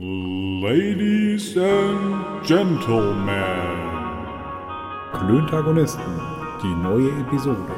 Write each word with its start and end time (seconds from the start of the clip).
Ladies 0.00 1.56
and 1.56 2.46
Gentlemen. 2.46 3.32
Klöntagonisten, 5.12 6.20
die 6.62 6.72
neue 6.72 7.10
Episode. 7.18 7.74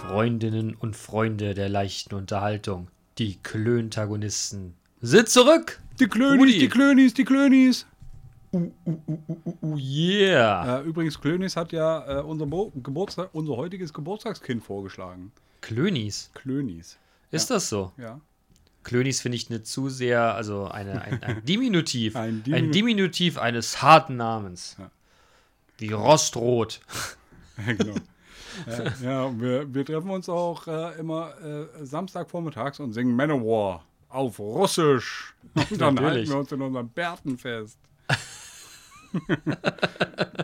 Freundinnen 0.00 0.74
und 0.74 0.96
Freunde 0.96 1.54
der 1.54 1.68
leichten 1.68 2.16
Unterhaltung, 2.16 2.88
die 3.18 3.38
Klöntagonisten, 3.40 4.74
sind 5.00 5.28
zurück! 5.28 5.80
Die 6.00 6.08
Klönis, 6.08 6.40
Rudi. 6.40 6.58
die 6.58 6.68
Klönis, 6.68 7.14
die 7.14 7.24
Klönis. 7.24 7.86
Oh 8.52 9.76
yeah! 9.76 10.80
Äh, 10.80 10.82
übrigens, 10.82 11.18
Klönis 11.20 11.56
hat 11.56 11.72
ja 11.72 12.20
äh, 12.20 12.22
unser, 12.22 12.46
Bo 12.46 12.70
Geburtstag, 12.82 13.30
unser 13.32 13.56
heutiges 13.56 13.92
Geburtstagskind 13.92 14.62
vorgeschlagen. 14.62 15.32
Klönis, 15.62 16.30
Klönis. 16.34 16.98
ist 17.30 17.50
das 17.50 17.68
so? 17.68 17.92
Ja. 17.96 18.20
Klönis 18.82 19.20
finde 19.20 19.36
ich 19.36 19.48
eine 19.48 19.62
zu 19.62 19.88
sehr, 19.88 20.34
also 20.34 20.66
eine, 20.66 21.00
ein, 21.02 21.22
ein 21.22 21.44
Diminutiv. 21.46 22.16
Ein 22.16 22.22
ein, 22.36 22.42
Diminu- 22.42 22.70
Diminutiv 22.72 23.38
eines 23.38 23.80
harten 23.80 24.16
Namens. 24.16 24.76
Ja. 24.78 24.90
Wie 25.78 25.92
Rostrot. 25.92 26.80
genau. 27.66 27.94
äh, 28.66 28.90
ja, 29.02 29.40
wir, 29.40 29.72
wir 29.72 29.84
treffen 29.84 30.10
uns 30.10 30.28
auch 30.28 30.66
äh, 30.66 30.98
immer 30.98 31.32
äh, 31.40 31.84
Samstagvormittags 31.84 32.80
und 32.80 32.92
singen 32.92 33.14
Manowar 33.16 33.84
auf 34.08 34.38
Russisch. 34.38 35.34
Und 35.70 35.80
dann 35.80 35.98
halten 35.98 36.28
wir 36.28 36.36
uns 36.36 36.52
in 36.52 36.60
unseren 36.60 36.88
Bärten 36.88 37.38
fest. 37.38 37.78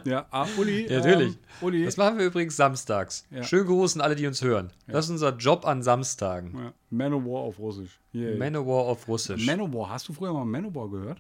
Ja, 0.05 0.27
ah, 0.31 0.47
Uli. 0.57 0.87
Ja, 0.91 0.99
natürlich. 0.99 1.35
Ähm, 1.35 1.39
Uli. 1.61 1.85
Das 1.85 1.97
machen 1.97 2.19
wir 2.19 2.27
übrigens 2.27 2.57
samstags. 2.57 3.27
Ja. 3.31 3.43
Schönen 3.43 3.67
Gruß 3.67 3.97
an 3.97 4.01
alle, 4.01 4.15
die 4.15 4.27
uns 4.27 4.43
hören. 4.43 4.71
Das 4.87 5.07
ist 5.07 5.11
unser 5.11 5.37
Job 5.37 5.67
an 5.67 5.83
Samstagen. 5.83 6.59
ja, 6.59 6.73
Manowar 6.91 7.43
auf 7.43 7.59
Russisch. 7.59 7.99
Yeah. 8.15 8.37
Manowar 8.37 8.85
auf 8.85 9.07
Russisch. 9.09 9.47
Manowar, 9.47 9.91
hast 9.91 10.09
du 10.09 10.13
früher 10.13 10.33
mal 10.33 10.45
Manowar 10.45 10.91
gehört? 10.91 11.19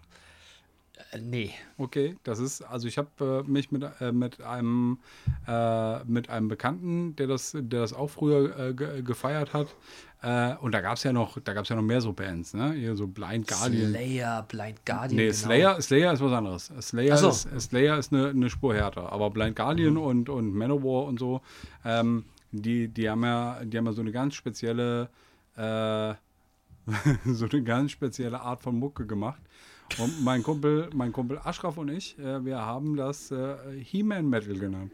Äh, 1.12 1.18
nee. 1.20 1.52
Okay, 1.76 2.16
das 2.24 2.38
ist, 2.38 2.62
also 2.62 2.88
ich 2.88 2.98
habe 2.98 3.44
äh, 3.46 3.50
mich 3.50 3.70
mit, 3.70 3.84
äh, 4.00 4.12
mit 4.12 4.40
einem 4.40 4.98
äh, 5.46 6.04
mit 6.04 6.28
einem 6.28 6.48
Bekannten, 6.48 7.16
der 7.16 7.26
das, 7.26 7.52
der 7.52 7.80
das 7.80 7.92
auch 7.92 8.08
früher 8.10 8.58
äh, 8.58 8.74
ge 8.74 9.02
gefeiert 9.02 9.52
hat. 9.52 9.68
Äh, 10.20 10.56
und 10.56 10.72
da 10.72 10.80
gab 10.80 10.96
es 10.96 11.04
ja 11.04 11.12
noch, 11.12 11.38
da 11.38 11.52
gab 11.52 11.62
es 11.62 11.68
ja 11.68 11.76
noch 11.76 11.82
mehr 11.82 12.00
so 12.00 12.12
Bands, 12.12 12.52
ne? 12.52 12.72
Hier 12.72 12.96
so 12.96 13.06
Blind 13.06 13.46
Guardian. 13.46 13.90
Slayer, 13.90 14.44
Blind 14.48 14.84
Guardian. 14.84 15.16
Nee, 15.16 15.26
genau. 15.26 15.38
Slayer, 15.38 15.80
Slayer 15.80 16.12
ist 16.12 16.20
was 16.20 16.32
anderes. 16.32 16.72
Slayer 16.80 17.16
so. 17.16 17.28
ist, 17.28 17.48
Slayer 17.60 17.98
ist 17.98 18.12
eine, 18.12 18.30
eine 18.30 18.50
Spur 18.50 18.74
härter. 18.74 19.12
Aber 19.12 19.30
Blind 19.30 19.54
Guardian 19.54 19.96
und, 19.96 20.28
und 20.28 20.52
Manowar 20.54 21.06
und 21.06 21.20
so, 21.20 21.40
ähm, 21.84 22.24
die, 22.50 22.88
die, 22.88 23.08
haben 23.08 23.22
ja, 23.22 23.64
die 23.64 23.78
haben 23.78 23.86
ja 23.86 23.92
so 23.92 24.00
eine 24.00 24.10
ganz 24.10 24.34
spezielle, 24.34 25.08
äh, 25.56 26.14
so 27.24 27.46
eine 27.46 27.62
ganz 27.62 27.92
spezielle 27.92 28.40
Art 28.40 28.60
von 28.60 28.76
Mucke 28.76 29.06
gemacht. 29.06 29.40
Und 29.98 30.22
mein 30.24 30.42
Kumpel, 30.42 30.90
mein 30.94 31.12
Kumpel 31.12 31.38
Ashraf 31.44 31.78
und 31.78 31.90
ich, 31.90 32.18
äh, 32.18 32.44
wir 32.44 32.58
haben 32.58 32.96
das 32.96 33.30
äh, 33.30 33.54
He-Man 33.82 34.28
Metal 34.28 34.58
genannt. 34.58 34.92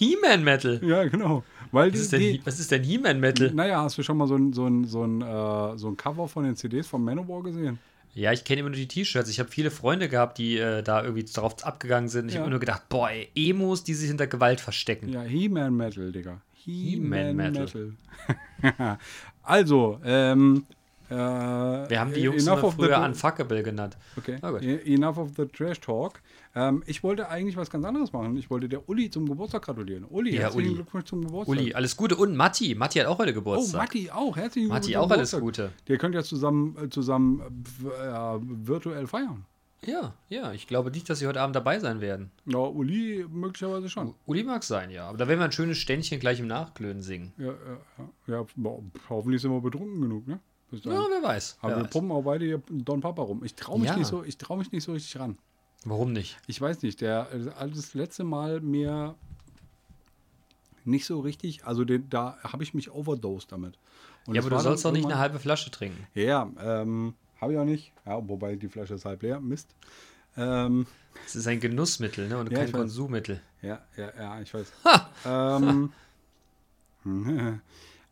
He-Man 0.00 0.42
Metal. 0.42 0.80
Ja, 0.82 1.04
genau. 1.04 1.44
Weil 1.72 1.88
Was 1.88 1.92
die, 1.98 2.02
ist 2.02 2.12
denn, 2.12 2.20
die, 2.20 2.32
He- 2.32 2.40
was 2.44 2.58
ist 2.58 2.70
denn 2.70 2.82
He-Man 2.82 3.20
Metal? 3.20 3.50
naja, 3.52 3.82
hast 3.82 3.98
du 3.98 4.02
schon 4.02 4.16
mal 4.16 4.26
so 4.26 4.34
ein, 4.36 4.52
so 4.54 4.66
ein, 4.66 4.86
so 4.86 5.04
ein, 5.04 5.20
äh, 5.20 5.76
so 5.78 5.88
ein 5.88 5.96
Cover 5.98 6.26
von 6.26 6.44
den 6.44 6.56
CDs 6.56 6.86
von 6.86 7.04
Manowar 7.04 7.42
gesehen? 7.42 7.78
Ja, 8.14 8.32
ich 8.32 8.42
kenne 8.44 8.60
immer 8.60 8.70
nur 8.70 8.76
die 8.78 8.88
T-Shirts. 8.88 9.28
Ich 9.28 9.38
habe 9.38 9.50
viele 9.50 9.70
Freunde 9.70 10.08
gehabt, 10.08 10.38
die 10.38 10.56
äh, 10.58 10.82
da 10.82 11.02
irgendwie 11.04 11.24
drauf 11.24 11.62
abgegangen 11.64 12.08
sind. 12.08 12.28
Ich 12.28 12.34
Ja. 12.36 12.40
habe 12.40 12.50
nur 12.50 12.58
gedacht, 12.60 12.88
boah, 12.88 13.10
ey, 13.10 13.28
Emos, 13.36 13.84
die 13.84 13.92
sich 13.94 14.08
hinter 14.08 14.26
Gewalt 14.26 14.60
verstecken. 14.60 15.10
Ja, 15.10 15.20
He-Man 15.22 15.76
Metal, 15.76 16.10
Digga. 16.10 16.40
He-Man 16.54 17.36
Metal. 17.36 17.62
Metal. 17.66 17.92
also, 19.42 20.00
ähm, 20.04 20.64
äh, 21.08 21.14
Wir 21.14 22.00
haben 22.00 22.12
die 22.12 22.20
Jungs 22.20 22.46
immer 22.46 22.70
früher 22.72 23.00
Unfuckable 23.00 23.62
genannt. 23.62 23.96
Okay, 24.16 24.38
e- 24.60 24.94
enough 24.94 25.18
of 25.18 25.30
the 25.36 25.46
Trash 25.46 25.80
Talk. 25.80 26.20
Ähm, 26.54 26.82
ich 26.86 27.02
wollte 27.04 27.28
eigentlich 27.28 27.56
was 27.56 27.70
ganz 27.70 27.84
anderes 27.84 28.12
machen. 28.12 28.36
Ich 28.36 28.50
wollte 28.50 28.68
der 28.68 28.88
Uli 28.88 29.08
zum 29.10 29.28
Geburtstag 29.28 29.62
gratulieren. 29.62 30.04
Uli, 30.04 30.34
Ja, 30.34 30.42
herzlichen 30.42 30.66
Uli. 30.70 30.74
Glückwunsch 30.76 31.04
zum 31.04 31.22
Geburtstag. 31.24 31.56
Uli, 31.56 31.74
alles 31.74 31.96
Gute. 31.96 32.16
Und 32.16 32.36
Matti. 32.36 32.74
Matti 32.74 32.98
hat 32.98 33.06
auch 33.06 33.18
heute 33.18 33.30
Oh, 33.30 33.34
Geburtstag. 33.34 33.80
Matti 33.82 34.10
auch. 34.10 34.36
Herzlichen 34.36 34.68
Glückwunsch 34.68 34.86
Matti, 34.94 34.96
auch 34.96 35.10
alles. 35.10 35.30
Gute. 35.38 35.70
Ihr 35.86 35.98
könnt 35.98 36.14
ja 36.16 36.22
zusammen, 36.24 36.76
äh, 36.82 36.88
zusammen 36.88 37.40
äh, 37.84 38.38
virtuell 38.66 39.06
feiern. 39.06 39.44
Ja, 39.86 40.12
ja. 40.28 40.52
Ich 40.52 40.66
glaube 40.66 40.90
nicht, 40.90 41.08
dass 41.08 41.20
sie 41.20 41.26
heute 41.26 41.40
Abend 41.40 41.54
dabei 41.56 41.78
sein 41.78 42.00
werden. 42.00 42.30
Ja, 42.46 42.58
Uli 42.58 43.24
möglicherweise 43.30 43.88
schon. 43.88 44.14
Uli 44.26 44.42
mag 44.42 44.62
sein, 44.64 44.90
ja. 44.90 45.08
Aber 45.08 45.18
da 45.18 45.28
werden 45.28 45.38
wir 45.40 45.44
ein 45.46 45.52
schönes 45.52 45.78
Ständchen 45.78 46.18
gleich 46.20 46.40
im 46.40 46.48
Nachklönen 46.48 47.00
singen. 47.02 47.32
Ja, 47.38 47.54
ja, 48.26 48.42
ja. 48.42 48.46
hoffentlich 49.08 49.40
sind 49.40 49.52
wir 49.52 49.60
betrunken 49.60 50.00
genug, 50.02 50.26
ne? 50.26 50.40
Ja, 50.72 51.04
wer 51.10 51.22
weiß. 51.22 51.58
Aber 51.62 51.70
Wer 51.70 51.76
wir 51.78 51.84
weiß. 51.84 51.90
pumpen 51.90 52.12
auch 52.12 52.22
beide 52.22 52.44
hier 52.44 52.62
Don 52.68 53.00
Papa 53.00 53.22
rum. 53.22 53.42
Ich 53.44 53.54
traue 53.54 53.78
mich, 53.80 53.88
Ja. 53.88 53.96
nicht 53.96 54.06
so, 54.06 54.22
ich 54.22 54.36
trau 54.38 54.56
mich 54.56 54.70
nicht 54.70 54.84
so 54.84 54.92
richtig 54.92 55.18
ran. 55.18 55.36
Warum 55.84 56.12
nicht? 56.12 56.36
Ich 56.46 56.60
weiß 56.60 56.82
nicht, 56.82 57.00
der 57.00 57.28
äh, 57.32 57.68
das 57.70 57.94
letzte 57.94 58.24
Mal 58.24 58.60
mir 58.60 59.14
nicht 60.84 61.06
so 61.06 61.20
richtig, 61.20 61.64
also 61.64 61.84
den, 61.84 62.08
da 62.10 62.38
habe 62.42 62.62
ich 62.62 62.74
mich 62.74 62.90
overdosed 62.90 63.52
damit. 63.52 63.78
Und 64.26 64.34
ja, 64.34 64.42
aber 64.42 64.50
du 64.50 64.58
sollst 64.60 64.84
doch 64.84 64.92
nicht 64.92 65.04
eine 65.06 65.18
halbe 65.18 65.38
Flasche 65.38 65.70
trinken. 65.70 66.06
Ja, 66.14 66.50
ähm, 66.60 67.14
habe 67.40 67.52
ich 67.52 67.58
auch 67.58 67.64
nicht. 67.64 67.92
Ja, 68.06 68.26
wobei 68.28 68.56
die 68.56 68.68
Flasche 68.68 68.94
ist 68.94 69.04
halb 69.04 69.22
leer. 69.22 69.40
Mist. 69.40 69.74
Ähm, 70.36 70.86
Es 71.26 71.34
ist 71.34 71.46
ein 71.46 71.60
Genussmittel, 71.60 72.28
ne? 72.28 72.38
Und 72.38 72.52
Ja, 72.52 72.58
kein. 72.58 72.72
Konsummittel. 72.72 73.40
ja, 73.62 73.80
ja, 73.96 74.12
ja, 74.16 74.40
ich 74.40 74.52
weiß. 74.52 74.72
ähm, 75.26 75.92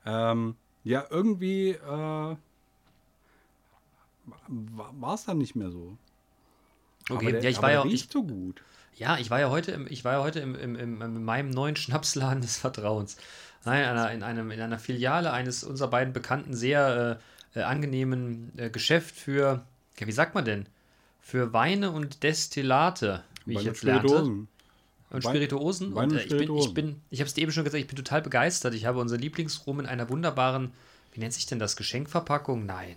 ähm, 0.06 0.56
ja, 0.84 1.04
irgendwie 1.10 1.70
äh, 1.70 2.36
war 4.48 5.14
es 5.14 5.24
dann 5.24 5.38
nicht 5.38 5.54
mehr 5.54 5.70
so. 5.70 5.96
Okay, 7.10 7.32
der, 7.32 7.42
ja, 7.42 7.50
ich 7.50 7.62
war 7.62 7.72
ja, 7.72 7.84
ich, 7.84 7.92
riecht 7.92 8.12
so 8.12 8.22
gut. 8.22 8.62
Ja, 8.96 9.18
ich 9.18 9.30
war 9.30 9.40
ja 9.40 9.50
heute 9.50 9.72
im, 9.72 9.86
ich 9.88 10.04
war 10.04 10.14
ja 10.14 10.22
heute 10.22 10.40
im, 10.40 10.54
im, 10.54 10.76
im, 10.76 11.02
in 11.02 11.24
meinem 11.24 11.50
neuen 11.50 11.76
Schnapsladen 11.76 12.42
des 12.42 12.58
Vertrauens. 12.58 13.16
Nein, 13.64 13.82
in 13.82 13.88
einer, 13.88 14.12
in, 14.12 14.22
einem, 14.22 14.50
in 14.50 14.60
einer 14.60 14.78
Filiale 14.78 15.32
eines 15.32 15.64
unserer 15.64 15.88
beiden 15.88 16.12
bekannten, 16.12 16.54
sehr 16.54 17.20
äh, 17.54 17.58
äh, 17.58 17.62
angenehmen 17.62 18.52
äh, 18.56 18.70
Geschäft 18.70 19.16
für, 19.16 19.64
ja, 19.98 20.06
wie 20.06 20.12
sagt 20.12 20.34
man 20.34 20.44
denn? 20.44 20.66
Für 21.20 21.52
Weine 21.52 21.90
und 21.90 22.22
Destillate, 22.22 23.24
wie 23.44 23.54
Bei 23.54 23.60
ich 23.60 23.66
jetzt 23.66 23.82
lernte. 23.82 24.08
Spirituosen. 24.08 24.48
Und 25.10 25.24
Spirituosen. 25.24 25.94
Wein 25.94 26.10
und 26.10 26.12
und 26.12 26.18
äh, 26.18 26.22
ich 26.22 26.28
bin, 26.28 26.38
ich 26.38 26.44
Spirituosen. 26.44 26.74
bin, 26.74 27.02
ich 27.10 27.20
habe 27.20 27.28
es 27.28 27.34
dir 27.34 27.42
eben 27.42 27.52
schon 27.52 27.64
gesagt, 27.64 27.80
ich 27.80 27.88
bin 27.88 27.96
total 27.96 28.22
begeistert. 28.22 28.74
Ich 28.74 28.84
habe 28.84 29.00
unser 29.00 29.16
Lieblingsrum 29.16 29.80
in 29.80 29.86
einer 29.86 30.08
wunderbaren, 30.08 30.72
wie 31.12 31.20
nennt 31.20 31.32
sich 31.32 31.46
denn 31.46 31.58
das? 31.58 31.76
Geschenkverpackung? 31.76 32.66
Nein. 32.66 32.96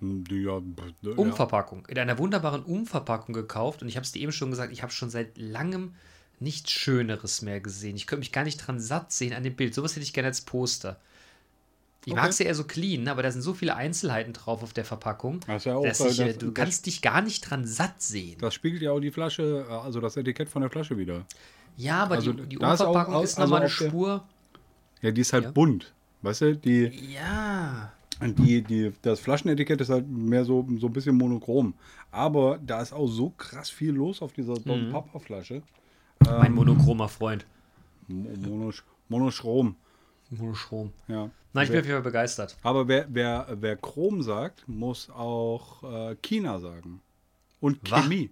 Hm, 0.00 0.24
Ja, 0.30 0.60
ja. 1.02 1.10
Umverpackung. 1.16 1.86
In 1.86 1.98
einer 1.98 2.18
wunderbaren 2.18 2.62
Umverpackung 2.62 3.34
gekauft 3.34 3.82
und 3.82 3.88
ich 3.88 3.96
habe 3.96 4.04
es 4.04 4.12
dir 4.12 4.22
eben 4.22 4.32
schon 4.32 4.50
gesagt, 4.50 4.72
ich 4.72 4.82
habe 4.82 4.92
schon 4.92 5.10
seit 5.10 5.36
langem 5.38 5.94
nichts 6.40 6.70
Schöneres 6.70 7.42
mehr 7.42 7.60
gesehen. 7.60 7.96
Ich 7.96 8.06
könnte 8.06 8.20
mich 8.20 8.30
gar 8.32 8.44
nicht 8.44 8.58
dran 8.58 8.78
satt 8.78 9.10
sehen 9.12 9.32
an 9.34 9.42
dem 9.42 9.56
Bild. 9.56 9.74
Sowas 9.74 9.92
hätte 9.96 10.04
ich 10.04 10.12
gerne 10.12 10.28
als 10.28 10.42
Poster. 10.42 11.00
Ich 12.04 12.12
Okay. 12.12 12.20
mag 12.22 12.30
es 12.30 12.38
ja 12.38 12.46
eher 12.46 12.54
so 12.54 12.62
clean, 12.64 13.08
aber 13.08 13.22
da 13.24 13.30
sind 13.32 13.42
so 13.42 13.54
viele 13.54 13.74
Einzelheiten 13.74 14.32
drauf 14.32 14.62
auf 14.62 14.72
der 14.72 14.84
Verpackung, 14.84 15.40
Das 15.46 15.62
ist 15.62 15.64
ja 15.66 15.74
auch, 15.74 15.82
dass 15.84 16.00
äh, 16.00 16.08
ich, 16.08 16.20
äh, 16.20 16.26
das- 16.28 16.38
du 16.38 16.46
das- 16.46 16.54
kannst 16.54 16.86
dich 16.86 17.02
gar 17.02 17.20
nicht 17.22 17.40
dran 17.42 17.66
satt 17.66 18.00
sehen. 18.00 18.38
Das 18.40 18.54
spiegelt 18.54 18.82
ja 18.82 18.92
auch 18.92 19.00
die 19.00 19.10
Flasche, 19.10 19.66
äh, 19.68 19.72
also 19.72 20.00
das 20.00 20.16
Etikett 20.16 20.48
von 20.48 20.62
der 20.62 20.70
Flasche 20.70 20.96
wieder. 20.96 21.26
Ja, 21.76 22.04
aber 22.04 22.14
also 22.14 22.32
die, 22.32 22.46
die 22.46 22.56
da 22.56 22.72
ist 22.74 22.80
auch- 22.82 22.88
Umverpackung 22.88 23.22
ist, 23.24 23.30
also 23.36 23.40
nochmal 23.42 23.60
eine 23.62 23.66
auf 23.66 23.76
der- 23.78 23.88
Spur. 23.88 24.24
Ja, 25.02 25.10
die 25.10 25.20
ist 25.20 25.32
halt 25.32 25.44
Ja. 25.44 25.50
bunt. 25.50 25.92
Weißt 26.22 26.40
du, 26.42 26.56
die, 26.56 26.86
Ja. 27.14 27.92
Die, 28.20 28.62
die, 28.62 28.92
das 29.02 29.20
Flaschenetikett 29.20 29.80
ist 29.80 29.90
halt 29.90 30.08
mehr 30.08 30.44
so, 30.44 30.66
so 30.78 30.86
ein 30.88 30.92
bisschen 30.92 31.16
monochrom. 31.16 31.74
Aber 32.10 32.58
da 32.58 32.80
ist 32.82 32.92
auch 32.92 33.06
so 33.06 33.30
krass 33.30 33.70
viel 33.70 33.92
los 33.92 34.22
auf 34.22 34.32
dieser 34.32 34.54
Mhm. 34.54 34.64
Don 34.64 34.90
Papa 34.90 35.18
Flasche. 35.18 35.62
Mein 36.24 36.52
monochromer 36.52 37.08
Freund. 37.08 37.46
Mo- 38.08 38.30
Monosch 38.48 38.82
Monochrom. 39.08 39.76
Monochrom. 40.30 40.92
Ja. 41.06 41.30
Nein, 41.54 41.64
ich 41.64 41.70
bin 41.70 41.80
auf 41.80 41.86
jeden 41.86 41.96
Fall 41.96 42.02
begeistert. 42.02 42.56
aber 42.62 42.86
wer, 42.88 43.06
wer, 43.08 43.46
wer 43.60 43.76
Chrom 43.76 44.22
sagt, 44.22 44.68
muss 44.68 45.08
auch 45.10 45.82
äh, 46.10 46.16
China 46.16 46.58
sagen. 46.58 47.00
Und? 47.60 47.78
Chemie. 47.88 48.30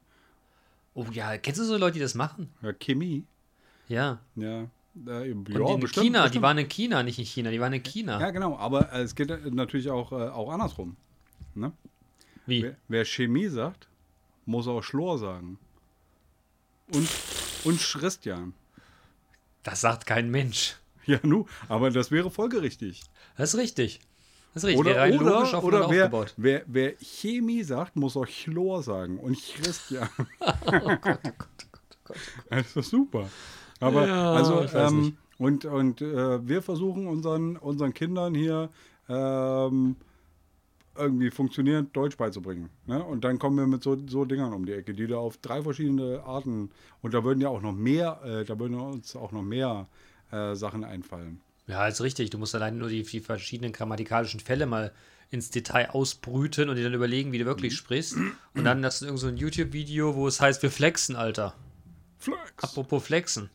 Oh 0.95 1.07
ja, 1.13 1.37
kennst 1.39 1.61
du 1.61 1.65
so 1.65 1.77
Leute, 1.77 1.95
die 1.95 2.01
das 2.01 2.15
machen? 2.15 2.51
Ja, 2.63 2.73
Chemie. 2.73 3.25
Ja. 3.89 4.19
Ja. 4.35 4.67
Äh, 5.07 5.33
Und 5.33 5.49
ja, 5.49 5.69
in 5.75 5.81
bestimmt, 5.81 6.05
China, 6.07 6.19
die 6.21 6.25
bestimmt. 6.25 6.43
waren 6.43 6.59
in 6.59 6.69
China, 6.69 7.03
nicht 7.03 7.19
in 7.19 7.27
China, 7.27 7.51
die 7.51 7.61
waren 7.61 7.73
in 7.73 7.83
China. 7.83 8.21
Ja, 8.21 8.31
genau. 8.31 8.57
Aber 8.59 8.93
es 8.93 9.15
geht 9.15 9.53
natürlich 9.53 9.91
auch, 9.91 10.13
äh, 10.13 10.29
auch 10.29 10.51
andersrum. 10.51 10.97
Ne? 11.55 11.73
Wie? 12.47 12.63
Wer, 12.63 12.77
wer 12.89 13.05
Chemie 13.05 13.49
sagt, 13.49 13.89
muss 14.47 14.69
auch 14.69 14.83
Schlor 14.83 15.19
sagen. 15.19 15.59
Und, 16.93 17.09
und 17.65 17.81
Christian. 17.81 18.55
Das 19.63 19.81
sagt 19.81 20.07
kein 20.07 20.31
Mensch. 20.31 20.77
Ja, 21.09 21.21
nu, 21.23 21.47
aber 21.69 21.93
das 21.93 22.11
wäre 22.11 22.33
folgerichtig. 22.33 23.01
Das 23.37 23.55
ist 23.55 23.61
richtig. 23.61 24.01
Das 24.55 24.65
ist 24.65 24.71
richtig. 24.71 24.81
Oder, 24.81 24.97
Rein 24.97 25.13
logisch 25.13 25.29
oder, 25.55 25.59
aufeinander 25.59 25.87
oder 25.87 25.91
wer, 25.91 26.05
aufgebaut. 26.07 26.35
wer, 26.37 26.63
wer 26.67 26.95
Chemie 27.01 27.63
sagt, 27.63 27.95
muss 27.95 28.17
auch 28.17 28.27
Chlor 28.27 28.83
sagen. 28.83 29.21
Und 29.21 29.39
Christian. 29.41 30.09
Oh 30.41 30.53
Gott, 30.69 30.83
oh 30.83 30.97
Gott, 30.99 31.21
oh 31.25 31.31
Gott, 31.39 31.81
oh 31.93 31.99
Gott. 32.07 32.17
Das 32.51 32.67
ist 32.67 32.77
doch 32.77 32.83
super. 32.83 33.31
Aber 33.81 34.07
Ja, 34.07 34.33
also, 34.33 34.65
ähm. 34.75 35.17
Und, 35.39 35.67
und 35.67 36.01
äh, 36.01 36.49
wir 36.49 36.63
versuchen 36.63 37.07
unseren, 37.07 37.57
unseren 37.57 37.93
Kindern 37.93 38.35
hier 38.35 38.71
ähm, 39.09 39.97
irgendwie 40.97 41.31
funktionierend 41.31 41.95
Deutsch 41.95 42.17
beizubringen. 42.17 42.71
Ne? 42.87 43.05
Und 43.05 43.23
dann 43.25 43.39
kommen 43.39 43.57
wir 43.59 43.67
mit 43.67 43.83
so, 43.83 43.99
so 44.09 44.25
Dingern 44.25 44.55
um 44.55 44.65
die 44.65 44.73
Ecke, 44.73 44.95
die 44.95 45.07
da 45.07 45.17
auf 45.19 45.37
drei 45.37 45.63
verschiedene 45.63 46.23
Arten, 46.25 46.71
und 47.03 47.13
da 47.13 47.23
würden 47.23 47.41
ja 47.43 47.49
auch 47.51 47.61
noch 47.61 47.75
mehr, 47.75 48.21
äh, 48.25 48.45
da 48.47 48.59
würden 48.59 48.81
uns 48.81 49.15
auch 49.15 49.31
noch 49.33 49.43
mehr 49.43 49.87
äh, 50.33 50.55
Sachen 50.55 50.85
einfallen. 50.85 51.41
Ja, 51.67 51.87
ist 51.87 52.01
richtig. 52.01 52.31
Du 52.31 52.39
musst 52.39 52.55
allein 52.55 52.79
nur 52.79 52.89
die, 52.89 53.03
die 53.03 53.21
verschiedenen 53.21 53.73
grammatikalischen 53.73 54.41
Fälle 54.41 54.65
mal 54.67 54.93
ins 55.31 55.51
Detail 55.51 55.91
ausbrüten 55.91 56.69
und 56.71 56.77
dir 56.77 56.85
dann 56.85 56.95
überlegen, 56.95 57.33
wie 57.33 57.39
du 57.39 57.45
wirklich 57.45 57.73
Mhm. 57.73 57.77
sprichst. 57.77 58.17
Und 58.55 58.65
dann 58.65 58.85
hast 58.85 59.03
du 59.03 59.07
irgend 59.07 59.21
so 59.21 59.27
ein 59.27 59.37
YouTube-Video, 59.37 60.15
wo 60.15 60.29
es 60.29 60.41
heißt, 60.41 60.63
wir 60.63 60.71
flexen, 60.71 61.17
Alter. 61.17 61.55
Flex! 62.19 62.39
Apropos 62.63 63.05
flexen. 63.05 63.51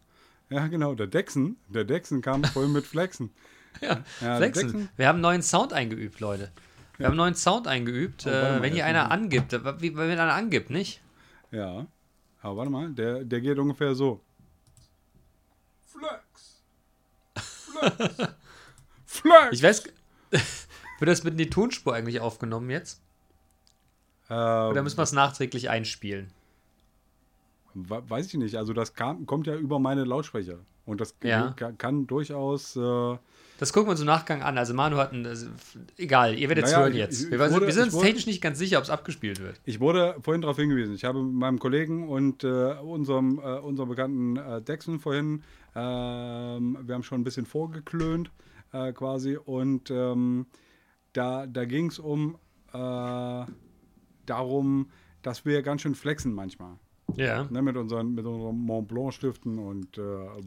Ja, 0.51 0.68
genau, 0.68 0.94
der 0.95 1.07
Dexen, 1.07 1.57
der 1.69 1.86
Dexen 1.86 2.21
kam 2.21 2.44
vorhin 2.44 2.71
mit 2.74 2.86
Flexen. 2.86 3.31
Ja, 3.80 4.03
Ja, 4.19 4.36
flexen. 4.36 4.69
Flexen. 4.69 4.89
Wir 4.98 5.07
haben 5.07 5.15
einen 5.15 5.21
neuen 5.21 5.42
Sound 5.42 5.71
eingeübt, 5.71 6.19
Leute. 6.19 6.51
Wir 6.98 7.06
haben 7.06 7.13
einen 7.13 7.18
neuen 7.19 7.36
Sound 7.36 7.68
eingeübt. 7.69 8.25
Oh, 8.27 8.30
äh, 8.30 8.33
mal, 8.33 8.62
wenn 8.62 8.74
hier 8.74 8.86
einer 8.86 9.03
muss 9.06 9.12
angibt, 9.13 9.53
wie, 9.53 9.95
wenn 9.95 10.19
einer 10.19 10.33
angibt, 10.33 10.69
nicht? 10.69 11.01
Ja. 11.51 11.88
Aber 12.42 12.57
warte 12.57 12.69
mal, 12.69 12.89
der, 12.92 13.24
der 13.24 13.39
geht 13.39 13.57
ungefähr 13.59 13.95
so. 13.95 14.19
Flex! 15.88 16.63
Flex! 17.36 18.15
Flex! 19.06 19.47
Ich 19.51 19.63
weiß, 19.63 19.83
wird 20.31 21.09
das 21.09 21.24
mit 21.24 21.33
in 21.33 21.38
die 21.38 21.50
Tonspur 21.50 21.95
eigentlich 21.95 22.19
aufgenommen 22.19 22.69
jetzt? 22.69 23.01
Oder 24.27 24.74
Ähm, 24.75 24.83
müssen 24.83 24.97
wir 24.97 25.04
es 25.04 25.13
nachträglich 25.13 25.69
einspielen? 25.69 26.31
We- 27.73 28.03
weiß 28.09 28.27
ich 28.27 28.33
nicht. 28.35 28.56
Also 28.56 28.73
das 28.73 28.94
kam, 28.94 29.25
kommt 29.25 29.47
ja 29.47 29.56
über 29.56 29.79
meine 29.79 30.03
Lautsprecher. 30.03 30.59
Und 30.85 31.00
das 31.00 31.15
Ja. 31.23 31.51
kann, 31.51 31.77
kann 31.77 32.07
durchaus. 32.07 32.75
Äh, 32.75 33.18
Das 33.59 33.71
gucken 33.71 33.88
wir 33.88 33.91
uns 33.91 34.00
im 34.01 34.07
Nachgang 34.07 34.41
an. 34.41 34.57
Also 34.57 34.73
Manu 34.73 34.97
hat 34.97 35.13
ein, 35.13 35.23
also, 35.25 35.47
egal, 35.97 36.33
ihr 36.38 36.50
werdet 36.50 36.65
es 36.65 36.71
Naja, 36.71 36.83
hören 36.83 36.94
ich- 36.94 36.97
jetzt. 36.97 37.23
ich 37.25 37.31
wir, 37.31 37.39
wir 37.39 37.51
wurde- 37.51 37.71
sind 37.71 37.81
ich 37.81 37.85
uns 37.85 37.94
wurde- 37.94 38.06
technisch 38.07 38.25
nicht 38.25 38.41
ganz 38.41 38.57
sicher, 38.57 38.79
ob 38.79 38.83
es 38.85 38.89
abgespielt 38.89 39.39
wird. 39.39 39.62
ich 39.63 39.79
wurde 39.79 40.15
vorhin 40.21 40.41
darauf 40.41 40.57
hingewiesen. 40.57 40.95
Ich 40.95 41.03
habe 41.06 41.21
meinem 41.21 41.59
Kollegen 41.59 42.09
und 42.09 42.44
äh, 42.44 42.73
unserem, 42.81 43.38
äh, 43.39 43.59
unserem 43.59 43.89
bekannten 43.89 44.38
äh, 44.38 44.62
Dexon 44.63 45.00
vorhin, 45.00 45.44
ähm, 45.75 46.77
wir 46.81 46.95
haben 46.95 47.03
schon 47.03 47.21
ein 47.21 47.23
bisschen 47.23 47.45
vorgeklönt 47.45 48.31
äh, 48.73 48.91
quasi. 48.94 49.38
Und 49.38 49.91
ähm, 49.91 50.47
da, 51.13 51.45
da 51.45 51.65
ging 51.65 51.88
es 51.89 52.00
um 52.00 52.38
äh, 52.73 53.45
darum, 54.25 54.89
dass 55.21 55.45
wir 55.45 55.62
ganz 55.62 55.81
schön 55.81 55.94
flexen 55.95 56.33
manchmal. 56.33 56.77
Ja. 57.17 57.43
Ne, 57.49 57.61
mit, 57.61 57.75
unseren, 57.77 58.13
mit 58.13 58.25
unseren 58.25 58.57
Mont 58.57 58.87
Blanc 58.87 59.13
Stiften 59.13 59.59
und 59.59 59.97
äh, 59.97 60.01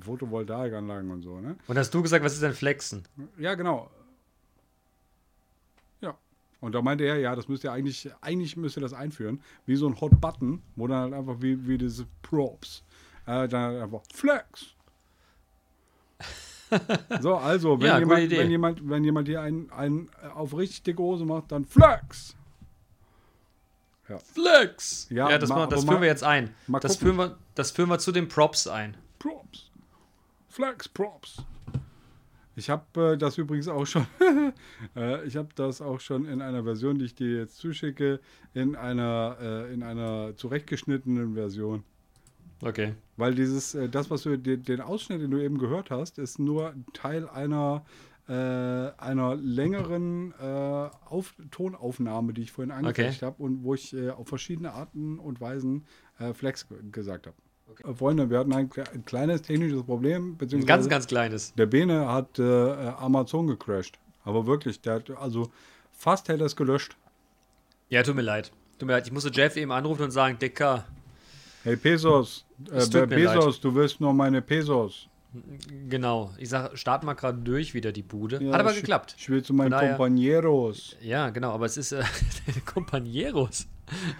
Photovoltaikanlagen 0.04 1.10
und 1.10 1.22
so. 1.22 1.40
Ne? 1.40 1.56
Und 1.66 1.78
hast 1.78 1.92
du 1.92 2.02
gesagt, 2.02 2.24
was 2.24 2.34
ist 2.34 2.42
denn 2.42 2.52
Flexen? 2.52 3.04
Ja, 3.38 3.54
genau. 3.54 3.90
Ja. 6.00 6.16
Und 6.60 6.74
da 6.74 6.82
meinte 6.82 7.04
er, 7.04 7.18
ja, 7.18 7.34
das 7.34 7.48
müsst 7.48 7.64
ihr 7.64 7.72
eigentlich, 7.72 8.10
eigentlich 8.20 8.56
müsst 8.56 8.76
ihr 8.76 8.80
das 8.80 8.92
einführen, 8.92 9.40
wie 9.66 9.76
so 9.76 9.86
ein 9.86 10.00
Hot 10.00 10.20
Button, 10.20 10.62
wo 10.76 10.86
dann 10.86 11.02
halt 11.02 11.14
einfach 11.14 11.36
wie, 11.40 11.66
wie 11.66 11.78
diese 11.78 12.06
Props, 12.22 12.84
äh, 13.26 13.48
dann 13.48 13.62
halt 13.62 13.82
einfach 13.82 14.02
Flex. 14.12 14.74
so, 17.20 17.36
also, 17.36 17.80
wenn, 17.80 17.86
Ja, 17.86 17.98
jemand, 17.98 18.30
wenn, 18.30 18.50
jemand, 18.50 18.88
wenn 18.88 19.04
jemand 19.04 19.28
hier 19.28 19.40
einen, 19.40 19.70
einen 19.70 20.10
auf 20.34 20.56
richtig 20.56 20.82
dicke 20.82 21.02
Hose 21.02 21.24
macht, 21.24 21.52
dann 21.52 21.64
Flex. 21.64 22.36
Flex! 24.18 25.06
Ja, 25.10 25.30
Ja, 25.30 25.38
das, 25.38 25.48
ma- 25.50 25.66
das 25.66 25.84
führen 25.84 26.00
wir 26.00 26.08
jetzt 26.08 26.24
ein. 26.24 26.54
Das 26.68 26.92
gucken. 26.98 26.98
führen, 26.98 27.16
wir, 27.16 27.38
das 27.54 27.70
führen 27.70 27.88
wir 27.88 27.98
zu 27.98 28.12
den 28.12 28.28
Props 28.28 28.66
ein. 28.66 28.96
Props. 29.18 29.70
Flex 30.48 30.88
Props. 30.88 31.42
Ich 32.56 32.70
habe 32.70 33.12
äh, 33.14 33.16
das 33.18 33.36
übrigens 33.38 33.66
auch 33.66 33.84
schon, 33.84 34.06
äh, 34.96 35.24
ich 35.26 35.36
habe 35.36 35.48
das 35.56 35.80
auch 35.82 35.98
schon 35.98 36.26
in 36.26 36.40
einer 36.40 36.62
Version, 36.62 36.98
die 36.98 37.06
ich 37.06 37.14
dir 37.16 37.38
jetzt 37.38 37.56
zuschicke, 37.58 38.20
in 38.52 38.76
einer, 38.76 39.36
äh, 39.40 39.74
in 39.74 39.82
einer 39.82 40.36
zurechtgeschnittenen 40.36 41.34
Version. 41.34 41.82
Okay. 42.62 42.94
Weil 43.16 43.34
dieses, 43.34 43.74
äh, 43.74 43.88
das, 43.88 44.08
was 44.10 44.22
du, 44.22 44.38
den, 44.38 44.62
den 44.62 44.80
Ausschnitt, 44.80 45.20
den 45.20 45.32
du 45.32 45.38
eben 45.42 45.58
gehört 45.58 45.90
hast, 45.90 46.18
ist 46.18 46.38
nur 46.38 46.74
Teil 46.92 47.28
einer, 47.28 47.84
äh, 48.28 48.32
einer 48.32 49.34
längeren 49.36 50.32
äh, 50.40 50.44
auf, 50.44 51.34
Tonaufnahme, 51.50 52.32
die 52.32 52.42
ich 52.42 52.52
vorhin 52.52 52.70
angefertigt 52.72 53.22
habe 53.22 53.42
und 53.42 53.62
wo 53.64 53.74
ich 53.74 53.92
äh, 53.94 54.10
auf 54.10 54.28
verschiedene 54.28 54.72
Arten 54.72 55.18
und 55.18 55.40
Weisen 55.40 55.84
äh, 56.18 56.32
Flex 56.32 56.66
ge- 56.68 56.78
gesagt 56.90 57.26
habe. 57.26 57.36
Äh, 57.86 57.94
Freunde, 57.94 58.30
wir 58.30 58.38
hatten 58.38 58.52
ein, 58.54 58.70
ein 58.94 59.04
kleines 59.04 59.42
technisches 59.42 59.82
Problem, 59.82 60.32
Ein 60.32 60.36
beziehungsweise 60.38 60.66
ganz, 60.68 60.88
ganz 60.88 61.06
kleines. 61.06 61.52
der 61.54 61.66
Bene 61.66 62.08
hat 62.08 62.38
äh, 62.38 62.42
Amazon 62.98 63.46
gecrashed. 63.46 63.98
Aber 64.24 64.46
wirklich, 64.46 64.80
der 64.80 64.94
hat, 64.94 65.10
also 65.10 65.50
fast 65.92 66.28
hätte 66.28 66.44
er 66.44 66.46
es 66.46 66.56
gelöscht. 66.56 66.96
Ja, 67.90 68.02
tut 68.02 68.16
mir 68.16 68.22
leid. 68.22 68.52
Tut 68.78 68.86
mir 68.86 68.94
leid. 68.94 69.06
Ich 69.06 69.12
musste 69.12 69.30
Jeff 69.32 69.56
eben 69.56 69.70
anrufen 69.70 70.02
und 70.04 70.10
sagen, 70.12 70.38
Dicker, 70.38 70.86
Hey 71.62 71.76
Pesos, 71.76 72.44
Es 72.70 72.88
tut 72.90 73.08
mir 73.08 73.16
Pesos, 73.16 73.60
du 73.60 73.74
willst 73.74 74.00
nur 74.00 74.12
meine 74.14 74.40
Pesos. 74.42 75.08
Genau. 75.88 76.32
Ich 76.38 76.48
sag, 76.48 76.76
start 76.76 77.04
mal 77.04 77.14
gerade 77.14 77.38
durch 77.38 77.74
wieder 77.74 77.92
die 77.92 78.02
Bude. 78.02 78.42
Ja, 78.42 78.52
Hat 78.52 78.60
aber 78.60 78.70
ich- 78.70 78.76
geklappt. 78.76 79.14
Ich 79.18 79.28
will 79.30 79.42
zu 79.42 79.52
meinen 79.54 79.72
Compañeros. 79.72 80.96
Ja, 81.00 81.30
genau, 81.30 81.50
aber 81.52 81.66
es 81.66 81.76
ist 81.76 81.92
äh, 81.92 82.02
Compañeros. 82.66 83.66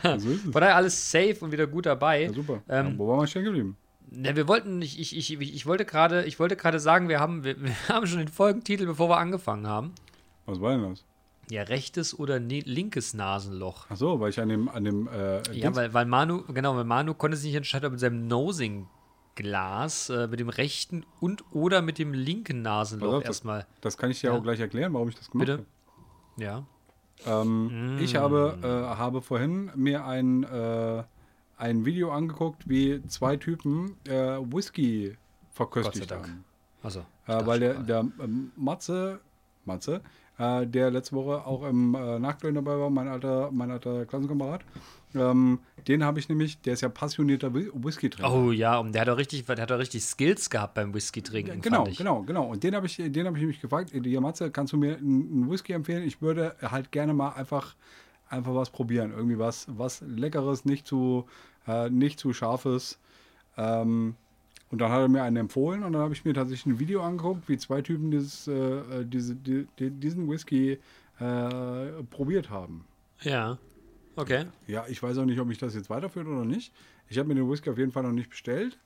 So 0.03 0.09
ist 0.11 0.25
es. 0.27 0.41
Von 0.43 0.53
daher 0.53 0.77
alles 0.77 1.11
safe 1.11 1.37
und 1.41 1.53
wieder 1.53 1.67
gut 1.67 1.87
dabei. 1.87 2.25
Ja, 2.25 2.33
super. 2.33 2.63
Ähm, 2.69 2.87
ja, 2.93 2.99
wo 2.99 3.09
waren 3.09 3.21
wir 3.21 3.27
stehen 3.27 3.45
geblieben? 3.45 3.77
Ja, 4.11 4.37
wir 4.37 4.47
wollten, 4.47 4.81
ich, 4.83 5.01
ich, 5.01 5.17
ich, 5.17 5.41
ich 5.41 5.67
wollte 5.67 5.85
gerade, 5.85 6.25
ich 6.25 6.39
wollte 6.39 6.55
gerade 6.57 6.79
sagen, 6.79 7.09
wir 7.09 7.19
haben, 7.21 7.43
wir, 7.45 7.61
wir 7.63 7.75
haben 7.89 8.07
schon 8.07 8.19
den 8.19 8.29
Folgentitel, 8.29 8.87
bevor 8.87 9.09
wir 9.09 9.17
angefangen 9.19 9.67
haben. 9.67 9.93
Was 10.47 10.61
war 10.61 10.73
denn 10.77 10.91
das? 10.91 11.05
Ja, 11.51 11.63
rechtes 11.63 12.19
oder 12.19 12.41
ne 12.41 12.61
linkes 12.61 13.13
Nasenloch. 13.13 13.87
Ach 13.91 13.97
so, 13.97 14.19
weil 14.21 14.31
ich 14.31 14.41
an 14.41 14.49
dem, 14.49 14.69
an 14.69 14.85
dem, 14.85 15.09
äh, 15.09 15.43
Ja, 15.53 15.75
weil, 15.75 15.93
weil 15.93 16.07
Manu, 16.07 16.43
genau, 16.53 16.75
weil 16.77 16.85
Manu 16.85 17.13
konnte 17.15 17.37
sich 17.37 17.49
nicht 17.49 17.57
entscheiden, 17.57 17.87
ob 17.87 17.93
mit 17.93 18.01
seinem 18.01 18.29
Nosing-Glas, 19.39 20.11
äh, 20.11 20.27
mit 20.29 20.41
dem 20.41 20.49
rechten 20.49 21.05
und 21.21 21.45
oder 21.53 21.83
mit 21.83 21.99
dem 21.99 22.13
linken 22.13 22.63
Nasenloch 22.63 23.21
das- 23.21 23.25
erstmal. 23.29 23.67
das 23.81 23.97
kann 23.97 24.11
ich 24.11 24.21
dir 24.21 24.29
Ja. 24.31 24.37
auch 24.39 24.43
gleich 24.43 24.61
erklären, 24.61 24.93
warum 24.95 25.09
ich 25.09 25.15
das 25.17 25.31
gemacht 25.31 25.47
Bitte? 25.47 25.65
habe. 26.39 26.43
Ja. 26.43 26.65
Ähm, 27.27 27.99
Ich 28.01 28.17
habe, 28.17 28.59
äh, 28.63 28.67
habe 28.97 29.23
vorhin 29.23 29.71
mir 29.77 30.05
ein, 30.05 30.43
äh, 30.45 31.05
ein 31.57 31.85
Video 31.85 32.11
angeguckt, 32.13 32.69
wie 32.69 33.03
zwei 33.07 33.37
Typen 33.37 33.97
äh, 34.07 34.39
Whisky 34.41 35.17
verköstigt 35.53 36.11
haben. 36.11 36.45
Also. 36.83 37.01
Äh, 37.27 37.47
weil 37.47 37.61
der, 37.61 37.75
der 37.75 38.01
ähm, 38.21 38.53
Matze, 38.57 39.21
Matze 39.65 40.03
äh, 40.39 40.67
der 40.67 40.91
letzte 40.91 41.15
Woche 41.15 41.47
auch 41.47 41.63
im 41.65 41.95
äh, 41.95 42.19
Nachtlöhn 42.19 42.57
dabei 42.57 42.79
war, 42.79 42.91
mein 42.91 43.09
alter, 43.09 43.51
mein 43.53 43.71
alter 43.71 44.05
Klassenkamerad, 44.05 44.63
ähm, 45.15 45.61
den 45.89 46.05
habe 46.05 46.19
ich 46.19 46.29
nämlich, 46.29 46.61
der 46.63 46.75
ist 46.75 46.81
ja 46.81 46.89
passionierter 46.89 47.55
Whi- 47.55 47.71
Whisky-Trinker. 47.73 48.33
Oh 48.33 48.51
ja, 48.53 48.79
und 48.79 48.93
der 48.93 49.03
hat 49.03 49.09
doch 49.09 49.17
richtig, 49.19 49.45
der 49.45 49.61
hat 49.61 49.71
doch 49.71 49.79
richtig 49.79 50.05
Skills 50.05 50.51
gehabt 50.51 50.75
beim 50.75 50.95
Whisky 50.95 51.23
trinken. 51.23 51.61
Genau, 51.61 51.85
genau, 51.85 52.23
genau. 52.23 52.47
Und 52.47 52.63
den 52.63 52.75
habe 52.75 52.87
ich, 52.87 52.97
den 52.97 53.27
habe 53.27 53.39
ich 53.39 53.45
mich 53.45 53.61
gefragt, 53.61 53.93
ja 53.95 54.21
Matze, 54.21 54.51
kannst 54.51 54.73
du 54.73 54.77
mir 54.77 54.97
einen 54.97 55.51
Whisky 55.51 55.73
empfehlen? 55.73 56.03
Ich 56.05 56.21
würde 56.23 56.57
halt 56.63 56.91
gerne 56.93 57.15
mal 57.15 57.31
einfach, 57.31 57.75
einfach 58.29 58.55
was 58.55 58.71
probieren. 58.71 59.13
Irgendwie 59.13 59.39
was, 59.39 59.67
was 59.69 60.01
Leckeres, 60.07 60.65
nicht 60.65 60.87
zu, 60.87 61.27
äh, 61.67 61.91
nicht 61.91 62.19
zu 62.19 62.33
scharfes. 62.33 62.99
Ähm, 63.57 64.15
und 64.71 64.81
dann 64.81 64.91
hat 64.91 65.01
er 65.01 65.09
mir 65.09 65.23
einen 65.23 65.37
empfohlen 65.37 65.85
und 65.85 65.93
dann 65.93 66.03
habe 66.03 66.15
ich 66.15 66.25
mir 66.25 66.35
tatsächlich 66.35 66.67
ein 66.75 66.79
Video 66.81 67.03
angeguckt, 67.03 67.49
wie 67.49 67.57
zwei 67.59 67.81
Typen 67.83 68.11
dieses, 68.11 68.49
äh, 68.49 68.53
äh, 68.53 69.05
diese, 69.05 69.37
die, 69.37 69.69
die, 69.79 69.91
diesen 69.91 70.29
Whisky 70.29 70.79
äh, 71.21 72.03
probiert 72.11 72.51
haben. 72.51 72.85
Ja. 73.21 73.59
Okay. 74.17 74.47
Ja, 74.67 74.85
ich 74.89 75.03
weiß 75.03 75.19
auch 75.19 75.25
nicht, 75.25 75.39
ob 75.41 75.49
mich 75.49 75.59
das 75.59 75.75
jetzt 75.75 75.91
weiterführt 75.91 76.27
oder 76.27 76.45
nicht. 76.45 76.73
Ich 77.09 77.19
habe 77.19 77.29
mir 77.29 77.35
den 77.35 77.51
Whisky 77.51 77.71
auf 77.71 77.79
jeden 77.79 77.93
Fall 77.93 78.03
noch 78.05 78.13
nicht 78.13 78.31
bestellt. 78.31 78.79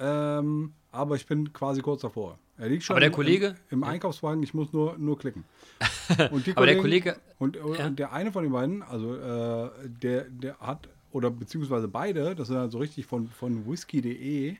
Ähm, 0.00 0.72
aber 0.90 1.14
ich 1.16 1.26
bin 1.26 1.52
quasi 1.52 1.80
kurz 1.80 2.02
davor. 2.02 2.38
Er 2.58 2.68
liegt 2.68 2.82
schon 2.82 2.94
Aber 2.94 3.00
der 3.00 3.08
im, 3.10 3.14
Kollege- 3.14 3.54
im, 3.70 3.78
im 3.78 3.84
Einkaufswagen, 3.84 4.42
ich 4.42 4.54
muss 4.54 4.72
nur, 4.72 4.98
nur 4.98 5.18
klicken. 5.18 5.44
Und 6.32 6.56
Aber 6.56 6.66
der 6.66 6.78
Kollege- 6.78 7.16
Und, 7.38 7.56
und 7.56 7.78
Ja. 7.78 7.90
der 7.90 8.12
eine 8.12 8.32
von 8.32 8.42
den 8.42 8.52
beiden, 8.52 8.82
also 8.82 9.14
äh, 9.14 9.70
der, 9.88 10.24
der 10.28 10.58
hat, 10.58 10.88
oder 11.12 11.30
beziehungsweise 11.30 11.88
beide, 11.88 12.34
das 12.34 12.48
sind 12.48 12.56
also 12.56 12.78
richtig 12.78 13.06
von, 13.06 13.28
von 13.28 13.66
whisky.de, 13.70 14.56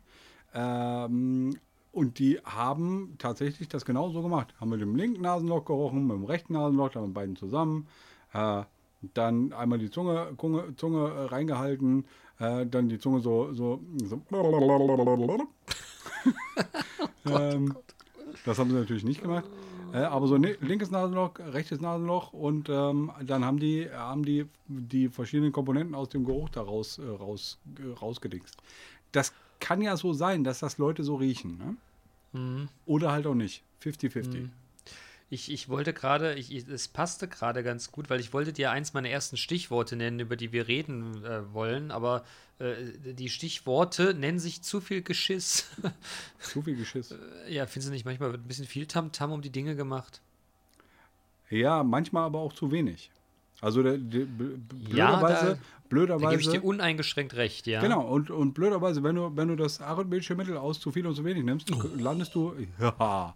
ähm, 0.55 1.57
und 1.93 2.19
die 2.19 2.39
haben 2.45 3.15
tatsächlich 3.19 3.69
das 3.69 3.85
genau 3.85 4.11
so 4.11 4.23
gemacht. 4.23 4.53
Haben 4.61 4.71
mit 4.71 4.81
dem 4.81 4.97
linken 4.97 5.23
Nasenloch 5.23 5.65
gerochen, 5.65 6.07
mit 6.07 6.17
dem 6.17 6.25
rechten 6.25 6.55
Nasenloch, 6.55 6.91
dann 6.91 7.05
mit 7.05 7.15
beiden 7.15 7.37
zusammen. 7.37 7.87
Äh, 8.33 8.63
dann 9.15 9.53
einmal 9.53 9.79
die 9.79 9.91
Zunge, 9.91 10.29
Zunge, 10.39 10.75
Zunge 10.77 11.09
äh, 11.09 11.25
reingehalten, 11.27 12.05
äh, 12.39 12.67
dann 12.67 12.89
die 12.89 12.99
Zunge 12.99 13.21
so, 13.21 13.53
so, 13.53 13.81
so 14.05 14.21
ähm, 17.27 17.77
das 18.45 18.59
haben 18.59 18.71
sie 18.71 18.77
natürlich 18.77 19.05
nicht 19.05 19.23
gemacht. 19.23 19.45
Äh, 19.93 19.99
aber 19.99 20.27
so 20.27 20.39
ne, 20.39 20.57
linkes 20.61 20.91
Nasenloch, 20.91 21.39
rechtes 21.39 21.81
Nasenloch 21.81 22.33
und 22.33 22.69
ähm, 22.69 23.13
dann 23.25 23.45
haben 23.45 23.61
die, 23.61 23.89
haben 23.91 24.25
die 24.25 24.47
die 24.67 25.09
verschiedenen 25.09 25.53
Komponenten 25.53 25.95
aus 25.95 26.09
dem 26.09 26.25
Geruch 26.25 26.49
daraus 26.49 26.99
äh, 26.99 27.07
raus, 27.07 27.59
äh, 27.79 27.93
rausgedingst. 27.93 28.57
Das 29.13 29.33
kann 29.61 29.81
ja 29.81 29.97
so 29.97 30.13
sein, 30.13 30.43
dass 30.43 30.59
das 30.59 30.79
Leute 30.79 31.05
so 31.05 31.15
riechen. 31.17 31.59
Ne? 31.59 31.77
oder 32.87 33.13
halt 33.13 33.29
auch 33.29 33.35
nicht. 33.35 33.63
50-50. 33.83 34.49
Ich, 35.35 35.51
ich 35.53 35.69
wollte 35.69 35.93
gerade, 35.93 36.35
ich, 36.35 36.55
ich- 36.55 36.69
es 36.69 36.89
passte 36.89 37.27
gerade 37.29 37.63
ganz 37.63 37.91
gut, 37.93 38.09
weil 38.09 38.21
ich 38.21 38.33
wollte 38.33 38.53
dir 38.53 38.71
eins 38.71 38.95
meiner 38.95 39.09
ersten 39.11 39.37
Stichworte 39.37 39.97
nennen, 39.97 40.21
über 40.21 40.37
die 40.37 40.53
wir 40.53 40.69
reden 40.69 41.25
äh, 41.25 41.53
wollen, 41.53 41.91
aber 41.91 42.25
äh, 42.61 42.75
die 43.15 43.29
Stichworte 43.29 44.15
nennen 44.15 44.39
sich 44.39 44.63
zu 44.63 44.81
viel 44.81 45.03
Geschiss. 45.03 45.69
Zu 46.41 46.63
viel 46.63 46.77
Geschiss. 46.77 47.15
ja, 47.49 47.67
findest 47.67 47.89
du 47.89 47.93
nicht, 47.93 48.05
manchmal 48.05 48.31
wird 48.33 48.43
ein 48.45 48.49
bisschen 48.49 48.67
viel 48.67 48.87
Tamtam 48.87 49.33
um 49.33 49.43
die 49.43 49.51
Dinge 49.51 49.75
gemacht? 49.77 50.21
Ja, 51.51 51.83
manchmal 51.85 52.25
aber 52.25 52.39
auch 52.39 52.53
zu 52.53 52.71
wenig. 52.71 53.11
Also 53.61 53.83
der, 53.83 53.99
der, 53.99 54.21
b- 54.21 54.27
b- 54.27 54.97
Ja, 54.97 55.17
blöderweise, 55.17 55.47
da- 55.47 55.53
Da 55.55 55.59
blöderweise. 55.89 56.29
gebe 56.31 56.43
ich 56.43 56.49
dir 56.49 56.65
uneingeschränkt 56.65 57.35
recht, 57.35 57.67
ja. 57.67 57.81
Genau, 57.81 58.07
und, 58.07 58.31
und 58.31 58.53
blöderweise, 58.55 59.03
wenn 59.03 59.15
du, 59.17 59.37
wenn 59.37 59.49
du 59.49 59.57
das 59.57 59.81
arithmetische 59.81 60.35
Mittel 60.35 60.57
aus 60.57 60.81
zu 60.81 60.91
viel 60.93 61.07
und 61.07 61.15
zu 61.15 61.25
wenig 61.25 61.45
nimmst, 61.45 61.71
Oh. 61.73 61.83
landest 61.97 62.35
du, 62.35 62.55
ja, 62.81 63.35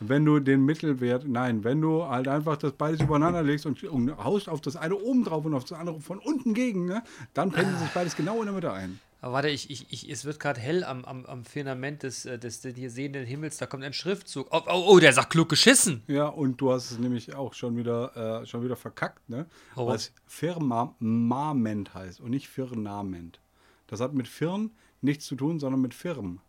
wenn 0.00 0.24
du 0.24 0.40
den 0.40 0.64
Mittelwert, 0.64 1.28
nein, 1.28 1.62
wenn 1.62 1.80
du 1.80 2.04
halt 2.04 2.26
einfach 2.26 2.56
das 2.56 2.72
beides 2.72 3.00
übereinander 3.00 3.42
legst 3.42 3.66
und, 3.66 3.82
und 3.84 4.16
haust 4.16 4.48
auf 4.48 4.60
das 4.60 4.76
eine 4.76 4.96
oben 4.96 5.24
drauf 5.24 5.44
und 5.44 5.54
auf 5.54 5.64
das 5.64 5.78
andere 5.78 6.00
von 6.00 6.18
unten 6.18 6.54
gegen, 6.54 6.86
ne, 6.86 7.02
dann 7.34 7.52
pendelt 7.52 7.78
sich 7.78 7.90
beides 7.90 8.16
genau 8.16 8.40
in 8.40 8.46
der 8.46 8.54
Mitte 8.54 8.72
ein. 8.72 8.98
Aber 9.22 9.34
warte, 9.34 9.48
ich, 9.50 9.68
ich, 9.68 9.92
ich, 9.92 10.10
es 10.10 10.24
wird 10.24 10.40
gerade 10.40 10.58
hell 10.58 10.82
am, 10.82 11.04
am, 11.04 11.26
am 11.26 11.44
Firmament 11.44 12.02
des, 12.02 12.24
äh, 12.24 12.38
des, 12.38 12.62
des 12.62 12.74
hier 12.74 12.90
sehenden 12.90 13.26
Himmels, 13.26 13.58
da 13.58 13.66
kommt 13.66 13.84
ein 13.84 13.92
Schriftzug. 13.92 14.48
Oh, 14.50 14.62
oh, 14.66 14.84
oh 14.86 14.98
der 14.98 15.12
sagt 15.12 15.30
klug 15.30 15.50
geschissen. 15.50 16.02
Ja, 16.06 16.26
und 16.26 16.58
du 16.58 16.72
hast 16.72 16.90
es 16.90 16.98
nämlich 16.98 17.34
auch 17.34 17.52
schon 17.52 17.76
wieder, 17.76 18.40
äh, 18.42 18.46
schon 18.46 18.64
wieder 18.64 18.76
verkackt, 18.76 19.28
ne? 19.28 19.44
Weil 19.74 19.96
es 19.96 20.14
Firmament 20.26 21.92
heißt 21.92 22.20
und 22.20 22.30
nicht 22.30 22.48
Firmament. 22.48 23.40
Das 23.88 24.00
hat 24.00 24.14
mit 24.14 24.26
Firn 24.26 24.70
nichts 25.02 25.26
zu 25.26 25.36
tun, 25.36 25.60
sondern 25.60 25.82
mit 25.82 25.92
Firm. 25.92 26.40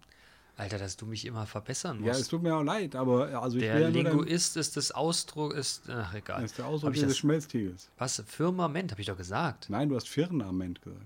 Alter, 0.58 0.78
dass 0.78 0.96
du 0.98 1.06
mich 1.06 1.26
immer 1.26 1.46
verbessern 1.48 2.04
Ja, 2.04 2.12
es 2.12 2.20
musst. 2.20 2.30
tut 2.32 2.44
mir 2.44 2.56
auch 2.56 2.62
leid, 2.64 2.96
aber 2.96 3.42
also 3.42 3.58
ich 3.58 3.64
der 3.64 3.80
ja 3.80 3.90
nur 3.90 4.04
dein- 4.04 4.14
Linguist 4.18 4.58
ist 4.58 4.76
des 4.76 4.92
Ausdruck, 4.92 5.54
ist, 5.54 5.84
ach 5.90 6.14
egal. 6.14 6.42
Das 6.42 6.52
ist 6.52 6.58
der 6.60 6.68
Ausdruck 6.68 6.92
ich 6.92 6.96
dieses 7.00 7.10
das, 7.14 7.18
Schmelztiegels. 7.20 7.90
was? 7.98 8.24
Firmament, 8.28 8.92
habe 8.92 9.02
ich 9.02 9.08
doch 9.08 9.18
gesagt. 9.18 9.70
Nein, 9.70 9.90
du 9.90 9.96
hast 9.96 10.08
Firmament 10.10 10.82
gesagt. 10.82 11.02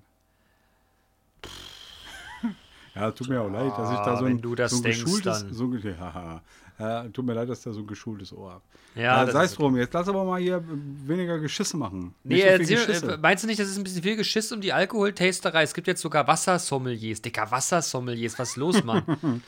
Ja, 2.95 3.11
tut 3.11 3.27
mir 3.27 3.41
auch 3.41 3.49
leid, 3.49 3.77
dass 3.77 3.91
ich 3.91 3.97
da 3.97 4.13
Ah, 4.13 4.15
so 4.17 4.23
ein, 4.23 4.35
wenn 4.35 4.41
du 4.41 4.55
das 4.55 4.71
so 4.71 4.81
denkst, 4.81 5.03
geschultes, 5.03 5.39
dann. 5.41 5.53
so 5.53 5.69
haha. 5.99 6.41
Äh, 6.77 7.09
tut 7.09 7.25
mir 7.25 7.33
leid, 7.33 7.47
dass 7.47 7.61
da 7.61 7.71
so 7.71 7.79
ein 7.79 7.87
geschultes 7.87 8.33
Ohr 8.33 8.51
habe. 8.51 8.63
Ja, 8.95 9.23
äh, 9.23 9.31
sei 9.31 9.45
es 9.45 9.53
drum, 9.55 9.77
jetzt 9.77 9.93
lass 9.93 10.09
aber 10.09 10.25
mal 10.25 10.41
hier 10.41 10.63
weniger 11.05 11.39
Geschisse 11.39 11.77
machen. 11.77 12.13
Nee, 12.23 12.41
so 12.41 12.47
erzähl, 12.47 12.85
Geschisse. 12.85 13.13
äh, 13.13 13.17
meinst 13.17 13.43
du 13.43 13.47
nicht, 13.47 13.59
das 13.59 13.69
ist 13.69 13.77
ein 13.77 13.83
bisschen 13.83 14.03
viel 14.03 14.17
Geschiss 14.17 14.51
um 14.51 14.59
die 14.59 14.73
Alkoholtasterei? 14.73 15.63
Es 15.63 15.73
gibt 15.73 15.87
jetzt 15.87 16.01
sogar 16.01 16.27
Wassersommeliers. 16.27 17.21
Dicker 17.21 17.49
Wassersommeliers, 17.49 18.37
was 18.37 18.49
ist 18.49 18.55
los, 18.57 18.83
Mann? 18.83 19.03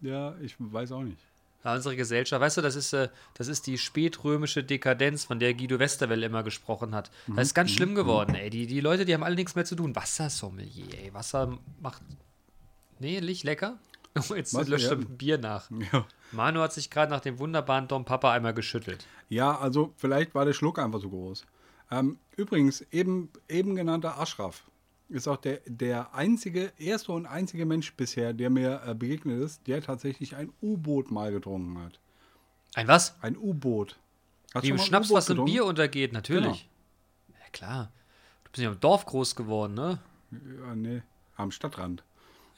ja, 0.00 0.34
ich 0.42 0.56
weiß 0.58 0.90
auch 0.92 1.02
nicht. 1.02 1.18
Ja, 1.64 1.74
unsere 1.74 1.94
Gesellschaft, 1.94 2.40
weißt 2.40 2.56
du, 2.56 2.62
das 2.62 2.74
ist, 2.74 2.94
äh, 2.94 3.10
das 3.34 3.46
ist 3.46 3.66
die 3.66 3.76
spätrömische 3.78 4.64
Dekadenz, 4.64 5.24
von 5.24 5.38
der 5.38 5.54
Guido 5.54 5.78
Westerwelle 5.78 6.26
immer 6.26 6.42
gesprochen 6.42 6.94
hat. 6.94 7.10
Das 7.28 7.48
ist 7.48 7.54
ganz 7.54 7.70
schlimm 7.70 7.94
geworden, 7.94 8.34
ey. 8.34 8.50
Die, 8.50 8.66
die 8.66 8.80
Leute, 8.80 9.04
die 9.04 9.12
haben 9.14 9.22
alle 9.22 9.36
nichts 9.36 9.54
mehr 9.54 9.66
zu 9.66 9.76
tun. 9.76 9.94
Wassersommelier, 9.94 10.98
ey. 11.04 11.12
Wasser 11.14 11.58
macht. 11.80 12.02
Nee, 12.98 13.20
nicht 13.20 13.44
lecker? 13.44 13.78
Oh, 14.30 14.34
jetzt 14.34 14.54
Was? 14.54 14.68
löscht 14.68 14.86
Ja. 14.86 14.90
er 14.92 14.96
mit 14.96 15.18
Bier 15.18 15.38
nach. 15.38 15.70
Ja. 15.92 16.06
Manu 16.32 16.60
hat 16.60 16.72
sich 16.72 16.90
gerade 16.90 17.10
nach 17.10 17.20
dem 17.20 17.38
wunderbaren 17.38 17.88
Dom 17.88 18.04
Papa 18.04 18.32
einmal 18.32 18.54
geschüttelt. 18.54 19.06
ja, 19.28 19.56
also 19.58 19.92
vielleicht 19.96 20.34
war 20.34 20.44
der 20.44 20.52
Schluck 20.52 20.78
einfach 20.78 21.00
so 21.00 21.10
groß. 21.10 21.44
Ähm, 21.90 22.18
übrigens, 22.36 22.82
eben, 22.92 23.30
eben 23.48 23.74
genannter 23.74 24.18
Ashraf 24.18 24.64
ist 25.08 25.26
auch 25.26 25.38
der, 25.38 25.60
der 25.66 26.14
einzige, 26.14 26.72
erste 26.78 27.10
und 27.10 27.26
einzige 27.26 27.66
Mensch 27.66 27.92
bisher, 27.94 28.32
der 28.32 28.48
mir 28.48 28.80
äh, 28.86 28.94
begegnet 28.94 29.40
ist, 29.42 29.66
der 29.66 29.82
tatsächlich 29.82 30.36
ein 30.36 30.52
U-Boot 30.62 31.10
mal 31.10 31.32
getrunken 31.32 31.78
hat. 31.82 31.98
Ein 32.74 32.86
was? 32.86 33.16
Ein 33.20 33.36
U-Boot. 33.36 33.98
Wie 34.60 34.68
im 34.68 34.78
Schnaps, 34.78 35.10
was 35.12 35.28
im? 35.30 35.44
Bier 35.44 35.64
untergeht, 35.64 36.12
natürlich. 36.12 36.68
Ja, 37.28 37.48
klar. 37.52 37.90
Du 38.44 38.50
bist 38.52 38.62
ja 38.62 38.70
im 38.70 38.78
Dorf 38.78 39.04
groß 39.06 39.34
geworden, 39.34 39.74
ne? 39.74 39.98
Ja, 40.30 40.76
nee, 40.76 41.02
am 41.36 41.50
Stadtrand. 41.50 42.04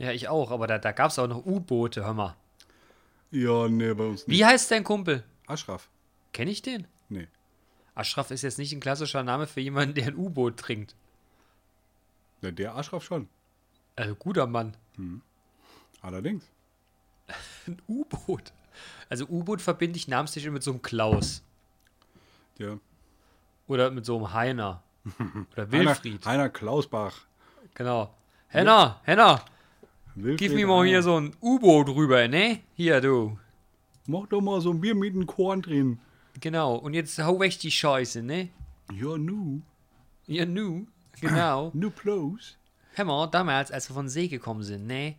Ja, 0.03 0.11
ich 0.11 0.29
auch, 0.29 0.51
aber 0.51 0.67
da, 0.67 0.79
da 0.79 0.91
gab 0.91 1.13
es 1.13 1.19
auch 1.21 1.29
noch 1.29 1.47
U-Boote, 1.47 2.05
hör 2.05 2.13
mal. 2.13 2.37
Ja, 3.31 3.69
nee, 3.69 3.95
bei 3.95 4.05
uns 4.05 4.27
nicht. 4.27 4.37
Wie 4.37 4.45
heißt 4.45 4.69
dein 4.73 4.83
Kumpel? 4.83 5.23
Ashraf? 5.47 5.89
Kenne 6.33 6.51
ich 6.51 6.61
den? 6.61 6.89
Nee. 7.09 7.29
Ashraf 7.95 8.33
ist 8.33 8.43
jetzt 8.43 8.59
nicht 8.59 8.73
ein 8.73 8.81
klassischer 8.81 9.23
Name 9.23 9.47
für 9.47 9.61
jemanden, 9.61 9.95
der 9.95 10.09
ein 10.09 10.17
U-Boot 10.17 10.57
trinkt. 10.57 10.97
Ja, 12.41 12.51
der 12.51 12.75
Ashraf 12.75 13.05
schon. 13.05 13.29
Äh, 13.95 14.13
guter 14.19 14.49
Mann. 14.49 14.77
Allerdings. 16.01 16.51
Ein 17.69 17.81
U-Boot. 17.87 18.53
Also 19.09 19.27
U-Boot 19.27 19.63
verbinde 19.63 19.97
ich 19.97 20.09
namentlich 20.09 20.51
mit 20.51 20.65
so 20.65 20.73
einem 20.73 20.83
Klaus. 20.83 21.45
Ja. 22.59 22.79
Oder 23.69 23.93
mit 23.93 24.05
so 24.05 24.17
einem 24.17 24.33
Heiner. 24.33 24.83
Oder 25.53 25.71
Heiner, 25.71 25.73
Wilfried. 25.73 26.27
Heiner 26.27 26.49
Klausbach. 26.49 27.27
Genau. 27.75 28.13
Henna, 28.49 29.01
Henna, 29.05 29.45
Wilfried 30.15 30.39
gib 30.39 30.55
mir 30.55 30.67
mal 30.67 30.87
hier 30.87 31.03
so 31.03 31.19
ein 31.19 31.35
U-Boot 31.41 31.89
rüber, 31.89 32.29
ne? 32.29 32.61
Hier, 32.75 33.01
du. 33.01 33.39
Mach 34.07 34.27
doch 34.27 34.41
mal 34.41 34.61
so 34.61 34.71
ein 34.71 34.81
Bier 34.81 34.95
mit 34.95 35.15
einem 35.15 35.27
Korn 35.27 35.63
drin. 35.63 35.99
Genau. 36.41 36.77
Und 36.77 36.95
jetzt 36.95 37.19
hau 37.19 37.41
weg 37.41 37.59
die 37.59 37.71
Scheiße, 37.71 38.23
ne? 38.23 38.49
Ja, 38.93 39.17
nu. 39.17 39.63
Ja, 40.27 40.45
nu. 40.45 40.87
Genau. 41.21 41.71
Nu 41.75 41.91
bloß. 41.91 42.57
Hör 42.95 43.05
mal, 43.05 43.27
damals, 43.29 43.71
als 43.71 43.89
wir 43.89 43.95
von 43.95 44.09
See 44.09 44.29
gekommen 44.29 44.63
sind, 44.63 44.87
ne? 44.87 45.17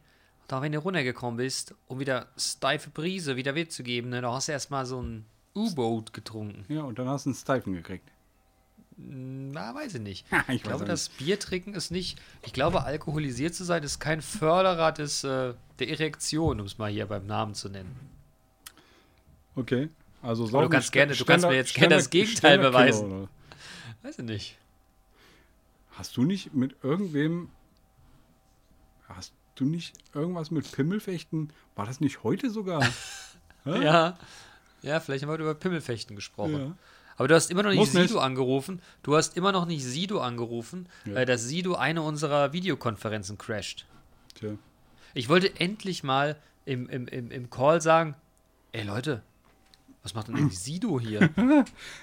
Da, 0.47 0.61
wenn 0.61 0.71
du 0.71 0.79
runtergekommen 0.79 1.37
bist, 1.37 1.73
um 1.87 1.99
wieder 1.99 2.27
steife 2.37 2.89
Brise 2.89 3.35
wieder 3.35 3.53
mitzugeben, 3.53 4.09
ne? 4.09 4.21
Da 4.21 4.33
hast 4.33 4.47
du 4.47 4.51
erstmal 4.51 4.85
so 4.85 5.01
ein 5.01 5.25
U-Boot 5.55 6.13
getrunken. 6.13 6.65
Ja, 6.67 6.83
und 6.83 6.99
dann 6.99 7.07
hast 7.07 7.25
du 7.25 7.29
einen 7.29 7.35
Steifen 7.35 7.73
gekriegt. 7.73 8.11
Na, 8.97 9.73
weiß 9.75 9.95
ich 9.95 10.01
nicht. 10.01 10.25
ich 10.47 10.55
Ich 10.55 10.63
glaube, 10.63 10.85
das 10.85 11.09
Biertrinken 11.09 11.73
ist 11.73 11.91
nicht. 11.91 12.19
Ich 12.43 12.53
glaube, 12.53 12.83
alkoholisiert 12.83 13.55
zu 13.55 13.63
sein 13.63 13.83
ist 13.83 13.99
kein 13.99 14.21
Förderer 14.21 14.91
des, 14.91 15.23
äh, 15.23 15.53
der 15.79 15.89
Erektion, 15.89 16.59
um 16.59 16.65
es 16.65 16.77
mal 16.77 16.91
hier 16.91 17.05
beim 17.05 17.25
Namen 17.25 17.53
zu 17.55 17.69
nennen. 17.69 17.95
Okay. 19.55 19.89
Also 20.21 20.47
du 20.47 20.69
kannst 20.69 20.91
gerne- 20.91 21.13
du 21.15 21.25
kannst 21.25 21.45
mir 21.45 21.55
jetzt 21.55 21.73
gerne 21.73 21.95
das 21.95 22.09
Gegenteil 22.09 22.57
beweisen. 22.59 23.27
Weiß 24.03 24.19
ich 24.19 24.25
nicht. 24.25 24.57
Hast 25.91 26.17
du 26.17 26.23
nicht 26.23 26.53
mit 26.53 26.75
irgendwem. 26.81 27.49
Hast 29.07 29.33
du 29.55 29.65
nicht 29.65 29.93
irgendwas 30.13 30.49
mit 30.49 30.71
Pimmelfechten? 30.71 31.51
War 31.75 31.85
das 31.85 31.99
nicht 31.99 32.23
heute 32.23 32.49
sogar? 32.49 32.81
Ja. 33.65 34.17
Ja, 34.81 34.99
vielleicht 34.99 35.23
haben 35.23 35.29
wir 35.29 35.33
heute 35.35 35.43
über 35.43 35.53
Pimmelfechten 35.55 36.17
gesprochen. 36.17 36.59
Ja. 36.59 36.75
Aber 37.17 37.27
du 37.27 37.35
hast 37.35 37.51
immer 37.51 37.63
noch 37.63 37.69
nicht 37.69 37.79
Muss 37.79 37.93
nicht. 37.93 38.07
Sido 38.09 38.19
angerufen. 38.19 38.81
Du 39.03 39.15
hast 39.15 39.37
immer 39.37 39.51
noch 39.51 39.65
nicht 39.65 39.83
Sido 39.85 40.19
angerufen, 40.19 40.87
Ja. 41.05 41.17
äh, 41.17 41.25
dass 41.25 41.43
Sido 41.43 41.75
eine 41.75 42.01
unserer 42.01 42.53
Videokonferenzen 42.53 43.37
crasht. 43.37 43.85
Tja. 44.35 44.51
Ich 45.13 45.29
wollte 45.29 45.59
endlich 45.59 46.03
mal 46.03 46.37
im, 46.65 46.89
im, 46.89 47.07
im, 47.07 47.29
im 47.31 47.49
Call 47.49 47.81
sagen: 47.81 48.15
Ey 48.71 48.83
Leute, 48.83 49.21
was 50.01 50.15
macht 50.15 50.27
denn 50.27 50.35
eigentlich 50.35 50.59
Sido 50.67 50.99
hier? 50.99 51.29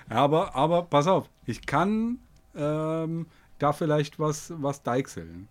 Aber, 0.08 0.54
aber 0.54 0.82
pass 0.82 1.06
auf, 1.06 1.28
ich 1.46 1.66
kann 1.66 2.18
ähm, 2.54 3.26
da 3.58 3.72
vielleicht 3.72 4.18
was, 4.18 4.52
was 4.56 4.82
deichseln. 4.82 5.48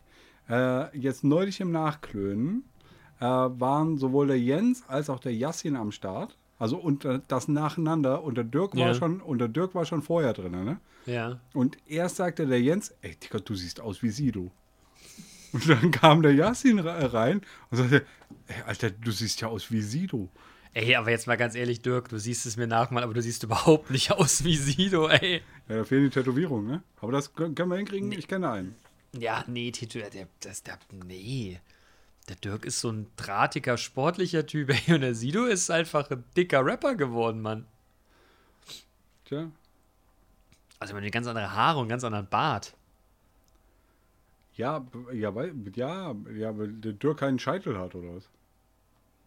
Äh, 0.50 0.98
jetzt 0.98 1.24
neulich 1.24 1.60
im 1.60 1.72
Nachklönen 1.72 2.64
äh, 3.20 3.26
waren 3.26 3.98
sowohl 3.98 4.28
der 4.28 4.40
Jens 4.40 4.84
als 4.88 5.10
auch 5.10 5.20
der 5.20 5.34
Yassin 5.36 5.76
am 5.76 5.92
Start. 5.92 6.38
Also 6.60 6.78
und 6.78 7.06
äh, 7.06 7.20
das 7.28 7.48
nacheinander. 7.48 8.22
Und 8.24 8.36
der 8.36 8.44
Dirk 8.44 8.76
war 8.76 8.88
Ja. 8.90 8.94
schon, 8.94 9.22
und 9.22 9.40
der 9.40 9.48
Dirk 9.48 9.74
war 9.74 9.86
schon 9.86 10.02
vorher 10.04 10.34
drin, 10.34 10.52
ne? 10.52 10.80
ja. 11.06 11.40
Und 11.54 11.78
erst 11.88 12.18
sagte 12.18 12.46
der 12.46 12.62
Jens, 12.62 12.94
ey 13.02 13.16
Digga, 13.16 13.40
du 13.40 13.56
siehst 13.56 13.80
aus 13.82 14.04
wie 14.04 14.10
Sido. 14.10 14.52
Und 15.52 15.68
dann 15.68 15.90
kam 15.90 16.22
der 16.22 16.34
Yassin 16.36 16.78
re- 16.78 17.12
rein 17.14 17.42
und 17.72 17.78
sagte, 17.78 18.06
ey, 18.48 18.62
Alter, 18.68 18.92
du 18.92 19.10
siehst 19.12 19.42
ja 19.42 19.48
aus 19.48 19.72
wie 19.72 19.82
Sido. 19.82 20.30
Ey, 20.74 20.96
aber 20.96 21.10
jetzt 21.10 21.26
mal 21.26 21.38
ganz 21.38 21.56
ehrlich, 21.56 21.82
Dirk, 21.82 22.10
du 22.10 22.20
siehst 22.20 22.46
es 22.46 22.56
mir 22.56 22.68
nach, 22.68 22.92
mal, 22.92 23.02
aber 23.02 23.16
du 23.16 23.22
siehst 23.24 23.42
überhaupt 23.44 23.90
nicht 23.90 24.12
aus 24.20 24.44
wie 24.44 24.56
Sido, 24.56 25.08
ey. 25.08 25.42
Ja, 25.68 25.78
da 25.78 25.84
fehlen 25.86 26.04
die 26.04 26.10
Tätowierungen, 26.12 26.68
ne? 26.68 26.84
Aber 27.02 27.12
das 27.12 27.34
können 27.34 27.56
wir 27.56 27.78
hinkriegen, 27.78 28.12
ich 28.12 28.28
kenne 28.28 28.52
einen. 28.52 28.76
Ja, 29.18 29.44
nee, 29.48 29.72
der, 29.72 30.28
das, 30.42 30.62
der, 30.62 30.78
nee. 31.08 31.60
Der 32.30 32.36
Dirk 32.36 32.64
ist 32.64 32.80
so 32.80 32.92
ein 32.92 33.08
drahtiger, 33.18 33.78
sportlicher 33.78 34.46
Typ, 34.46 34.70
ey, 34.70 34.94
und 34.94 35.02
der 35.02 35.16
Sido 35.16 35.46
ist 35.46 35.70
einfach 35.72 36.10
ein 36.12 36.24
dicker 36.38 36.64
Rapper 36.64 36.96
geworden, 36.96 37.42
Mann. 37.42 37.66
Tja, 39.26 39.50
Also, 40.80 40.94
man 40.94 41.04
hat 41.04 41.12
ganz 41.12 41.28
andere 41.28 41.54
Haare 41.54 41.78
und 41.80 41.84
einen 41.84 41.90
ganz 41.90 42.04
anderen 42.04 42.28
Bart. 42.28 42.76
Ja, 44.56 44.86
ja, 45.14 45.34
weil, 45.34 45.54
ja, 45.76 46.16
ja, 46.36 46.58
weil 46.58 46.68
der 46.74 46.94
Dirk 46.94 47.20
keinen 47.20 47.40
Scheitel 47.40 47.78
hat, 47.78 47.96
oder 47.96 48.16
was? 48.16 48.30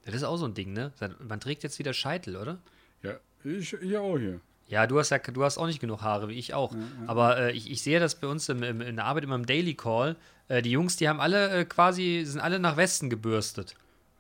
Das 0.05 0.15
ist 0.15 0.25
auch 0.25 0.37
so 0.37 0.45
ein 0.47 0.55
Ding, 0.55 0.73
ne? 0.73 0.93
Man 1.27 1.41
trägt 1.41 1.63
jetzt 1.63 1.79
wieder 1.79 1.93
Scheitel, 1.93 2.37
oder? 2.37 2.59
Ja, 3.03 3.15
ich, 3.45 3.73
ich 3.73 3.97
auch 3.97 4.19
hier. 4.19 4.41
Ja, 4.69 4.87
du 4.87 4.99
hast 4.99 5.11
ja 5.11 5.19
du 5.19 5.45
hast 5.45 5.59
auch 5.59 5.67
nicht 5.67 5.81
genug 5.81 6.03
Haare, 6.03 6.29
wie 6.29 6.39
ich 6.39 6.55
auch. 6.55 6.75
Aber 7.07 7.39
äh, 7.39 7.53
ich, 7.53 7.71
ich 7.71 7.83
sehe 7.83 8.01
das 8.01 8.15
bei 8.15 8.27
uns 8.27 8.49
im, 8.49 8.63
im, 8.63 8.81
in 8.81 8.97
der 8.97 9.05
Arbeit 9.05 9.25
immer 9.25 9.35
im 9.35 9.47
Daily 9.47 9.75
Call. 9.75 10.17
Äh, 10.49 10.63
die 10.63 10.71
Jungs, 10.71 10.97
die 10.97 11.09
haben 11.09 11.21
alle 11.21 11.51
äh, 11.51 11.65
quasi, 11.65 12.23
sind 12.25 12.41
alle 12.41 12.59
nach 12.59 12.77
Westen 12.77 13.11
gebürstet. 13.11 13.75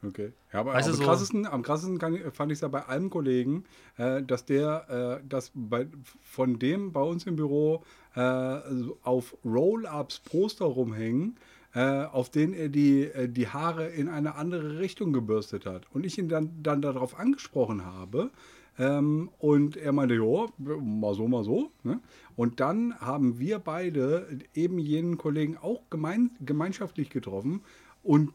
Okay. 0.04 0.32
Ja, 0.52 0.60
aber, 0.60 0.74
Weißt 0.74 0.88
du, 0.88 0.92
so- 0.94 1.02
am 1.02 1.08
krassesten, 1.08 1.46
am 1.46 1.62
krassesten 1.62 1.98
kann, 1.98 2.18
fand 2.32 2.50
ich 2.50 2.56
es 2.56 2.62
ja 2.62 2.68
bei 2.68 2.88
einem 2.88 3.08
Kollegen, 3.08 3.64
äh, 3.98 4.22
dass 4.22 4.44
der, 4.44 5.20
äh, 5.22 5.28
dass 5.28 5.52
bei, 5.54 5.86
von 6.22 6.58
dem 6.58 6.92
bei 6.92 7.02
uns 7.02 7.24
im 7.26 7.36
Büro 7.36 7.84
äh, 8.16 8.58
auf 9.02 9.36
Roll-Ups 9.44 10.20
Poster 10.20 10.64
rumhängen, 10.64 11.36
äh, 11.74 12.04
auf 12.04 12.30
denen 12.30 12.52
er 12.52 12.68
die, 12.68 13.02
äh, 13.04 13.28
die 13.28 13.48
Haare 13.48 13.86
in 13.88 14.08
eine 14.08 14.34
andere 14.34 14.80
Richtung 14.80 15.12
gebürstet 15.12 15.66
hat. 15.66 15.86
Und 15.92 16.04
ich 16.04 16.18
ihn 16.18 16.28
dann, 16.28 16.50
dann 16.62 16.82
darauf 16.82 17.18
angesprochen 17.18 17.84
habe. 17.84 18.30
Ähm, 18.78 19.30
und 19.38 19.76
er 19.76 19.92
meinte, 19.92 20.14
ja, 20.14 20.46
mal 20.80 21.14
so, 21.14 21.28
mal 21.28 21.44
so. 21.44 21.70
Ne? 21.82 22.00
Und 22.36 22.60
dann 22.60 22.98
haben 23.00 23.38
wir 23.38 23.58
beide 23.58 24.38
eben 24.54 24.78
jenen 24.78 25.18
Kollegen 25.18 25.58
auch 25.58 25.82
gemein, 25.90 26.30
gemeinschaftlich 26.40 27.10
getroffen. 27.10 27.60
Und 28.02 28.32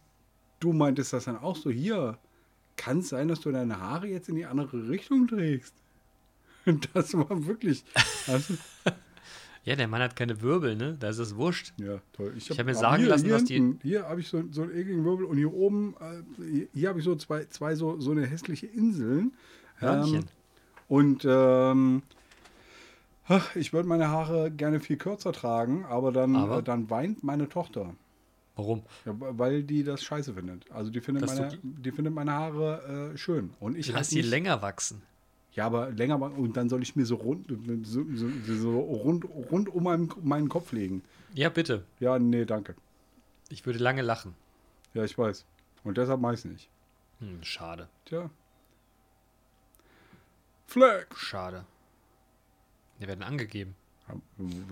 du 0.60 0.74
meintest 0.74 1.14
das 1.14 1.26
dann 1.26 1.38
auch 1.38 1.56
so, 1.56 1.70
hier, 1.72 2.18
kann 2.76 3.00
es 3.00 3.10
sein, 3.10 3.28
dass 3.28 3.40
du 3.42 3.52
deine 3.52 3.80
Haare 3.80 4.08
jetzt 4.08 4.30
in 4.30 4.36
die 4.36 4.46
andere 4.46 4.88
Richtung 4.90 5.28
trägst? 5.28 5.74
Und 6.68 6.88
das 6.94 7.14
war 7.16 7.48
wirklich, 7.48 7.84
also, 8.28 8.54
Ja, 9.64 9.76
der 9.76 9.90
Mann 9.90 10.02
hat 10.02 10.16
keine 10.16 10.42
Wirbel, 10.42 10.78
ne? 10.78 10.96
Da 10.98 11.10
ist 11.10 11.18
es 11.18 11.36
wurscht. 11.36 11.74
ja, 11.78 12.00
toll. 12.14 12.34
Ich 12.38 12.50
hab 12.58 12.66
mir 12.66 12.74
sagen 12.74 13.02
hier, 13.02 13.10
lassen, 13.10 13.26
hier 13.26 13.34
dass 13.34 13.44
die- 13.44 13.76
Hier 13.82 14.04
habe 14.08 14.22
ich 14.22 14.30
so, 14.30 14.42
so 14.50 14.62
einen 14.62 14.72
ekligen 14.72 15.04
Wirbel 15.04 15.26
und 15.26 15.36
hier 15.36 15.52
oben, 15.54 15.94
äh, 16.00 16.24
hier, 16.42 16.68
hier 16.74 16.88
habe 16.90 17.00
ich 17.00 17.04
so 17.06 17.16
zwei, 17.18 17.44
zwei 17.46 17.76
so, 17.76 18.00
so 18.00 18.12
eine 18.12 18.26
hässliche 18.26 18.68
Inseln. 18.68 19.34
Hörnchen. 19.78 20.16
Ähm, 20.16 20.28
und 20.88 21.26
ähm, 21.28 22.04
ich 23.56 23.74
würde 23.74 23.88
meine 23.88 24.10
Haare 24.10 24.52
gerne 24.52 24.80
viel 24.80 24.98
kürzer 24.98 25.34
tragen, 25.34 25.86
aber 25.86 26.12
dann, 26.12 26.36
Aber? 26.36 26.60
Äh, 26.60 26.64
dann 26.64 26.90
weint 26.90 27.24
meine 27.24 27.50
Tochter. 27.50 27.94
Warum? 28.56 28.84
Ja, 29.06 29.14
weil 29.18 29.64
die 29.64 29.84
das 29.84 30.04
scheiße 30.04 30.34
findet. 30.34 30.70
Also 30.72 30.90
die 30.90 31.00
findet, 31.00 31.24
Dass 31.24 31.38
meine, 31.38 31.58
die 31.62 31.92
findet 31.92 32.14
meine 32.14 32.34
Haare 32.34 33.12
äh, 33.14 33.18
schön. 33.18 33.52
Und 33.60 33.78
ich 33.78 33.88
lässt 33.88 34.12
die 34.12 34.22
länger 34.22 34.62
wachsen. 34.62 35.04
Ja, 35.54 35.66
aber 35.66 35.90
länger 35.92 36.18
machen 36.18 36.36
und 36.36 36.56
dann 36.56 36.70
soll 36.70 36.84
ich 36.84 36.96
mir 36.96 37.06
so 37.06 37.16
rund, 37.16 37.48
so, 37.84 38.04
so, 38.14 38.30
so 38.46 38.80
rund, 38.80 39.26
rund 39.52 39.70
um 39.70 39.84
meinen, 39.84 40.10
meinen 40.22 40.50
Kopf 40.50 40.72
legen. 40.72 41.04
Ja, 41.34 41.50
bitte. 41.50 41.84
Ja, 42.00 42.20
nee, 42.20 42.46
danke. 42.46 42.76
Ich 43.50 43.66
würde 43.66 43.80
lange 43.80 44.02
lachen. 44.04 44.36
Ja, 44.94 45.04
ich 45.04 45.18
weiß. 45.18 45.46
Und 45.84 45.98
deshalb 45.98 46.20
meist 46.22 46.46
nicht. 46.46 46.70
Hm, 47.20 47.44
schade. 47.44 47.88
Tja. 48.06 48.30
Flex. 50.68 51.18
Schade. 51.18 51.66
Die 53.00 53.08
werden 53.08 53.24
angegeben. 53.24 53.76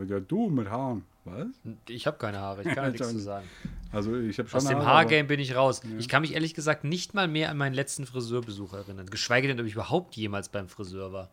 Ja, 0.07 0.19
du 0.19 0.49
mit 0.49 0.69
Haaren. 0.69 1.03
Was? 1.25 1.47
Ich 1.89 2.05
habe 2.05 2.17
keine 2.17 2.39
Haare, 2.39 2.61
ich 2.61 2.75
kann 2.75 2.91
nichts 2.91 3.09
zu 3.09 3.19
sagen. 3.19 3.47
Also 3.91 4.15
ich 4.15 4.37
habe 4.37 4.47
schon 4.47 4.57
Aus 4.57 4.67
dem 4.67 4.85
Haargame 4.85 5.23
bin 5.23 5.39
ich 5.39 5.55
raus. 5.55 5.81
Ich 5.97 6.07
kann 6.07 6.21
mich 6.21 6.33
ehrlich 6.33 6.53
gesagt 6.53 6.83
nicht 6.83 7.13
mal 7.13 7.27
mehr 7.27 7.49
an 7.49 7.57
meinen 7.57 7.73
letzten 7.73 8.05
Friseurbesuch 8.05 8.73
erinnern. 8.73 9.07
Geschweige 9.07 9.47
denn, 9.47 9.59
ob 9.59 9.65
ich 9.65 9.73
überhaupt 9.73 10.15
jemals 10.15 10.49
beim 10.49 10.69
Friseur 10.69 11.11
war. 11.11 11.29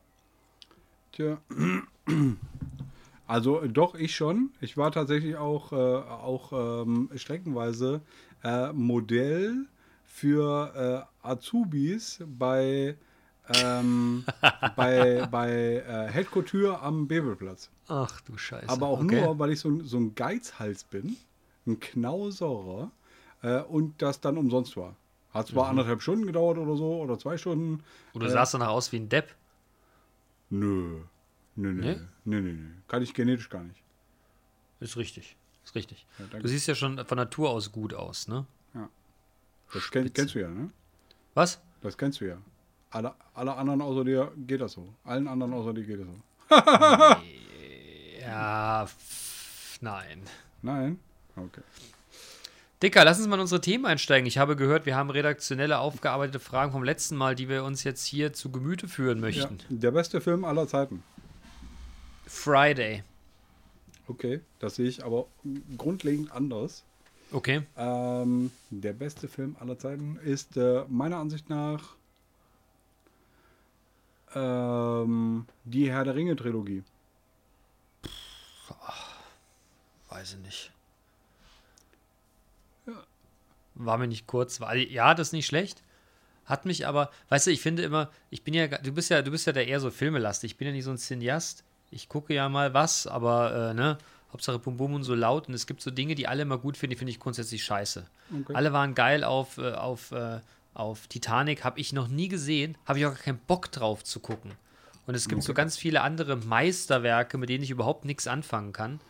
Tja. 1.12 1.38
Also 3.26 3.60
doch, 3.66 3.94
ich 3.94 4.16
schon. 4.16 4.50
Ich 4.60 4.76
war 4.76 4.90
tatsächlich 4.92 5.36
auch, 5.36 5.72
äh, 5.72 5.76
auch 5.76 6.84
ähm, 6.84 7.10
streckenweise 7.14 8.00
äh, 8.42 8.72
Modell 8.72 9.66
für 10.04 11.06
äh, 11.22 11.26
Azubis 11.26 12.22
bei, 12.26 12.96
ähm, 13.48 14.24
bei, 14.76 15.26
bei 15.30 15.50
äh, 15.86 16.12
Head 16.12 16.30
Couture 16.30 16.80
am 16.80 17.08
Bebelplatz. 17.08 17.70
Ach 17.88 18.20
du 18.22 18.36
Scheiße. 18.36 18.68
Aber 18.68 18.88
auch 18.88 19.00
Okay. 19.02 19.20
nur, 19.20 19.38
weil 19.38 19.50
ich 19.52 19.60
so, 19.60 19.68
ein- 19.70 19.84
so 19.84 19.98
ein 19.98 20.14
Geizhals 20.14 20.84
bin, 20.84 21.16
ein 21.66 21.80
Knauserer 21.80 22.90
äh, 23.42 23.60
und 23.62 24.00
das 24.02 24.20
dann 24.20 24.36
umsonst 24.38 24.76
war. 24.76 24.96
Hat 25.32 25.48
zwar 25.48 25.68
anderthalb 25.68 26.02
Stunden 26.02 26.26
gedauert 26.26 26.58
oder 26.58 26.76
so, 26.76 27.00
oder 27.00 27.18
zwei 27.18 27.38
Stunden. 27.38 27.82
Und 28.12 28.22
du 28.22 28.26
äh, 28.26 28.30
sahst 28.30 28.52
danach 28.54 28.68
aus 28.68 28.92
wie 28.92 28.96
ein 28.98 29.08
Depp. 29.08 29.34
Nö. 30.50 31.00
Nö, 31.56 31.72
nö, 31.72 31.82
Nee? 31.82 32.00
nö, 32.24 32.40
nö, 32.40 32.52
nö. 32.52 32.70
Kann 32.88 33.02
ich 33.02 33.14
genetisch 33.14 33.48
gar 33.48 33.62
nicht. 33.64 33.82
Ist 34.80 34.96
richtig. 34.96 35.36
Ist 35.64 35.74
richtig. 35.74 36.06
Ja, 36.18 36.38
du 36.38 36.48
siehst 36.48 36.66
ja 36.66 36.74
schon 36.74 37.04
von 37.06 37.16
Natur 37.16 37.50
aus 37.50 37.72
gut 37.72 37.94
aus, 37.94 38.28
ne? 38.28 38.46
Das 39.72 39.90
kenn, 39.90 40.12
kennst 40.12 40.34
du 40.34 40.40
ja, 40.40 40.48
ne? 40.48 40.68
Was? 41.34 41.60
Das 41.80 41.96
kennst 41.96 42.20
du 42.20 42.26
ja. 42.26 42.36
Alle, 42.92 43.14
alle 43.34 43.54
anderen 43.56 43.80
außer 43.80 44.04
dir 44.04 44.32
geht 44.46 44.60
das 44.60 44.72
so. 44.72 44.86
Allen 45.04 45.26
anderen 45.26 45.52
außer 45.54 45.72
dir 45.74 45.84
geht 45.84 46.00
das 46.00 46.06
so. 46.06 46.16
Ja, 48.20 48.86
nein. 49.80 50.22
Nein? 50.62 50.98
Okay. 51.34 51.60
Dicker, 52.82 53.04
lass 53.04 53.18
uns 53.18 53.26
mal 53.26 53.34
in 53.36 53.40
unsere 53.42 53.60
Themen 53.60 53.84
einsteigen. 53.84 54.26
Ich 54.26 54.38
habe 54.38 54.54
gehört, 54.56 54.86
wir 54.86 54.94
haben 54.96 55.10
redaktionelle 55.10 55.78
aufgearbeitete 55.78 56.38
Fragen 56.38 56.70
vom 56.72 56.84
letzten 56.84 57.16
Mal, 57.16 57.34
die 57.34 57.48
wir 57.48 57.64
uns 57.64 57.82
jetzt 57.84 58.04
hier 58.06 58.32
zu 58.32 58.50
Gemüte 58.52 58.86
führen 58.88 59.18
Ja, 59.18 59.22
möchten. 59.22 59.58
der 59.68 59.90
beste 59.90 60.20
Film 60.20 60.44
aller 60.44 60.68
Zeiten. 60.68 61.02
Friday. 62.26 63.02
Okay, 64.08 64.40
das 64.60 64.76
sehe 64.76 64.88
ich 64.88 65.04
aber 65.04 65.26
grundlegend 65.76 66.32
anders. 66.32 66.84
Okay. 67.32 67.62
Ähm, 67.76 68.50
der 68.70 68.92
beste 68.92 69.26
Film 69.28 69.56
aller 69.58 69.78
Zeiten 69.78 70.16
ist 70.24 70.56
äh, 70.56 70.84
meiner 70.88 71.16
Ansicht 71.18 71.48
nach 71.50 71.94
ähm, 74.34 75.46
die 75.64 75.90
Herr 75.90 76.04
der 76.04 76.14
Ringe 76.14 76.36
Trilogie. 76.36 76.82
Weiß 80.08 80.34
ich 80.34 80.38
nicht. 80.40 80.70
War 83.74 83.98
mir 83.98 84.08
nicht 84.08 84.26
kurz. 84.26 84.60
War, 84.60 84.74
ja, 84.76 85.14
das 85.14 85.28
ist 85.28 85.32
nicht 85.32 85.46
schlecht. 85.46 85.82
Hat 86.44 86.66
mich 86.66 86.86
aber, 86.86 87.10
weißt 87.28 87.46
du, 87.46 87.50
ich 87.50 87.60
finde 87.60 87.82
immer, 87.82 88.10
ich 88.30 88.42
bin 88.42 88.52
ja, 88.52 88.66
du 88.66 88.92
bist 88.92 89.10
ja, 89.10 89.22
du 89.22 89.30
bist 89.30 89.46
ja 89.46 89.52
da 89.52 89.60
eher 89.60 89.80
so 89.80 89.90
filmelastig. 89.90 90.52
Ich 90.52 90.56
bin 90.58 90.66
ja 90.66 90.72
nicht 90.72 90.84
so 90.84 90.90
ein 90.90 90.98
Cineast. 90.98 91.64
Ich 91.90 92.08
gucke 92.08 92.34
ja 92.34 92.48
mal 92.48 92.74
was, 92.74 93.06
aber 93.06 93.70
äh, 93.70 93.74
ne, 93.74 93.98
Hauptsache 94.32 94.58
Bum 94.58 94.76
Bum 94.76 94.94
und 94.94 95.04
so 95.04 95.14
laut. 95.14 95.48
Und 95.48 95.54
es 95.54 95.66
gibt 95.66 95.82
so 95.82 95.90
Dinge, 95.90 96.14
die 96.14 96.26
alle 96.26 96.42
immer 96.42 96.58
gut 96.58 96.76
finden, 96.76 96.92
die 96.92 96.98
finde 96.98 97.10
ich 97.12 97.20
grundsätzlich 97.20 97.64
scheiße. 97.64 98.06
Okay. 98.42 98.54
Alle 98.54 98.72
waren 98.72 98.94
geil 98.94 99.24
auf, 99.24 99.58
äh, 99.58 99.72
auf, 99.72 100.10
äh, 100.12 100.40
auf 100.74 101.06
Titanic, 101.06 101.64
habe 101.64 101.80
ich 101.80 101.92
noch 101.92 102.08
nie 102.08 102.28
gesehen, 102.28 102.76
habe 102.86 102.98
ich 102.98 103.06
auch 103.06 103.14
keinen 103.16 103.38
Bock 103.38 103.70
drauf 103.70 104.04
zu 104.04 104.20
gucken. 104.20 104.52
Und 105.06 105.14
es 105.14 105.28
gibt 105.28 105.42
so 105.42 105.52
ganz 105.52 105.76
viele 105.76 106.02
andere 106.02 106.36
Meisterwerke, 106.36 107.36
mit 107.36 107.48
denen 107.48 107.64
ich 107.64 107.70
überhaupt 107.70 108.04
nichts 108.04 108.26
anfangen 108.26 108.72
kann. 108.72 109.00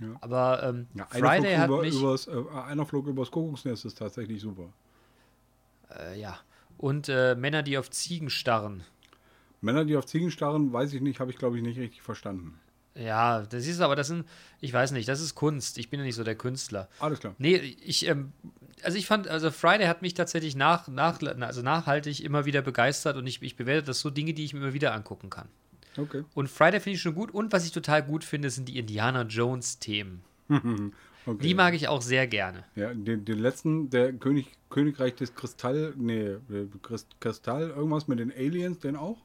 Ja. 0.00 0.08
Aber 0.20 0.62
ähm, 0.62 0.86
Ja, 0.94 1.06
Friday 1.06 1.56
hat 1.56 1.68
über, 1.68 1.82
mich. 1.82 1.94
übers, 1.94 2.26
äh, 2.26 2.32
einer 2.66 2.84
flog 2.86 3.06
übers 3.06 3.30
Kuckucksnest 3.30 3.84
ist 3.84 3.98
tatsächlich 3.98 4.40
super. 4.40 4.72
Äh, 5.90 6.18
ja. 6.18 6.38
Und 6.78 7.08
äh, 7.08 7.34
Männer, 7.36 7.62
die 7.62 7.78
auf 7.78 7.90
Ziegen 7.90 8.30
starren. 8.30 8.82
Männer, 9.60 9.84
die 9.84 9.96
auf 9.96 10.06
Ziegen 10.06 10.30
starren, 10.30 10.72
weiß 10.72 10.92
ich 10.94 11.00
nicht, 11.00 11.20
habe 11.20 11.30
ich 11.30 11.38
glaube 11.38 11.56
ich 11.56 11.62
nicht 11.62 11.78
richtig 11.78 12.02
verstanden. 12.02 12.58
Ja, 12.96 13.42
das 13.42 13.66
ist 13.66 13.80
aber, 13.80 13.96
das 13.96 14.06
sind, 14.08 14.26
ich 14.60 14.72
weiß 14.72 14.92
nicht, 14.92 15.08
das 15.08 15.20
ist 15.20 15.34
Kunst. 15.34 15.78
Ich 15.78 15.90
bin 15.90 16.00
ja 16.00 16.06
nicht 16.06 16.14
so 16.14 16.24
der 16.24 16.36
Künstler. 16.36 16.88
Alles 17.00 17.20
klar. 17.20 17.34
Nee, 17.38 17.56
ich, 17.56 18.06
ähm, 18.06 18.32
also 18.84 18.98
ich 18.98 19.06
fand, 19.06 19.28
also 19.28 19.50
Friday 19.50 19.86
hat 19.86 20.02
mich 20.02 20.14
tatsächlich 20.14 20.56
nach, 20.56 20.88
nach, 20.88 21.20
also 21.40 21.62
nachhaltig 21.62 22.22
immer 22.22 22.44
wieder 22.44 22.62
begeistert 22.62 23.16
und 23.16 23.26
ich, 23.26 23.42
ich 23.42 23.56
bewerte 23.56 23.86
das 23.86 24.00
so 24.00 24.10
Dinge, 24.10 24.34
die 24.34 24.44
ich 24.44 24.54
mir 24.54 24.60
immer 24.60 24.74
wieder 24.74 24.94
angucken 24.94 25.30
kann. 25.30 25.48
Okay. 25.96 26.24
Und 26.34 26.48
Friday 26.48 26.80
finde 26.80 26.96
ich 26.96 27.02
schon 27.02 27.14
gut 27.14 27.32
und 27.32 27.52
was 27.52 27.64
ich 27.64 27.72
total 27.72 28.02
gut 28.02 28.24
finde, 28.24 28.50
sind 28.50 28.68
die 28.68 28.78
Indiana 28.78 29.22
Jones-Themen. 29.22 30.22
okay. 30.48 31.42
Die 31.42 31.54
mag 31.54 31.74
ich 31.74 31.88
auch 31.88 32.02
sehr 32.02 32.26
gerne. 32.26 32.64
Ja, 32.74 32.92
den, 32.92 33.24
den 33.24 33.38
letzten, 33.38 33.90
der 33.90 34.12
König, 34.12 34.46
Königreich 34.70 35.14
des 35.14 35.34
Kristall, 35.34 35.94
nee, 35.96 36.22
äh, 36.22 36.68
Kristall, 37.20 37.70
irgendwas 37.70 38.08
mit 38.08 38.18
den 38.18 38.32
Aliens, 38.32 38.80
den 38.80 38.96
auch? 38.96 39.18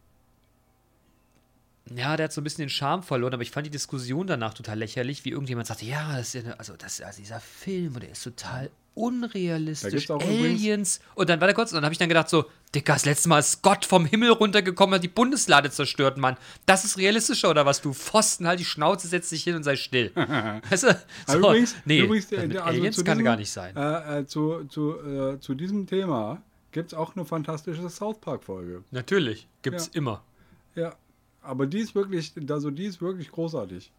Ja, 1.95 2.15
der 2.15 2.26
hat 2.26 2.34
so 2.34 2.41
ein 2.41 2.43
bisschen 2.43 2.63
den 2.63 2.69
Charme 2.69 3.02
verloren, 3.02 3.34
aber 3.34 3.41
ich 3.41 3.52
fand 3.52 3.65
die 3.65 3.72
Diskussion 3.72 4.28
danach 4.28 4.54
total 4.54 4.78
lächerlich, 4.78 5.26
wie 5.26 5.32
irgendjemand 5.32 5.67
sagte, 5.67 5.86
ja, 5.86 6.17
das 6.17 6.36
ist 6.36 6.45
ja, 6.45 6.54
also, 6.54 6.76
das, 6.78 7.02
also 7.02 7.19
dieser 7.19 7.39
Film, 7.39 8.00
der 8.00 8.12
ist 8.12 8.24
total 8.24 8.69
unrealistisch. 8.99 10.09
Aliens. 10.09 10.99
Und 11.15 11.29
dann 11.29 11.39
war 11.39 11.47
der 11.47 11.55
kurz, 11.55 11.71
und 11.71 11.75
dann 11.77 11.83
habe 11.85 11.93
ich 11.93 11.97
dann 11.99 12.09
gedacht 12.09 12.29
so, 12.29 12.45
Dicker, 12.75 12.93
das 12.93 13.05
letzte 13.05 13.29
Mal 13.29 13.39
ist 13.39 13.62
Gott 13.63 13.85
vom 13.85 14.05
Himmel 14.05 14.29
runtergekommen, 14.31 14.95
hat 14.95 15.03
die 15.03 15.07
Bundeslade 15.07 15.71
zerstört, 15.71 16.17
Mann. 16.17 16.38
Das 16.65 16.85
ist 16.85 16.97
realistischer 16.97 17.49
oder 17.49 17.65
was? 17.65 17.81
Du 17.81 17.93
Pfosten, 17.93 18.47
halt 18.47 18.59
die 18.59 18.65
Schnauze, 18.65 19.07
setz 19.07 19.29
dich 19.29 19.43
hin 19.43 19.55
und 19.55 19.63
sei 19.63 19.75
still. 19.75 20.12
weißt 20.69 20.83
du? 20.83 20.99
So, 21.27 21.38
übrigens, 21.38 21.75
nee, 21.85 21.99
übrigens 22.01 22.27
der- 22.27 22.41
also 22.41 22.59
Aliens 22.59 22.95
zu 22.95 23.03
kann 23.03 23.17
diesem- 23.17 23.25
gar 23.25 23.35
nicht 23.38 23.51
sein. 23.51 23.75
Äh, 23.75 24.19
äh, 24.19 24.25
zu, 24.27 24.65
zu, 24.69 24.95
äh, 24.99 25.39
zu 25.39 25.55
diesem 25.55 25.88
Thema 25.88 26.41
gibt 26.71 26.91
es 26.93 26.97
auch 26.97 27.15
eine 27.15 27.25
fantastische 27.25 27.89
South 27.89 28.19
Park-Folge. 28.21 28.83
Natürlich, 28.91 29.47
gibt's 29.63 29.88
Ja. 29.88 29.97
immer. 29.97 30.23
Ja, 30.75 30.93
aber 31.41 31.65
die 31.65 31.79
ist 31.79 31.95
wirklich, 31.95 32.31
also 32.49 32.69
die 32.69 32.85
ist 32.85 33.01
wirklich 33.01 33.31
großartig. 33.31 33.91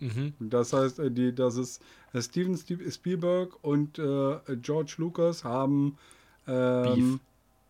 Mhm. 0.00 0.32
Das 0.38 0.72
heißt, 0.72 0.98
äh, 1.00 1.10
die, 1.10 1.34
das 1.34 1.56
ist 1.56 1.82
äh, 2.12 2.20
Steven 2.22 2.56
Steve- 2.56 2.90
Spielberg 2.90 3.52
und 3.62 3.98
äh, 3.98 4.38
George 4.62 4.94
Lucas 4.98 5.44
haben 5.44 5.96
ähm, 6.46 6.82
Beef. 6.94 7.20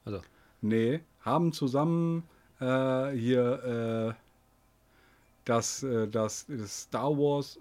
Also, 0.05 0.21
Nee, 0.61 1.01
haben 1.23 1.53
zusammen 1.53 2.25
äh, 2.61 3.11
hier 3.13 4.15
äh, 4.17 4.23
das, 5.45 5.83
äh, 5.83 6.09
das, 6.09 6.47
das 6.49 6.83
Star 6.83 7.11
Wars 7.17 7.59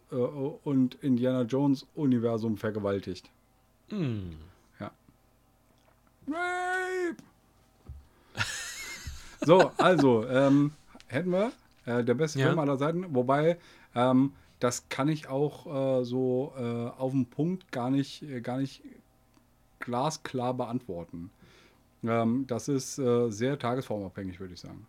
und 0.63 0.95
Indiana 1.01 1.43
Jones 1.43 1.85
Universum 1.95 2.57
vergewaltigt. 2.57 3.29
mm. 3.89 4.31
Ja. 4.79 4.91
Ray! 6.27 7.15
So, 9.45 9.71
also, 9.77 10.27
ähm, 10.27 10.71
hätten 11.07 11.29
wir 11.31 11.51
der 11.85 12.13
beste 12.15 12.39
Ja. 12.39 12.47
Film 12.47 12.59
aller 12.59 12.77
Zeiten. 12.77 13.05
Wobei, 13.15 13.57
ähm, 13.95 14.33
das 14.59 14.89
kann 14.89 15.07
ich 15.09 15.27
auch 15.27 15.99
äh, 16.01 16.03
so 16.05 16.53
äh, 16.57 16.61
auf 16.99 17.11
den 17.11 17.25
Punkt 17.27 17.71
gar 17.71 17.89
nicht, 17.89 18.23
äh, 18.23 18.41
gar 18.41 18.57
nicht 18.57 18.81
glasklar 19.79 20.53
beantworten. 20.53 21.29
Ähm, 22.03 22.45
das 22.47 22.67
ist 22.67 22.97
äh, 22.99 23.29
sehr 23.29 23.57
tagesformabhängig, 23.59 24.39
würde 24.39 24.53
ich 24.53 24.59
sagen. 24.59 24.85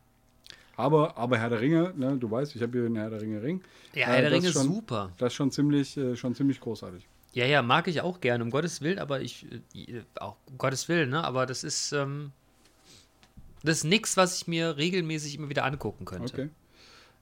Aber, 0.76 1.16
aber 1.18 1.38
Herr 1.38 1.50
der 1.50 1.60
Ringe, 1.60 1.92
ne, 1.96 2.16
du 2.16 2.30
weißt, 2.30 2.54
ich 2.54 2.62
habe 2.62 2.78
hier 2.78 2.86
einen 2.86 2.96
Herr 2.96 3.10
der 3.10 3.20
Ringe 3.20 3.42
Ring. 3.42 3.60
Ja, 3.94 4.02
Äh, 4.08 4.10
Herr 4.12 4.20
der 4.22 4.30
Ringe 4.32 4.46
ist 4.48 4.52
schon- 4.54 4.62
super. 4.66 5.10
Das 5.18 5.28
ist 5.32 5.34
schon 5.34 5.50
ziemlich, 5.50 5.96
äh, 5.96 6.16
schon 6.16 6.34
ziemlich 6.34 6.60
großartig. 6.60 7.06
Ja, 7.32 7.44
ja, 7.46 7.62
mag 7.62 7.88
ich 7.88 8.00
auch 8.00 8.20
gerne, 8.20 8.42
um 8.44 8.50
Gottes 8.50 8.80
Willen, 8.80 8.98
aber 8.98 9.20
ich, 9.20 9.46
auch 10.18 10.36
um 10.46 10.56
Gottes 10.58 10.88
Willen, 10.88 11.10
ne, 11.10 11.22
aber 11.24 11.46
das 11.46 11.62
ist, 11.64 11.92
ähm, 11.92 12.32
das 13.62 13.78
ist 13.78 13.84
nichts, 13.84 14.16
was 14.16 14.40
ich 14.40 14.46
mir 14.48 14.76
regelmäßig 14.76 15.34
immer 15.36 15.48
wieder 15.50 15.64
angucken 15.64 16.04
könnte. 16.04 16.32
Okay, 16.32 16.48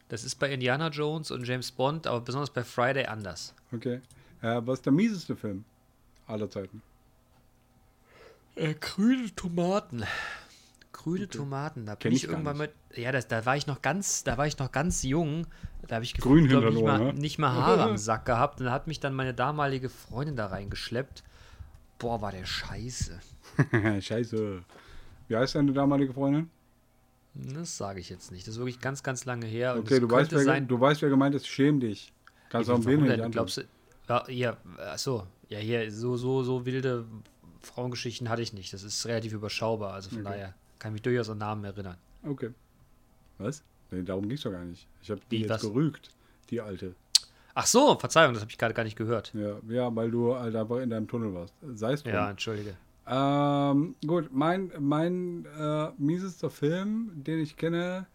Das 0.09 0.25
ist 0.25 0.37
bei 0.37 0.53
Indiana 0.53 0.89
Jones 0.89 1.31
und 1.31 1.47
James 1.47 1.73
Bond, 1.73 2.07
aber 2.07 2.21
besonders 2.21 2.51
bei 2.51 2.63
Friday 2.63 3.07
anders. 3.07 3.55
okay. 3.73 4.01
Äh, 4.43 4.61
was 4.65 4.81
ist 4.81 4.87
der 4.87 4.93
mieseste 4.93 5.35
Film 5.35 5.65
aller 6.27 6.49
Zeiten? 6.51 6.83
Äh, 8.55 8.75
grüne 8.75 9.35
Tomaten. 9.35 10.05
Grüne 10.93 11.29
Tomaten, 11.29 11.87
da 11.87 11.95
bin 11.95 12.13
ich 12.13 12.25
ich 12.25 12.31
irgendwann 12.31 12.57
mit. 12.59 12.73
Ja, 12.95 13.13
das, 13.13 13.29
da 13.29 13.47
war 13.47 13.57
ich 13.57 13.67
noch 13.67 13.83
ganz, 13.83 14.25
da 14.25 14.39
war 14.39 14.47
ich 14.47 14.59
noch 14.59 14.73
ganz 14.73 15.03
jung. 15.03 15.47
Da 15.87 15.97
habe 15.97 16.05
ich 16.05 16.15
Grün 16.15 16.47
hinter 16.47 16.71
nicht, 16.71 16.83
mal, 16.83 17.13
nicht 17.13 17.39
mal 17.39 17.53
Haare 17.53 17.83
am 17.83 17.97
Sack 17.97 18.25
gehabt. 18.27 18.61
Und 18.61 18.67
da 18.67 18.73
hat 18.73 18.87
mich 18.87 18.99
dann 18.99 19.15
meine 19.15 19.35
damalige 19.35 19.89
Freundin 19.89 20.37
da 20.37 20.47
reingeschleppt. 20.47 21.23
Boah, 21.99 22.21
war 22.23 22.33
der 22.33 22.45
scheiße. 22.45 23.21
Scheiße. 24.01 24.63
Wie 25.29 25.37
heißt 25.37 25.55
deine 25.55 25.73
damalige 25.73 26.13
Freundin? 26.13 26.51
Das 27.39 27.77
sage 27.77 28.01
ich 28.01 28.09
jetzt 28.09 28.33
nicht. 28.33 28.47
Das 28.47 28.55
ist 28.55 28.59
wirklich 28.59 28.81
ganz, 28.81 29.03
ganz 29.03 29.25
lange 29.25 29.47
her. 29.47 29.77
Okay, 29.79 30.01
du 30.01 30.11
weißt, 30.11 30.33
wer, 30.33 30.41
sein, 30.41 30.69
du 30.69 30.81
weißt, 30.81 31.03
wer 31.03 31.11
gemeint 31.11 31.35
ist. 31.35 31.47
Schäm 31.47 31.81
dich. 31.81 32.13
Kannst 32.49 32.71
auch 32.71 32.81
denn? 32.81 33.03
nicht 33.03 33.33
Glaubst 33.33 33.59
du, 33.59 33.63
ja, 34.09 34.25
ja, 34.29 34.57
achso, 34.79 35.27
ja, 35.49 35.59
hier, 35.59 35.91
so, 35.91 36.17
so, 36.17 36.43
so 36.43 36.65
wilde 36.65 37.05
Frauengeschichten 37.63 38.29
hatte 38.29 38.43
ich 38.43 38.53
nicht. 38.53 38.73
Das 38.73 38.83
ist 38.83 39.05
relativ 39.07 39.33
überschaubar. 39.33 39.93
Also 39.93 40.11
von 40.11 40.21
Okay. 40.21 40.29
daher 40.31 40.55
kann 40.79 40.91
ich 40.91 40.95
mich 40.95 41.03
durchaus 41.03 41.29
an 41.29 41.39
Namen 41.39 41.65
erinnern. 41.65 41.97
Okay. 42.25 42.51
Was? 43.39 43.63
Nee, 43.91 44.03
darum 44.03 44.23
ging 44.29 44.37
es 44.37 44.43
doch 44.43 44.53
gar 44.53 44.65
nicht. 44.65 44.87
Ich 45.03 45.11
habe 45.11 45.21
die 45.31 45.37
Wie, 45.37 45.41
jetzt 45.43 45.51
was? 45.51 45.63
gerügt, 45.63 46.11
die 46.51 46.61
alte. 46.61 46.95
Ach 47.55 47.67
so, 47.67 47.99
Verzeihung, 47.99 48.35
das 48.35 48.43
habe 48.43 48.51
ich 48.51 48.59
gerade 48.59 48.75
gar 48.75 48.85
nicht 48.85 48.97
gehört. 48.97 49.33
Ja, 49.35 49.57
ja, 49.69 49.95
weil 49.95 50.11
du 50.11 50.35
halt 50.35 50.55
einfach 50.55 50.79
in 50.79 50.91
deinem 50.91 51.09
Tunnel 51.09 51.35
warst. 51.35 51.55
Sei 51.75 51.93
es 51.93 52.03
drum. 52.03 52.13
Ja, 52.13 52.31
entschuldige. 52.31 52.77
Ähm, 53.09 53.95
gut, 54.05 54.31
mein, 54.33 54.73
mein 54.81 55.47
äh, 55.59 55.91
miesester 55.97 56.51
Film, 56.51 57.13
den 57.15 57.39
ich 57.39 57.57
kenne, 57.57 58.07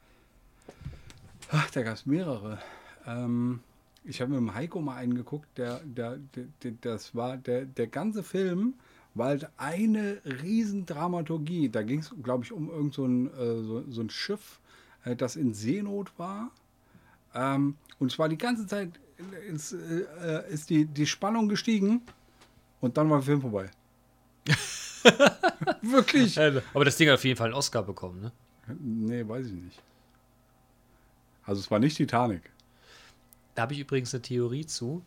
ach, 1.50 1.72
da 1.72 1.84
gab 1.84 1.96
es 1.96 2.06
mehrere. 2.06 2.60
Ähm, 3.06 3.62
ich 4.04 4.20
habe 4.20 4.32
mit 4.32 4.40
dem 4.40 4.54
Heiko 4.54 4.82
mal 4.82 4.98
einen 4.98 5.16
geguckt, 5.16 5.48
der, 5.58 5.80
der, 5.86 6.18
der, 6.36 6.46
der, 6.64 6.72
das 6.82 7.16
war, 7.16 7.38
der, 7.38 7.66
der 7.66 7.88
ganze 7.88 8.24
Film 8.24 8.74
war 9.14 9.28
halt 9.28 9.50
eine 9.58 10.22
riesen 10.26 10.86
Dramaturgie. 10.86 11.70
Da 11.70 11.84
ging 11.84 12.00
es, 12.00 12.14
glaube 12.24 12.44
ich, 12.44 12.52
um 12.52 12.70
irgend 12.70 12.94
so 12.94 13.06
ein, 13.06 13.28
äh, 13.28 13.64
so, 13.64 13.84
so 13.90 14.02
ein 14.02 14.10
Schiff, 14.10 14.60
äh, 15.06 15.16
das 15.16 15.36
in 15.36 15.54
Seenot 15.54 16.12
war. 16.18 16.52
Ähm, 17.34 17.76
und 18.00 18.12
zwar 18.12 18.28
die 18.28 18.38
ganze 18.38 18.68
Zeit 18.68 18.90
ist, 19.50 19.74
äh, 19.74 20.52
ist 20.52 20.70
die, 20.70 20.86
die 20.86 21.06
Spannung 21.06 21.48
gestiegen 21.48 22.02
und 22.82 22.98
dann 22.98 23.10
war 23.10 23.18
der 23.20 23.26
Film 23.26 23.42
vorbei. 23.42 23.70
Wirklich? 25.82 26.40
Aber 26.40 26.86
das 26.86 26.98
Ding 26.98 27.08
hat 27.10 27.16
auf 27.16 27.26
jeden 27.26 27.38
Fall 27.38 27.48
einen 27.48 27.56
Oscar 27.56 27.84
bekommen, 27.84 28.22
ne? 28.22 28.32
Nee, 28.80 29.28
weiß 29.28 29.48
ich 29.48 29.54
nicht. 29.54 29.82
Also 31.44 31.60
es 31.60 31.72
war 31.72 31.80
nicht 31.80 31.98
Titanic. 31.98 32.52
Da 33.56 33.64
habe 33.64 33.74
ich 33.74 33.80
übrigens 33.80 34.14
eine 34.14 34.22
Theorie 34.22 34.66
zu. 34.66 35.04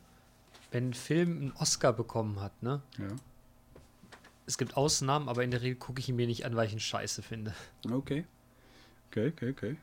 Wenn 0.70 0.90
ein 0.90 0.94
Film 0.94 1.38
einen 1.38 1.53
Oscar 1.53 1.92
bekommen 1.92 2.40
hat, 2.40 2.62
ne? 2.62 2.83
Ja. 2.99 3.07
Es 4.47 4.59
gibt 4.59 4.77
Ausnahmen, 4.77 5.29
aber 5.29 5.42
in 5.44 5.51
der 5.51 5.62
Regel 5.62 5.77
gucke 5.77 6.01
ich 6.01 6.09
ihn 6.09 6.16
mir 6.16 6.27
nicht 6.27 6.44
an, 6.44 6.55
weil 6.57 6.66
ich 6.66 6.73
ihn 6.73 6.81
scheiße 6.81 7.23
finde. 7.23 7.55
Okay. 7.90 8.27
Okay, 9.11 9.29
okay, 9.29 9.51
okay. 9.51 9.77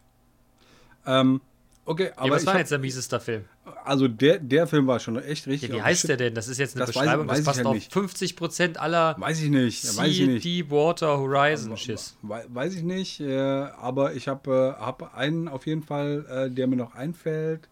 Ähm, 1.06 1.42
okay, 1.86 2.12
Aber 2.16 2.22
aber 2.28 2.36
was 2.36 2.46
war 2.46 2.54
hab, 2.54 2.60
jetzt 2.60 2.72
der 2.72 2.80
miesester 2.80 3.20
Film? 3.20 3.46
also 3.84 4.08
der, 4.08 4.40
der 4.40 4.68
Film 4.68 4.88
war 4.88 5.00
schon 5.00 5.18
echt 5.22 5.48
richtig. 5.48 5.70
Ja, 5.70 5.76
wie 5.78 5.82
heißt 5.82 6.08
der 6.10 6.18
denn? 6.18 6.34
Das 6.36 6.48
ist 6.48 6.58
jetzt 6.58 6.76
eine 6.76 6.86
Das 6.86 6.96
weiß- 6.96 7.00
Beschreibung, 7.02 7.28
weiß 7.28 7.32
das 7.38 7.40
ich 7.40 7.46
passt 7.46 7.58
halt 7.58 7.68
auf 7.68 7.74
nicht. 7.76 7.92
50% 7.94 8.78
aller 8.78 9.16
Weiß 9.20 9.42
ich 9.42 9.50
nicht, 9.50 9.98
weiß 9.98 10.08
ich 10.08 10.18
Sea, 10.18 10.28
nicht. 10.28 10.46
Deepwater 10.46 11.18
Horizon 11.18 11.76
Schiss. 11.78 12.16
We- 12.22 12.46
Weiß 12.50 12.76
ich 12.76 12.84
nicht, 12.84 13.20
äh, 13.22 13.38
aber 13.38 14.14
ich 14.14 14.28
habe 14.28 14.76
äh, 14.80 14.82
hab 14.82 15.16
einen 15.16 15.48
auf 15.48 15.66
jeden 15.68 15.84
Fall, 15.84 16.26
äh, 16.30 16.50
der 16.50 16.68
mir 16.68 16.76
noch 16.78 16.94
einfällt. 16.96 17.68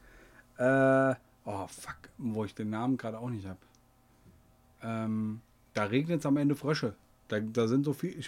Äh, 0.58 1.14
oh, 1.46 1.68
fuck, 1.68 1.98
wo 2.18 2.44
ich 2.46 2.54
den 2.56 2.70
Namen 2.70 2.98
gerade 2.98 3.18
auch 3.20 3.30
nicht 3.30 3.46
habe. 3.48 3.60
Ähm, 4.82 5.42
da 5.74 5.84
regnet 5.86 6.20
es 6.20 6.26
am 6.26 6.38
Ende 6.38 6.56
Frösche. 6.56 6.94
Da, 7.30 7.40
da 7.40 7.68
sind 7.68 7.86
so 7.86 7.94
viel, 7.94 8.22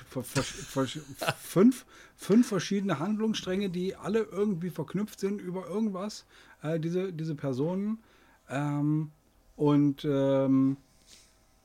fünf, 1.41 1.85
fünf 2.15 2.47
verschiedene 2.47 2.99
Handlungsstränge, 2.99 3.69
die 3.69 3.95
alle 3.95 4.19
irgendwie 4.19 4.69
verknüpft 4.69 5.19
sind 5.19 5.41
über 5.41 5.67
irgendwas, 5.67 6.25
äh, 6.61 6.79
diese, 6.79 7.11
diese 7.11 7.35
Personen. 7.35 7.99
Ähm, 8.49 9.11
und, 9.55 10.05
ähm, 10.05 10.77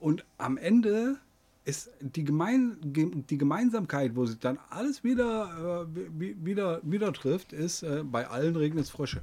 und 0.00 0.24
am 0.38 0.56
Ende 0.56 1.16
ist 1.64 1.90
die, 2.00 2.24
Gemein, 2.24 2.76
ge- 2.82 3.10
die 3.28 3.38
Gemeinsamkeit, 3.38 4.14
wo 4.16 4.24
sich 4.26 4.38
dann 4.38 4.58
alles 4.70 5.02
wieder, 5.04 5.86
äh, 5.94 5.96
wi- 6.18 6.36
wieder, 6.42 6.80
wieder 6.84 7.12
trifft, 7.12 7.52
ist, 7.52 7.82
äh, 7.82 8.02
bei 8.04 8.28
allen 8.28 8.56
regnet 8.56 8.84
es 8.84 8.90
Frösche. 8.90 9.22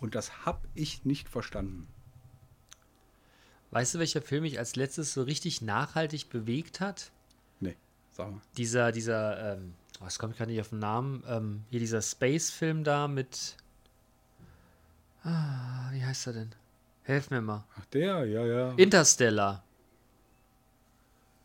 Und 0.00 0.14
das 0.14 0.46
habe 0.46 0.60
ich 0.74 1.04
nicht 1.04 1.28
verstanden. 1.28 1.86
Weißt 3.72 3.94
du, 3.94 3.98
welcher 4.00 4.20
Film 4.22 4.42
mich 4.42 4.58
als 4.58 4.74
letztes 4.76 5.12
so 5.14 5.22
richtig 5.22 5.62
nachhaltig 5.62 6.28
bewegt 6.28 6.80
hat? 6.80 7.10
Nee, 7.60 7.76
sag 8.10 8.30
mal. 8.30 8.40
Dieser, 8.56 8.90
dieser, 8.92 9.54
ähm, 9.54 9.74
oh, 10.00 10.06
es 10.06 10.18
kommt 10.18 10.36
gerade 10.36 10.50
nicht 10.50 10.60
auf 10.60 10.70
den 10.70 10.80
Namen, 10.80 11.22
ähm, 11.28 11.62
hier 11.70 11.78
dieser 11.80 12.02
Space-Film 12.02 12.82
da 12.82 13.06
mit, 13.06 13.56
ah, 15.22 15.90
wie 15.92 16.04
heißt 16.04 16.26
er 16.26 16.32
denn? 16.32 16.50
Helf 17.04 17.30
mir 17.30 17.40
mal. 17.40 17.64
Ach, 17.78 17.84
der, 17.86 18.24
ja, 18.26 18.44
ja. 18.44 18.72
Interstellar. 18.76 19.62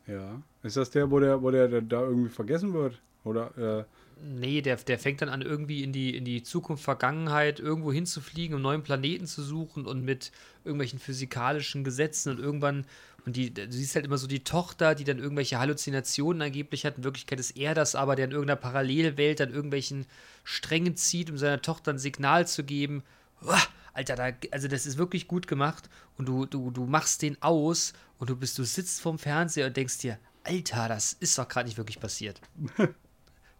ja. 0.07 0.41
Ist 0.63 0.77
das 0.77 0.89
der, 0.89 1.09
wo 1.11 1.19
der, 1.19 1.41
wo 1.43 1.51
der 1.51 1.67
da 1.81 2.01
irgendwie 2.01 2.29
vergessen 2.29 2.73
wird? 2.73 2.99
Oder, 3.23 3.55
äh, 3.57 3.83
Nee, 4.21 4.61
der, 4.61 4.77
der 4.77 4.97
fängt 4.97 5.21
dann 5.21 5.29
an, 5.29 5.41
irgendwie 5.41 5.83
in 5.83 5.91
die, 5.91 6.15
in 6.15 6.23
die 6.23 6.41
Zukunft, 6.41 6.83
Vergangenheit 6.83 7.59
irgendwo 7.59 7.91
hinzufliegen, 7.91 8.55
um 8.55 8.61
neuen 8.61 8.81
Planeten 8.81 9.27
zu 9.27 9.43
suchen 9.43 9.85
und 9.85 10.03
mit 10.03 10.31
irgendwelchen 10.63 10.99
physikalischen 10.99 11.83
Gesetzen 11.83 12.29
und 12.29 12.39
irgendwann, 12.39 12.85
und 13.25 13.35
die, 13.35 13.53
du 13.53 13.69
siehst 13.71 13.95
halt 13.95 14.05
immer 14.05 14.17
so 14.17 14.27
die 14.27 14.43
Tochter, 14.43 14.95
die 14.95 15.03
dann 15.03 15.19
irgendwelche 15.19 15.59
Halluzinationen 15.59 16.41
angeblich 16.41 16.85
hat. 16.85 16.97
In 16.97 17.03
Wirklichkeit 17.03 17.39
ist 17.39 17.57
er 17.57 17.73
das 17.73 17.95
aber, 17.95 18.15
der 18.15 18.25
in 18.25 18.31
irgendeiner 18.31 18.59
Parallelwelt 18.59 19.41
an 19.41 19.51
irgendwelchen 19.51 20.05
Strängen 20.43 20.95
zieht, 20.95 21.29
um 21.29 21.37
seiner 21.37 21.61
Tochter 21.61 21.91
ein 21.91 21.99
Signal 21.99 22.47
zu 22.47 22.63
geben. 22.63 23.03
Uah, 23.41 23.61
Alter, 23.93 24.15
da, 24.15 24.31
also 24.51 24.67
das 24.67 24.85
ist 24.85 24.97
wirklich 24.97 25.27
gut 25.27 25.47
gemacht 25.47 25.89
und 26.17 26.27
du, 26.27 26.45
du, 26.45 26.71
du 26.71 26.85
machst 26.85 27.21
den 27.21 27.41
aus 27.41 27.93
und 28.17 28.29
du 28.29 28.35
bist, 28.35 28.57
du 28.57 28.63
sitzt 28.63 29.01
vorm 29.01 29.19
Fernseher 29.19 29.67
und 29.67 29.77
denkst 29.77 29.97
dir, 29.99 30.19
Alter, 30.43 30.87
das 30.87 31.13
ist 31.13 31.37
doch 31.37 31.47
gerade 31.47 31.67
nicht 31.67 31.77
wirklich 31.77 31.99
passiert. 31.99 32.39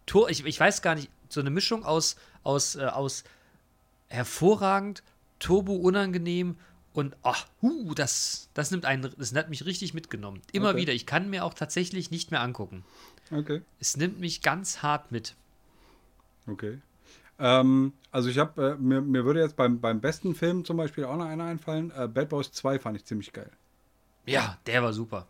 Tor, 0.06 0.30
ich, 0.30 0.44
ich 0.44 0.58
weiß 0.58 0.82
gar 0.82 0.94
nicht, 0.94 1.10
so 1.28 1.40
eine 1.40 1.50
Mischung 1.50 1.84
aus, 1.84 2.16
aus, 2.42 2.76
äh, 2.76 2.84
aus 2.84 3.24
hervorragend, 4.08 5.02
turbo 5.38 5.74
unangenehm 5.74 6.56
und 6.92 7.14
ach, 7.22 7.46
huh, 7.60 7.92
das, 7.94 8.48
das 8.54 8.70
nimmt 8.70 8.84
einen, 8.86 9.10
das 9.18 9.34
hat 9.34 9.50
mich 9.50 9.66
richtig 9.66 9.92
mitgenommen. 9.94 10.40
Immer 10.52 10.70
Okay. 10.70 10.78
wieder. 10.78 10.92
Ich 10.92 11.06
kann 11.06 11.28
mir 11.28 11.44
auch 11.44 11.54
tatsächlich 11.54 12.10
nicht 12.10 12.30
mehr 12.30 12.40
angucken. 12.40 12.84
okay. 13.30 13.62
Es 13.80 13.96
nimmt 13.96 14.18
mich 14.20 14.40
ganz 14.42 14.82
hart 14.82 15.12
mit. 15.12 15.34
Okay. 16.46 16.80
Ähm, 17.38 17.92
also 18.12 18.30
ich 18.30 18.38
habe, 18.38 18.76
äh, 18.78 18.82
mir, 18.82 19.02
mir 19.02 19.24
würde 19.26 19.40
jetzt 19.40 19.56
beim, 19.56 19.80
beim 19.80 20.00
besten 20.00 20.34
Film 20.34 20.64
zum 20.64 20.78
Beispiel 20.78 21.04
auch 21.04 21.16
noch 21.16 21.26
einer 21.26 21.44
einfallen. 21.44 21.90
Äh, 21.90 22.08
Bad 22.08 22.30
Boys 22.30 22.50
2 22.52 22.78
fand 22.78 22.96
ich 22.96 23.04
ziemlich 23.04 23.32
geil. 23.32 23.50
Ja, 24.24 24.56
der 24.66 24.82
war 24.82 24.92
super. 24.92 25.26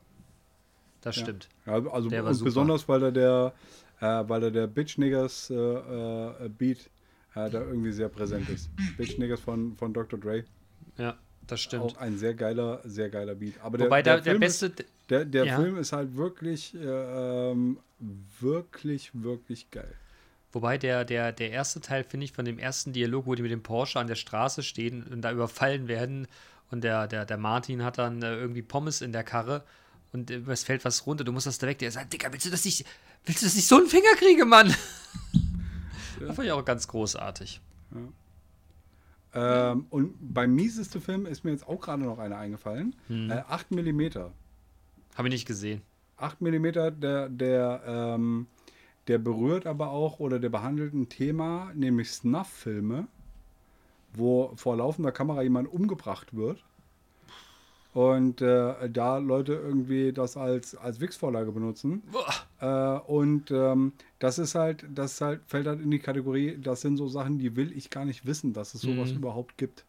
Das 1.00 1.16
Ja. 1.16 1.22
stimmt. 1.22 1.48
Ja, 1.66 1.72
also 1.88 2.08
Der 2.08 2.24
war 2.24 2.32
super. 2.34 2.44
besonders, 2.46 2.88
weil 2.88 3.02
er 3.02 3.12
der, 3.12 3.54
äh, 4.00 4.24
weil 4.26 4.42
er 4.44 4.50
der 4.50 4.66
Bitch 4.66 4.98
Niggers 4.98 5.50
äh, 5.50 5.54
äh, 5.54 6.48
Beat 6.48 6.90
äh, 7.34 7.50
da 7.50 7.60
irgendwie 7.60 7.92
sehr 7.92 8.08
präsent 8.08 8.48
ist. 8.48 8.70
Bitch 8.96 9.18
Niggers 9.18 9.40
von, 9.40 9.74
von 9.76 9.92
Dr. 9.92 10.18
Dre. 10.18 10.44
Ja, 10.98 11.16
das 11.46 11.60
stimmt. 11.60 11.84
Auch 11.84 11.96
ein 11.98 12.16
sehr 12.18 12.34
geiler, 12.34 12.80
sehr 12.84 13.08
geiler 13.08 13.34
Beat. 13.34 13.54
Aber 13.62 13.78
Wobei 13.78 14.02
der, 14.02 14.14
der, 14.14 14.22
der 14.22 14.32
Film 14.32 14.40
beste. 14.40 14.66
Ist, 14.66 14.84
der 15.10 15.24
der 15.24 15.44
ja. 15.44 15.56
Film 15.56 15.76
ist 15.78 15.92
halt 15.92 16.16
wirklich, 16.16 16.74
äh, 16.74 17.50
ähm, 17.50 17.78
wirklich, 18.40 19.10
wirklich 19.14 19.70
geil. 19.70 19.94
Wobei 20.52 20.78
der, 20.78 21.04
der, 21.04 21.32
der 21.32 21.50
erste 21.50 21.80
Teil, 21.80 22.02
finde 22.02 22.24
ich, 22.24 22.32
von 22.32 22.44
dem 22.44 22.58
ersten 22.58 22.92
Dialog, 22.92 23.26
wo 23.26 23.34
die 23.34 23.42
mit 23.42 23.50
dem 23.50 23.62
Porsche 23.62 24.00
an 24.00 24.06
der 24.06 24.14
Straße 24.14 24.62
stehen 24.62 25.02
und 25.02 25.20
da 25.22 25.30
überfallen 25.30 25.86
werden 25.86 26.26
und 26.70 26.82
der, 26.82 27.06
der, 27.06 27.24
der 27.24 27.36
Martin 27.36 27.84
hat 27.84 27.98
dann 27.98 28.22
irgendwie 28.22 28.62
Pommes 28.62 29.00
in 29.00 29.12
der 29.12 29.24
Karre 29.24 29.64
und 30.12 30.30
äh, 30.30 30.42
es 30.48 30.64
fällt 30.64 30.84
was 30.84 31.06
runter, 31.06 31.24
du 31.24 31.32
musst 31.32 31.46
das 31.46 31.58
da 31.58 31.66
weg. 31.66 31.78
Der 31.78 31.90
sagt, 31.90 32.12
Digga, 32.12 32.32
willst 32.32 32.46
du 32.46 32.50
das 32.50 32.64
nicht, 32.64 32.84
willst 33.24 33.42
du 33.42 33.46
das 33.46 33.54
nicht 33.54 33.66
so 33.68 33.76
einen 33.76 33.86
Finger 33.86 34.14
kriegen, 34.16 34.48
Mann? 34.48 34.74
Das 36.18 36.34
fand 36.34 36.46
ich 36.46 36.52
auch 36.52 36.64
ganz 36.64 36.88
großartig. 36.88 37.60
Ähm, 39.34 39.86
und 39.90 40.14
beim 40.18 40.54
mieseste 40.54 40.98
Film 40.98 41.26
ist 41.26 41.44
mir 41.44 41.50
jetzt 41.50 41.68
auch 41.68 41.80
gerade 41.80 42.02
noch 42.02 42.18
einer 42.18 42.38
eingefallen. 42.38 42.96
Hm. 43.08 43.30
Äh, 43.30 43.42
8 43.48 43.70
mm. 43.70 44.00
Habe 45.14 45.28
ich 45.28 45.34
nicht 45.34 45.46
gesehen. 45.46 45.82
8 46.16 46.40
mm, 46.40 46.72
der, 46.72 47.28
der, 47.28 47.82
ähm, 47.86 48.46
der 49.08 49.18
berührt 49.18 49.66
aber 49.66 49.90
auch 49.90 50.20
oder 50.20 50.38
der 50.38 50.48
behandelt 50.48 50.94
ein 50.94 51.10
Thema, 51.10 51.70
nämlich 51.74 52.10
Snuff-Filme, 52.10 53.08
wo 54.14 54.52
vor 54.56 54.76
laufender 54.76 55.12
Kamera 55.12 55.42
jemand 55.42 55.70
umgebracht 55.70 56.34
wird. 56.34 56.64
Und 57.96 58.42
äh, 58.42 58.90
da 58.90 59.16
Leute 59.16 59.54
irgendwie 59.54 60.12
das 60.12 60.36
als, 60.36 60.74
als 60.76 61.00
Wix-Vorlage 61.00 61.50
benutzen. 61.50 62.02
Äh, 62.60 62.66
und 63.06 63.50
ähm, 63.50 63.92
das 64.18 64.38
ist 64.38 64.54
halt, 64.54 64.84
das 64.94 65.18
halt, 65.22 65.40
fällt 65.46 65.66
halt 65.66 65.80
in 65.80 65.90
die 65.90 65.98
Kategorie, 65.98 66.58
das 66.60 66.82
sind 66.82 66.98
so 66.98 67.08
Sachen, 67.08 67.38
die 67.38 67.56
will 67.56 67.72
ich 67.74 67.88
gar 67.88 68.04
nicht 68.04 68.26
wissen, 68.26 68.52
dass 68.52 68.74
es 68.74 68.82
sowas 68.82 69.12
Mhm. 69.12 69.16
überhaupt 69.16 69.56
gibt. 69.56 69.86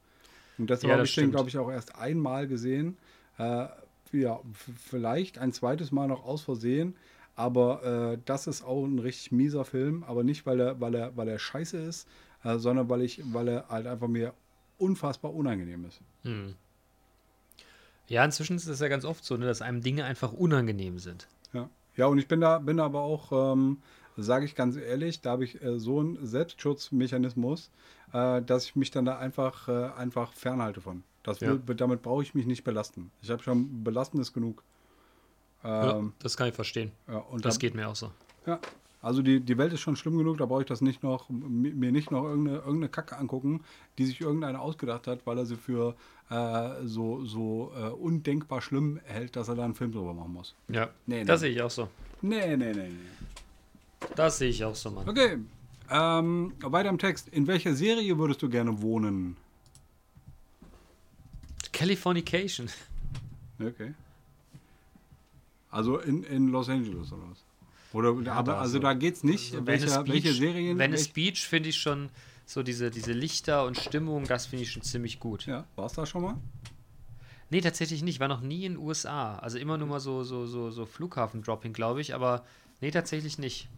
Und 0.58 0.70
deshalb 0.70 0.90
Ja, 0.92 0.94
habe 0.96 1.06
ich 1.06 1.16
den, 1.16 1.24
stimmt. 1.24 1.34
glaube 1.34 1.50
ich, 1.50 1.58
auch 1.58 1.70
erst 1.70 1.96
einmal 1.98 2.48
gesehen. 2.48 2.98
Äh, 3.40 3.66
ja, 4.14 4.40
vielleicht 4.54 5.38
ein 5.38 5.52
zweites 5.52 5.92
Mal 5.92 6.08
noch 6.08 6.24
aus 6.26 6.44
Versehen. 6.44 6.96
Aber 7.36 8.14
äh, 8.14 8.18
das 8.24 8.48
ist 8.48 8.64
auch 8.64 8.86
ein 8.86 9.00
richtig 9.00 9.34
mieser 9.34 9.66
Film. 9.66 10.06
Aber 10.08 10.24
nicht, 10.24 10.46
weil 10.46 10.62
er, 10.62 10.80
weil 10.80 10.96
er, 10.96 11.18
weil 11.18 11.28
er 11.28 11.40
scheiße 11.40 11.78
ist, 11.78 12.08
äh, 12.46 12.58
sondern 12.58 12.88
weil 12.90 13.02
ich, 13.02 13.22
weil 13.34 13.50
er 13.50 13.68
halt 13.68 13.86
einfach 13.86 14.08
mir 14.08 14.34
unfassbar 14.78 15.34
unangenehm 15.34 15.84
ist. 15.84 16.00
Hm. 16.24 16.56
Ja, 18.08 18.24
inzwischen 18.24 18.56
ist 18.56 18.68
es 18.68 18.80
ja 18.80 18.88
ganz 18.88 19.06
oft 19.06 19.24
so, 19.24 19.38
ne, 19.38 19.46
dass 19.46 19.62
einem 19.62 19.82
Dinge 19.82 20.06
einfach 20.06 20.32
unangenehm 20.34 20.98
sind. 21.00 21.28
Ja, 21.54 21.70
ja 21.96 22.06
und 22.08 22.18
ich 22.20 22.28
bin 22.28 22.42
da, 22.42 22.60
bin 22.60 22.80
aber 22.80 23.02
auch, 23.02 23.54
ähm, 23.54 23.82
sage 24.16 24.46
ich 24.46 24.56
ganz 24.56 24.76
ehrlich, 24.78 25.22
da 25.22 25.32
habe 25.32 25.44
ich 25.44 25.62
äh, 25.62 25.78
so 25.80 26.00
einen 26.00 26.26
Selbstschutzmechanismus, 26.26 27.70
äh, 28.14 28.42
dass 28.42 28.66
ich 28.66 28.76
mich 28.76 28.92
dann 28.92 29.06
da 29.06 29.18
einfach, 29.18 29.68
äh, 29.68 29.90
einfach 29.98 30.34
fernhalte 30.34 30.82
von. 30.82 31.04
Das 31.24 31.42
will, 31.42 31.60
Damit 31.76 32.02
brauche 32.02 32.24
ich 32.24 32.34
mich 32.34 32.46
nicht 32.46 32.64
belasten. 32.64 33.12
Ich 33.22 33.30
habe 33.30 33.44
schon 33.44 33.84
belastendes 33.84 34.32
genug. 34.32 34.64
Ja, 35.64 35.98
Ähm, 35.98 36.14
das 36.20 36.38
kann 36.38 36.48
ich 36.48 36.56
verstehen. 36.56 36.92
ja, 37.08 37.18
und 37.18 37.44
Das 37.44 37.56
da- 37.56 37.60
geht 37.60 37.76
mir 37.76 37.90
auch 37.90 37.96
so. 37.96 38.12
Ja, 38.46 38.60
also 39.08 39.22
die, 39.22 39.40
die 39.40 39.58
Welt 39.58 39.74
ist 39.74 39.80
schon 39.82 39.96
schlimm 39.96 40.18
genug, 40.18 40.38
da 40.38 40.46
brauche 40.46 40.62
ich 40.62 40.68
das 40.68 40.82
nicht 40.82 41.02
noch, 41.02 41.30
mi- 41.30 41.74
mir 41.74 41.92
nicht 41.92 42.12
noch 42.12 42.24
irgendeine, 42.26 42.58
irgendeine 42.58 42.90
Kacke 42.90 43.18
angucken, 43.18 43.64
die 43.98 44.06
sich 44.06 44.22
irgendeiner 44.22 44.62
ausgedacht 44.62 45.08
hat, 45.08 45.26
weil 45.26 45.38
er 45.38 45.46
sie 45.46 45.56
für 45.56 45.96
äh, 46.30 46.86
so, 46.86 47.26
so 47.26 47.72
äh, 47.76 47.90
undenkbar 47.90 48.62
schlimm 48.62 49.00
hält, 49.06 49.36
dass 49.36 49.48
er 49.48 49.56
da 49.56 49.64
einen 49.66 49.74
Film 49.76 49.92
drüber 49.92 50.14
machen 50.14 50.34
muss. 50.34 50.54
Ja, 50.70 50.90
Nee, 51.06 51.24
das 51.24 51.42
nee. 51.42 51.48
sehe 51.48 51.56
ich 51.56 51.62
auch 51.64 51.72
so. 51.72 51.88
Nee, 52.22 52.56
nee, 52.58 52.74
nee, 52.74 52.90
nee. 52.90 54.10
Das 54.16 54.38
sehe 54.38 54.50
ich 54.50 54.64
auch 54.64 54.76
so, 54.76 54.92
Mann. 54.92 55.08
Okay, 55.10 55.38
ähm, 55.90 56.54
weiter 56.62 56.90
im 56.90 56.98
Text. 57.00 57.30
In 57.30 57.48
welcher 57.48 57.74
Serie 57.76 58.18
würdest 58.18 58.42
du 58.42 58.50
gerne 58.50 58.82
wohnen? 58.82 59.38
Californication. 61.74 62.70
Okay. 63.60 63.96
Also 65.72 65.98
in, 65.98 66.22
in 66.24 66.50
Los 66.50 66.70
Angeles 66.70 67.12
oder 67.12 67.24
was? 67.32 67.44
Oder, 67.98 68.32
aber, 68.32 68.52
da 68.54 68.58
also 68.60 68.74
so- 68.74 68.80
da 68.80 68.94
geht's 68.94 69.24
nicht. 69.24 69.54
Also 69.54 69.66
welche, 69.68 69.86
Venice 69.88 70.08
welche 70.08 70.28
Beach- 70.30 70.38
Serien? 70.38 70.78
Venice 70.80 71.06
welch- 71.08 71.14
Beach 71.14 71.48
finde 71.48 71.70
ich 71.70 71.78
schon 71.78 72.10
so 72.46 72.64
diese, 72.64 72.92
diese 72.92 73.12
Lichter 73.12 73.66
und 73.66 73.78
Stimmung, 73.78 74.26
das 74.26 74.46
finde 74.46 74.64
ich 74.64 74.72
schon 74.72 74.82
ziemlich 74.84 75.20
gut. 75.20 75.46
ja, 75.48 75.66
war's 75.76 75.94
da 75.94 76.06
schon 76.06 76.22
mal? 76.22 76.36
Nee, 77.50 77.62
tatsächlich 77.62 78.04
nicht. 78.04 78.20
War 78.20 78.28
noch 78.28 78.42
nie 78.42 78.66
in 78.66 78.74
den 78.74 78.82
USA. 78.82 79.38
Also 79.38 79.58
immer 79.58 79.78
nur 79.78 79.88
mal 79.88 80.00
so, 80.02 80.24
so, 80.24 80.46
so, 80.46 80.70
so 80.70 80.86
Flughafen-Dropping, 80.86 81.72
glaube 81.74 82.02
ich. 82.02 82.14
Aber 82.14 82.44
nee, 82.82 82.92
tatsächlich 82.92 83.38
nicht. 83.38 83.70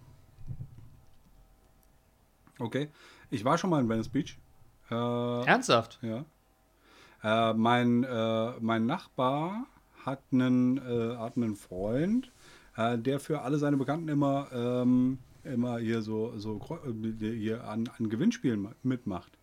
Okay. 2.59 2.89
Ich 3.29 3.43
war 3.45 3.57
schon 3.57 3.69
mal 3.69 3.79
in 3.79 3.87
Venice 3.89 4.09
Beach. 4.09 4.37
Äh, 4.89 4.95
Ernsthaft? 5.45 5.99
Ja. 6.01 6.25
Äh, 7.23 7.53
mein, 7.53 8.03
äh, 8.03 8.51
mein 8.59 8.85
Nachbar 8.85 9.65
hat 10.05 10.21
einen, 10.31 10.77
äh, 10.77 11.17
hat 11.17 11.37
einen 11.37 11.55
Freund, 11.55 12.31
äh, 12.79 12.97
der 12.97 13.19
für 13.19 13.41
alle 13.41 13.57
seine 13.57 13.77
Bekannten 13.77 14.07
immer, 14.07 14.47
ähm, 14.53 15.19
immer 15.43 15.79
hier 15.79 16.01
so, 16.01 16.33
so 16.37 16.59
äh, 16.85 17.35
hier 17.35 17.65
an, 17.65 17.89
an 17.97 18.09
Gewinnspielen 18.09 18.61
ma- 18.61 18.75
mitmacht. 18.83 19.37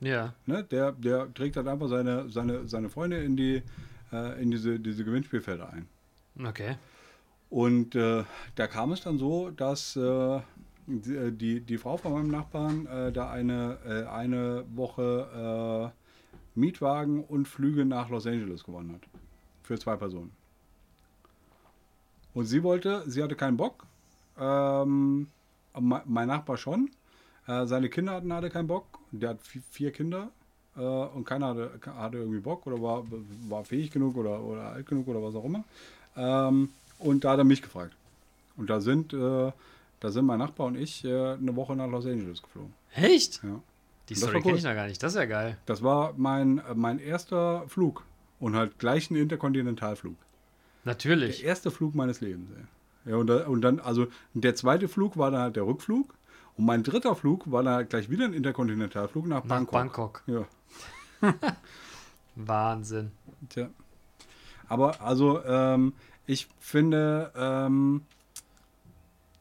Ja. 0.00 0.34
Ne? 0.46 0.64
Der, 0.64 0.92
der 0.92 1.32
trägt 1.34 1.56
halt 1.56 1.66
einfach 1.66 1.88
seine, 1.88 2.30
seine, 2.30 2.68
seine 2.68 2.88
Freunde 2.88 3.22
in, 3.22 3.36
die, 3.36 3.62
äh, 4.12 4.40
in 4.42 4.50
diese, 4.50 4.78
diese 4.78 5.04
Gewinnspielfelder 5.04 5.72
ein. 5.72 5.88
Okay. 6.42 6.76
Und 7.50 7.96
äh, 7.96 8.22
da 8.54 8.66
kam 8.68 8.92
es 8.92 9.02
dann 9.02 9.18
so, 9.18 9.50
dass 9.50 9.96
äh, 9.96 10.40
die, 10.86 11.16
äh, 11.16 11.32
die, 11.32 11.78
Frau 11.78 11.96
von 11.96 12.12
meinem 12.12 12.30
Nachbarn 12.30 12.86
äh, 12.86 13.10
da 13.12 13.30
eine, 13.30 14.06
eine 14.10 14.64
Woche 14.74 15.92
Mietwagen 16.54 17.24
und 17.24 17.46
Flüge 17.46 17.84
nach 17.84 18.08
Los 18.10 18.26
Angeles 18.26 18.64
gewonnen 18.64 18.92
hat. 18.92 19.02
Für 19.62 19.78
zwei 19.78 19.96
Personen. 19.96 20.32
Und 22.34 22.46
sie 22.46 22.62
wollte, 22.62 23.02
sie 23.06 23.22
hatte 23.22 23.34
keinen 23.36 23.56
Bock. 23.56 23.84
Ähm, 24.38 25.26
me- 25.78 26.02
mein 26.04 26.28
Nachbar 26.28 26.56
schon. 26.56 26.90
Äh, 27.46 27.66
seine 27.66 27.88
Kinder 27.88 28.12
hatten 28.12 28.32
hatte 28.32 28.50
keinen 28.50 28.68
Bock. 28.68 28.86
Der 29.10 29.30
hat 29.30 29.38
vi- 29.42 29.62
vier 29.70 29.90
Kinder. 29.92 30.28
Äh, 30.76 30.80
und 30.80 31.24
keiner 31.24 31.48
hatte, 31.48 31.70
hatte 31.96 32.18
irgendwie 32.18 32.38
Bock 32.40 32.66
oder 32.66 32.80
war, 32.80 33.04
war 33.48 33.64
fähig 33.64 33.90
genug 33.90 34.16
oder, 34.16 34.40
oder 34.42 34.62
alt 34.70 34.86
genug 34.86 35.08
oder 35.08 35.22
was 35.22 35.34
auch 35.34 35.44
immer. 35.44 35.64
Ähm, 36.16 36.68
und 37.00 37.24
da 37.24 37.32
hat 37.32 37.38
er 37.38 37.44
mich 37.44 37.62
gefragt. 37.62 37.92
Und 38.56 38.70
da 38.70 38.80
sind, 38.80 39.12
äh, 39.12 39.52
da 40.00 40.10
sind 40.10 40.26
mein 40.26 40.38
Nachbar 40.38 40.66
und 40.68 40.76
ich 40.76 41.04
äh, 41.04 41.32
eine 41.32 41.56
Woche 41.56 41.74
nach 41.74 41.88
Los 41.88 42.06
Angeles 42.06 42.42
geflogen. 42.42 42.72
Echt? 42.94 43.42
Ja. 43.42 43.60
Die 44.08 44.14
Story 44.14 44.40
kenne 44.40 44.52
cool. 44.52 44.58
ich 44.58 44.64
noch 44.64 44.74
gar 44.74 44.86
nicht. 44.86 45.02
Das 45.02 45.12
ist 45.12 45.18
ja 45.18 45.24
geil. 45.24 45.56
Das 45.66 45.82
war 45.82 46.14
mein, 46.16 46.58
äh, 46.58 46.74
mein 46.74 46.98
erster 47.00 47.64
Flug. 47.68 48.04
Und 48.38 48.54
halt 48.56 48.78
gleich 48.78 49.10
ein 49.10 49.16
Interkontinentalflug. 49.16 50.16
Der 50.84 50.92
Natürlich. 50.92 51.44
erste 51.44 51.70
Flug 51.70 51.94
meines 51.94 52.20
Lebens. 52.20 52.50
Ja, 53.04 53.16
und, 53.16 53.26
da, 53.28 53.46
und 53.46 53.60
dann, 53.62 53.80
also 53.80 54.06
der 54.34 54.54
zweite 54.54 54.88
Flug 54.88 55.16
war 55.16 55.30
dann 55.30 55.40
halt 55.40 55.56
der 55.56 55.66
Rückflug. 55.66 56.14
Und 56.56 56.64
mein 56.66 56.82
dritter 56.82 57.14
Flug 57.16 57.50
war 57.50 57.62
dann 57.62 57.74
halt 57.74 57.90
gleich 57.90 58.10
wieder 58.10 58.24
ein 58.26 58.32
Interkontinentalflug 58.34 59.26
nach 59.26 59.44
Nach 59.44 59.48
Bangkok. 59.48 59.72
Bangkok. 59.72 60.22
Ja, 60.26 60.46
Wahnsinn. 62.36 63.12
tja. 63.48 63.68
Aber 64.68 65.00
also, 65.00 65.42
ähm, 65.44 65.92
ich 66.26 66.48
finde, 66.60 67.32
ähm, 67.36 68.02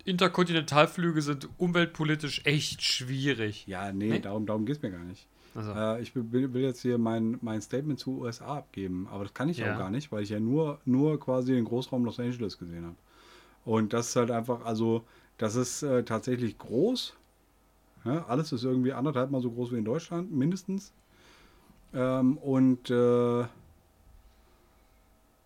Interkontinentalflüge 0.06 1.22
sind 1.22 1.48
umweltpolitisch 1.58 2.42
echt 2.46 2.82
schwierig. 2.82 3.68
ja, 3.68 3.92
nee, 3.92 4.10
Nee? 4.10 4.20
darum, 4.20 4.46
darum 4.46 4.66
geht 4.66 4.78
es 4.78 4.82
mir 4.82 4.92
gar 4.92 5.04
nicht. 5.04 5.28
Also, 5.56 5.72
Äh, 5.72 6.02
ich 6.02 6.16
will, 6.16 6.54
will 6.54 6.62
jetzt 6.62 6.82
hier 6.82 6.98
mein, 6.98 7.38
mein 7.42 7.62
Statement 7.62 8.00
zu 8.00 8.20
USA 8.20 8.58
abgeben, 8.58 9.08
aber 9.10 9.24
das 9.24 9.34
kann 9.34 9.50
ich 9.50 9.58
Ja. 9.60 9.74
auch 9.74 9.78
gar 9.78 9.90
nicht, 9.90 10.12
weil 10.12 10.24
ich 10.24 10.30
ja 10.30 10.40
nur, 10.40 10.80
nur 10.86 11.20
quasi 11.20 11.54
den 11.54 11.66
Großraum 11.66 12.06
Los 12.06 12.20
Angeles 12.20 12.58
gesehen 12.58 12.86
habe. 12.86 12.96
Und 13.66 13.94
das 13.94 14.10
ist 14.10 14.16
halt 14.16 14.32
einfach, 14.32 14.64
also, 14.66 15.04
das 15.38 15.56
ist 15.56 15.84
äh, 15.84 16.04
tatsächlich 16.04 16.58
groß. 16.58 17.16
Ja, 18.06 18.26
alles 18.28 18.52
ist 18.52 18.64
irgendwie 18.64 18.94
anderthalb 18.94 19.30
Mal 19.32 19.42
so 19.42 19.52
groß 19.52 19.72
wie 19.74 19.78
in 19.78 19.86
Deutschland, 19.86 20.32
mindestens. 20.32 20.94
Ähm, 21.94 22.38
und, 22.38 22.90
äh, 22.90 23.44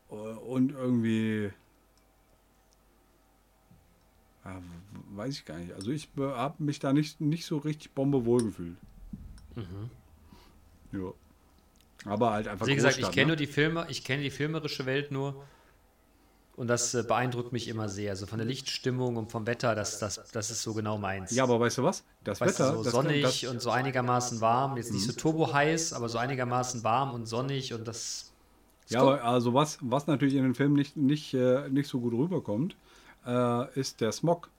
und 0.10 0.72
irgendwie, 0.72 1.52
w- 4.44 5.18
weiß 5.18 5.34
ich 5.34 5.46
gar 5.46 5.58
nicht. 5.58 5.74
Also 5.74 5.92
ich 5.92 6.10
habe 6.18 6.62
mich 6.64 6.80
da 6.80 6.94
nicht, 6.94 7.20
nicht 7.22 7.46
so 7.46 7.58
richtig 7.58 7.92
bombewohl 7.94 8.44
gefühlt. 8.44 8.78
Ja. 10.92 11.14
Aber 12.06 12.32
halt 12.32 12.48
einfach 12.48 12.68
wie 12.68 12.76
gesagt, 12.76 12.98
ich 12.98 13.12
kenne 13.12 13.28
nur 13.28 13.36
ne? 13.36 13.38
die 13.38 13.48
Filme, 13.48 13.86
ich 13.90 14.04
kenne 14.04 14.24
die 14.24 14.30
filmerische 14.30 14.86
Welt 14.86 15.12
nur. 15.12 15.44
Und 16.56 16.68
das 16.68 16.94
äh, 16.94 17.04
beeindruckt 17.04 17.52
mich 17.52 17.68
immer 17.68 17.90
sehr. 17.90 18.12
Also 18.12 18.28
von 18.28 18.38
der 18.38 18.46
Lichtstimmung 18.46 19.18
und 19.18 19.32
vom 19.32 19.48
Wetter, 19.48 19.74
das, 19.74 19.98
das, 19.98 20.22
das 20.32 20.52
ist 20.52 20.62
so 20.62 20.74
genau 20.74 21.00
meins. 21.00 21.32
Ja, 21.32 21.44
aber 21.44 21.60
weißt 21.60 21.80
du 21.80 21.84
was? 21.84 22.04
Das 22.24 22.42
Weißt 22.42 22.60
Wetter. 22.60 22.74
du, 22.74 22.84
so 22.84 22.90
sonnig 22.92 23.24
das, 23.24 23.44
und 23.46 23.60
so 23.60 23.72
einigermaßen 23.72 24.40
warm. 24.40 24.78
Jetzt 24.78 24.94
nicht 24.94 25.06
so 25.06 25.14
turbo 25.14 25.52
heiß, 25.52 25.94
aber 25.94 26.10
so 26.10 26.20
einigermaßen 26.20 26.84
warm 26.84 27.14
und 27.16 27.26
sonnig 27.26 27.74
und 27.74 27.88
das. 27.88 28.32
Ja, 28.90 29.02
aber 29.02 29.24
also 29.24 29.56
was, 29.56 29.80
was 29.82 30.06
natürlich 30.06 30.36
in 30.36 30.44
den 30.44 30.54
Filmen 30.54 30.76
nicht, 30.76 30.96
nicht, 30.96 31.34
äh, 31.34 31.70
nicht 31.70 31.90
so 31.90 32.00
gut 32.00 32.14
rüberkommt, 32.14 32.76
äh, 33.26 33.80
ist 33.80 34.02
der 34.02 34.12
Smog. 34.12 34.50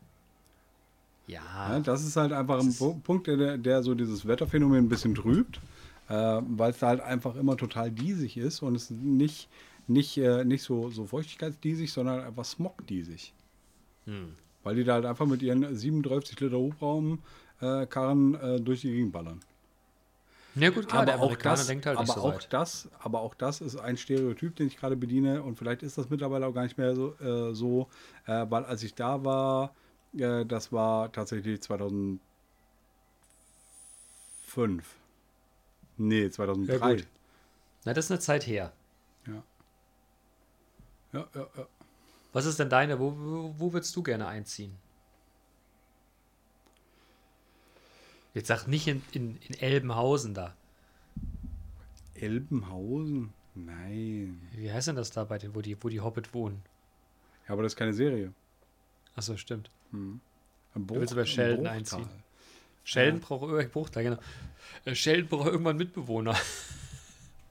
Ja, 1.27 1.41
Ja, 1.71 1.81
das 1.81 2.05
ist 2.05 2.17
halt 2.17 2.33
einfach 2.33 2.61
ein 2.61 2.71
Pu- 2.71 3.01
Punkt, 3.01 3.27
der, 3.27 3.57
der 3.59 3.83
so 3.83 3.95
dieses 3.95 4.27
Wetterphänomen 4.27 4.85
ein 4.85 4.89
bisschen 4.89 5.15
trübt, 5.15 5.61
äh, 6.09 6.13
weil 6.47 6.71
es 6.71 6.79
da 6.79 6.89
halt 6.89 7.01
einfach 7.01 7.37
immer 7.37 7.57
total 7.57 7.91
diesig 7.91 8.37
ist 8.37 8.63
und 8.63 8.75
es 8.75 8.91
ist 8.91 9.01
nicht, 9.03 9.49
nicht, 9.87 10.19
äh, 10.19 10.45
nicht 10.45 10.63
so, 10.63 10.91
so 10.91 11.07
feuchtigkeitsdiesig, 11.07 11.93
sondern 11.93 12.21
einfach 12.21 12.45
smogdiesig. 12.45 13.33
Hm. 14.07 14.35
Weil 14.63 14.77
die 14.77 14.85
da 14.85 14.95
halt 14.95 15.07
einfach 15.07 15.27
mit 15.27 15.43
ihren 15.43 15.75
37 15.75 16.39
Liter 16.41 16.57
Hubraumkarren 16.59 17.19
äh, 17.83 17.87
Karren, 17.87 18.65
durch 18.65 18.83
die 18.83 18.91
Gegend 18.91 19.13
ballern. 19.13 19.41
Ja 20.57 20.71
gut, 20.71 20.87
klar, 20.87 21.05
der 21.05 21.15
aber 21.15 21.25
auch 21.25 21.37
das, 21.37 21.67
denkt 21.67 21.87
halt 21.87 21.99
aber 21.99 22.07
so 22.15 22.21
auch 22.21 22.43
das, 22.45 22.89
aber 23.01 23.21
auch 23.21 23.35
das 23.35 23.61
ist 23.61 23.77
ein 23.77 23.97
Stereotyp, 23.97 24.55
den 24.55 24.69
ich 24.69 24.77
gerade 24.77 24.97
bediene 24.97 25.43
und 25.43 25.59
vielleicht 25.59 25.83
ist 25.83 25.99
das 25.99 26.11
mittlerweile 26.11 26.47
auch 26.47 26.55
gar 26.55 26.63
nicht 26.63 26.79
mehr 26.79 26.95
so, 26.95 27.15
äh, 27.19 27.55
so 27.55 27.89
äh, 28.27 28.47
weil 28.49 28.65
als 28.65 28.83
ich 28.85 28.95
da 28.95 29.25
war, 29.25 29.75
äh, 30.19 30.45
das 30.45 30.73
war 30.73 31.13
tatsächlich 31.13 31.61
2005. 31.63 32.21
Nee, 35.97 36.31
2003. 36.31 36.95
Ja. 36.95 37.03
Na, 37.85 37.93
das 37.93 38.07
ist 38.07 38.11
eine 38.11 38.21
Zeit 38.21 38.47
her. 38.47 38.73
Ja. 39.27 39.43
Ja, 41.13 41.29
ja, 41.35 41.49
ja. 41.57 41.67
Was 42.33 42.47
ist 42.47 42.59
denn 42.59 42.69
deine? 42.69 42.99
Wo, 42.99 43.17
wo, 43.17 43.55
wo 43.57 43.73
würdest 43.73 43.95
du 43.95 44.03
gerne 44.03 44.27
einziehen? 44.27 44.77
Jetzt 48.35 48.49
sag 48.49 48.67
nicht 48.67 48.89
in, 48.89 49.03
in, 49.13 49.37
in 49.37 49.55
Elbenhausen 49.55 50.35
da. 50.35 50.57
Elbenhausen? 52.15 53.33
Nein. 53.55 54.41
Wie 54.53 54.73
heißt 54.73 54.89
denn 54.89 54.97
das 54.97 55.13
da 55.13 55.23
bei 55.23 55.39
den, 55.39 55.55
wo 55.55 55.61
die, 55.61 55.81
wo 55.81 55.89
die 55.89 56.01
Hobbit 56.01 56.35
wohnen? 56.35 56.61
Ja, 57.47 57.53
aber 57.53 57.63
das 57.63 57.75
ist 57.75 57.77
keine 57.77 57.95
Serie. 57.95 58.33
Achso, 59.15 59.37
stimmt. 59.37 59.71
Ein 59.95 60.21
Du 60.87 60.95
willst 60.97 61.09
Bruch- 61.11 61.13
über 61.13 61.27
Sheldon 61.27 61.57
Bruchtal. 61.65 61.77
einziehen. 61.77 62.09
Sheldon 62.85 63.21
braucht 63.21 63.43
irgendwann 63.45 63.71
Bruchteil, 63.71 64.05
genau. 64.05 64.19
Äh, 64.85 64.95
Sheldon 64.95 65.29
braucht 65.29 65.47
irgendwann 65.49 65.77
Mitbewohner. 65.77 66.37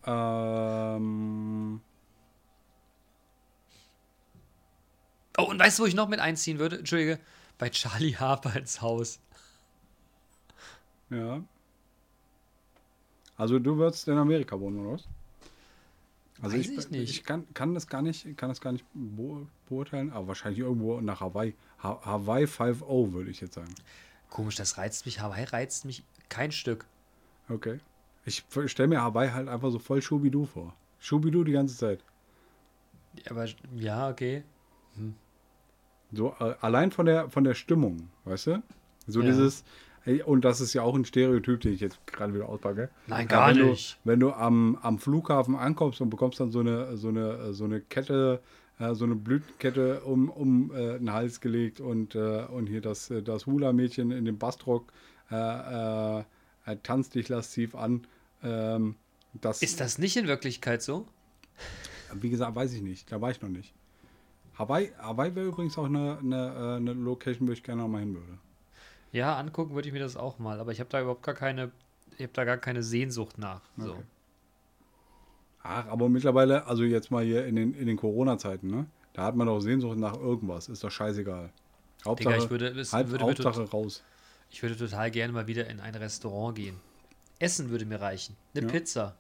Ähm, 0.06 1.82
Oh, 5.38 5.43
und 5.45 5.58
weißt 5.60 5.79
du, 5.79 5.84
wo 5.84 5.88
ich 5.88 5.95
noch 5.95 6.08
mit 6.10 6.19
einziehen 6.19 6.60
würde? 6.60 6.77
Entschuldige, 6.77 7.19
bei 7.58 7.69
Charlie 7.69 8.15
Harper 8.15 8.56
ins 8.56 8.82
Haus. 8.82 9.19
ja. 11.10 11.43
Also 13.36 13.58
du 13.58 13.75
würdest 13.77 14.08
in 14.08 14.15
Amerika 14.17 14.60
wohnen, 14.60 14.79
oder 14.86 14.93
was? 14.93 15.08
Also 16.39 16.56
Weiß 16.56 16.67
ich 16.67 16.89
nicht. 16.91 17.10
Ich 17.10 17.23
kann, 17.23 17.51
kann 17.56 17.73
das 17.73 17.88
gar 17.88 18.03
nicht, 18.03 18.38
kann 18.38 18.49
das 18.49 18.62
gar 18.62 18.73
nicht 18.73 18.86
beurteilen, 19.67 20.12
aber 20.12 20.27
wahrscheinlich 20.27 20.60
irgendwo 20.60 21.01
nach 21.01 21.21
Hawaii. 21.21 21.56
Ha 21.84 22.00
Hawaii 22.04 22.46
5.0 22.46 23.13
würde 23.13 23.30
ich 23.30 23.41
jetzt 23.41 23.56
sagen. 23.56 23.74
Komisch, 24.30 24.56
das 24.56 24.78
reizt 24.78 25.06
mich. 25.06 25.19
Hawaii 25.19 25.43
reizt 25.43 25.86
mich 25.86 26.04
kein 26.30 26.52
Stück. 26.52 26.86
Okay. 27.50 27.80
Ich 28.26 28.43
stelle 28.67 28.88
mir 28.88 29.02
Hawaii 29.02 29.30
halt 29.32 29.50
einfach 29.50 29.69
so 29.69 29.80
voll 29.80 30.02
Schubidu 30.02 30.46
vor. 30.46 30.74
Schubidu 31.00 31.43
die 31.43 31.52
ganze 31.52 31.76
Zeit. 31.78 32.00
Aber 33.30 33.46
ja, 33.76 34.10
okay. 34.10 34.43
So 36.12 36.36
äh, 36.39 36.56
allein 36.62 36.91
von 36.91 37.06
der 37.06 37.30
von 37.30 37.43
der 37.43 37.54
Stimmung, 37.54 38.10
weißt 38.26 38.48
du? 38.48 38.63
So 39.08 39.22
Ja. 39.22 39.28
dieses 39.28 39.63
und 40.26 40.43
das 40.43 40.60
ist 40.60 40.74
ja 40.74 40.82
auch 40.82 40.96
ein 40.96 41.06
Stereotyp, 41.06 41.62
den 41.62 41.74
ich 41.74 41.80
jetzt 41.80 42.06
gerade 42.08 42.34
wieder 42.34 42.50
auspacke. 42.50 42.89
Nein, 43.08 43.28
gar 43.28 43.56
wenn 43.56 43.67
nicht. 43.69 44.00
Du, 44.04 44.10
wenn 44.10 44.19
du 44.19 44.32
am, 44.34 44.78
am 44.82 45.00
Flughafen 45.00 45.56
ankommst 45.56 46.02
und 46.02 46.10
bekommst 46.10 46.39
dann 46.39 46.52
so 46.52 46.60
eine 46.60 46.98
so 46.98 47.08
eine 47.10 47.54
so 47.54 47.63
eine 47.65 47.80
Kette, 47.82 48.41
äh, 48.84 48.96
so 48.96 49.06
eine 49.06 49.15
Blütenkette 49.15 50.02
um 50.02 50.30
um 50.30 50.72
äh, 50.76 50.98
den 50.98 51.12
Hals 51.12 51.41
gelegt 51.41 51.80
und 51.80 52.15
äh, 52.15 52.46
und 52.46 52.67
hier 52.67 52.82
das 52.82 53.10
äh, 53.10 53.22
das 53.22 53.46
Hula-Mädchen 53.46 54.12
in 54.12 54.26
dem 54.26 54.38
Bastrock 54.38 54.91
äh, 55.30 56.24
tanzt 56.84 57.15
dich 57.15 57.30
lasziv 57.30 57.76
an. 57.76 58.06
Ähm, 58.43 58.96
das 59.34 59.62
Ist 59.62 59.80
das 59.80 59.98
nicht 59.98 60.15
in 60.15 60.28
Wirklichkeit 60.28 60.82
so? 60.82 61.08
wie 62.22 62.30
gesagt, 62.30 62.56
weiß 62.56 62.74
ich 62.74 62.82
nicht. 62.82 63.12
Da 63.12 63.22
war 63.22 63.32
ich 63.32 63.41
noch 63.41 63.50
nicht. 63.50 63.74
Hawaii, 64.58 64.91
Hawaii 65.00 65.36
wäre 65.36 65.48
übrigens 65.48 65.78
auch 65.78 65.86
eine, 65.86 66.19
eine, 66.19 66.76
eine 66.78 66.93
Location, 66.93 67.48
wo 67.48 67.52
ich 67.52 67.63
gerne 67.63 67.88
mal 67.88 68.00
hin 68.00 68.13
würde. 68.13 68.38
Ja, 69.12 69.38
angucken 69.38 69.74
würde 69.74 69.88
ich 69.88 69.93
mir 69.93 70.00
das 70.00 70.15
auch 70.15 70.39
mal, 70.39 70.60
aber 70.60 70.72
ich 70.72 70.80
habe 70.80 70.89
da 70.89 71.02
überhaupt 71.02 71.24
gar 71.24 71.36
keine, 71.36 71.72
ich 72.17 72.24
habe 72.24 72.34
da 72.34 72.46
gar 72.46 72.58
keine 72.58 72.84
Sehnsucht 72.84 73.38
nach. 73.38 73.62
So. 73.78 73.93
Okay. 73.93 74.04
Ach, 75.63 75.88
aber 75.88 76.10
mittlerweile, 76.10 76.65
also 76.67 76.84
jetzt 76.84 77.10
mal 77.10 77.23
hier 77.23 77.45
in 77.45 77.56
den, 77.56 77.73
in 77.73 77.88
den 77.88 77.97
Corona-Zeiten, 77.97 78.67
ne? 78.69 78.86
Da 79.13 79.23
hat 79.23 79.36
man 79.36 79.47
doch 79.47 79.60
Sehnsucht 79.62 79.97
nach 79.97 80.19
irgendwas. 80.19 80.67
Ist 80.67 80.84
doch 80.84 80.91
scheißegal. 80.91 81.49
Hauptsache, 82.04 82.36
ich 82.38 82.49
würde- 82.49 82.67
es 82.80 82.91
halt, 82.91 83.10
würde 83.10 83.23
Hauptsache 83.23 83.62
raus. 83.69 84.04
Ich 84.49 84.62
würde 84.62 84.76
total 84.76 85.10
gerne 85.12 85.32
mal 85.34 85.47
wieder 85.47 85.67
in 85.69 85.80
ein 85.80 85.95
Restaurant 85.95 86.56
gehen. 86.56 86.76
Essen 87.39 87.69
würde 87.69 87.86
mir 87.86 88.02
reichen. 88.02 88.36
Eine 88.56 88.65
Ja. 88.65 88.71
Pizza. 88.71 89.15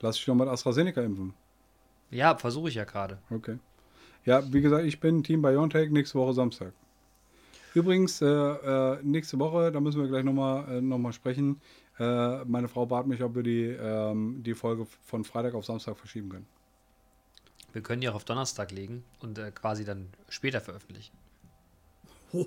Lass 0.00 0.16
dich 0.16 0.24
doch 0.26 0.34
mal 0.34 0.48
AstraZeneca 0.48 1.00
impfen. 1.02 1.34
Ja, 2.10 2.36
versuche 2.36 2.68
ich 2.68 2.74
ja 2.74 2.84
gerade. 2.84 3.18
Okay. 3.30 3.58
Ja, 4.24 4.42
wie 4.52 4.60
gesagt, 4.60 4.84
ich 4.84 5.00
bin 5.00 5.22
Team 5.22 5.40
BioNTech 5.42 5.90
nächste 5.90 6.18
Woche 6.18 6.34
Samstag. 6.34 6.72
Übrigens, 7.74 8.20
äh, 8.20 8.26
äh, 8.26 8.98
nächste 9.02 9.38
Woche, 9.38 9.70
da 9.70 9.80
müssen 9.80 10.00
wir 10.00 10.08
gleich 10.08 10.24
nochmal 10.24 10.64
äh, 10.78 10.80
noch 10.80 10.98
mal 10.98 11.12
sprechen. 11.12 11.60
Äh, 12.00 12.44
meine 12.46 12.66
Frau 12.68 12.86
bat 12.86 13.06
mich, 13.06 13.22
ob 13.22 13.34
wir 13.34 13.42
die, 13.42 13.64
ähm, 13.66 14.42
die 14.42 14.54
Folge 14.54 14.86
von 15.04 15.22
Freitag 15.22 15.52
auf 15.52 15.66
Samstag 15.66 15.98
verschieben 15.98 16.30
können. 16.30 16.46
Wir 17.74 17.82
können 17.82 18.00
die 18.00 18.08
auch 18.08 18.14
auf 18.14 18.24
Donnerstag 18.24 18.72
legen 18.72 19.04
und 19.20 19.38
äh, 19.38 19.50
quasi 19.50 19.84
dann 19.84 20.08
später 20.30 20.62
veröffentlichen. 20.62 21.12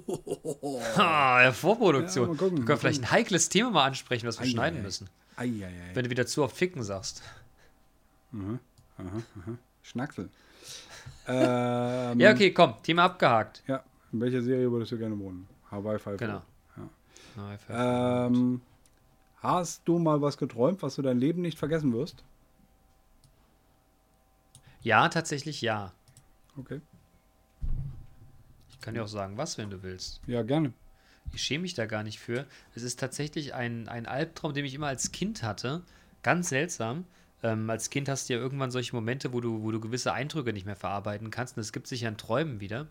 ha, 0.98 1.52
Vorproduktion. 1.52 2.32
Ja, 2.32 2.36
gucken, 2.36 2.58
wir 2.58 2.66
können 2.66 2.80
vielleicht 2.80 3.04
ein 3.04 3.12
heikles 3.12 3.50
Thema 3.50 3.70
mal 3.70 3.86
ansprechen, 3.86 4.28
was 4.28 4.40
wir 4.40 4.48
Ei, 4.48 4.50
schneiden 4.50 4.78
ei, 4.78 4.82
ei. 4.82 4.84
müssen. 4.84 5.10
Eieiei. 5.36 5.92
Wenn 5.94 6.04
du 6.06 6.10
wieder 6.10 6.26
zu 6.26 6.44
oft 6.44 6.58
ficken 6.58 6.82
sagst. 6.82 7.22
Schnacksel. 9.84 10.30
ähm, 11.28 12.20
Ja, 12.20 12.32
okay, 12.32 12.52
komm, 12.52 12.76
Thema 12.82 13.04
abgehakt. 13.04 13.62
Ja, 13.68 13.84
in 14.12 14.20
welcher 14.20 14.42
Serie 14.42 14.72
würdest 14.72 14.92
du 14.94 14.98
gerne 14.98 15.18
wohnen? 15.20 15.48
Hawaii 15.70 16.00
5 16.00 16.18
Genau. 16.18 16.42
Ja. 16.78 16.90
Na, 17.36 17.58
fair. 17.58 18.28
Ähm, 18.32 18.62
hast 19.44 19.82
du 19.86 20.00
mal 20.00 20.22
was 20.22 20.38
geträumt, 20.38 20.82
was 20.82 20.96
du 20.96 21.02
dein 21.02 21.20
Leben 21.20 21.42
nicht 21.42 21.60
vergessen 21.60 21.94
wirst? 21.94 22.24
Ja, 24.82 25.08
tatsächlich 25.10 25.62
ja. 25.62 25.94
Okay. 26.58 26.82
Ich 28.70 28.80
kann 28.80 28.96
dir 28.96 29.04
auch 29.04 29.08
sagen, 29.08 29.38
was, 29.38 29.58
wenn 29.58 29.70
du 29.70 29.84
willst. 29.84 30.22
Ja, 30.28 30.44
gerne. 30.44 30.74
Ich 31.34 31.42
schäme 31.42 31.64
mich 31.64 31.74
da 31.74 31.86
gar 31.86 32.04
nicht 32.04 32.20
für. 32.20 32.46
Es 32.76 32.84
ist 32.84 33.00
tatsächlich 33.00 33.54
ein, 33.54 33.88
ein 33.88 34.06
Albtraum, 34.06 34.54
den 34.54 34.66
ich 34.66 34.74
immer 34.74 34.88
als 34.88 35.12
Kind 35.12 35.44
hatte. 35.44 35.84
Ganz 36.22 36.50
seltsam. 36.50 37.06
Ähm, 37.44 37.70
als 37.70 37.90
Kind 37.90 38.08
hast 38.08 38.30
du 38.30 38.34
ja 38.34 38.40
irgendwann 38.40 38.72
solche 38.72 38.96
Momente, 38.96 39.34
wo 39.34 39.42
du, 39.42 39.62
wo 39.62 39.72
du 39.72 39.82
gewisse 39.82 40.14
Eindrücke 40.14 40.54
nicht 40.54 40.66
mehr 40.66 40.78
verarbeiten 40.78 41.30
kannst. 41.30 41.58
Und 41.58 41.62
das 41.62 41.74
gibt 41.74 41.88
sich 41.88 42.02
ja 42.02 42.10
in 42.10 42.18
Träumen 42.18 42.62
wieder. 42.62 42.88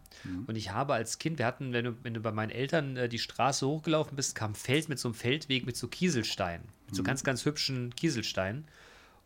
Und 0.46 0.56
ich 0.56 0.72
habe 0.72 0.92
als 0.92 1.18
Kind, 1.18 1.38
wir 1.38 1.46
hatten, 1.46 1.72
wenn 1.72 1.86
du, 1.86 1.96
wenn 2.02 2.12
du 2.12 2.20
bei 2.20 2.32
meinen 2.32 2.50
Eltern 2.50 2.96
äh, 2.96 3.08
die 3.08 3.18
Straße 3.18 3.66
hochgelaufen 3.66 4.14
bist, 4.14 4.34
kam 4.34 4.54
Feld 4.54 4.90
mit 4.90 4.98
so 4.98 5.08
einem 5.08 5.14
Feldweg 5.14 5.64
mit 5.64 5.76
so 5.76 5.88
Kieselsteinen. 5.88 6.68
Mit 6.86 6.94
so 6.94 7.02
ganz, 7.02 7.24
ganz 7.24 7.46
hübschen 7.46 7.94
Kieselsteinen. 7.96 8.66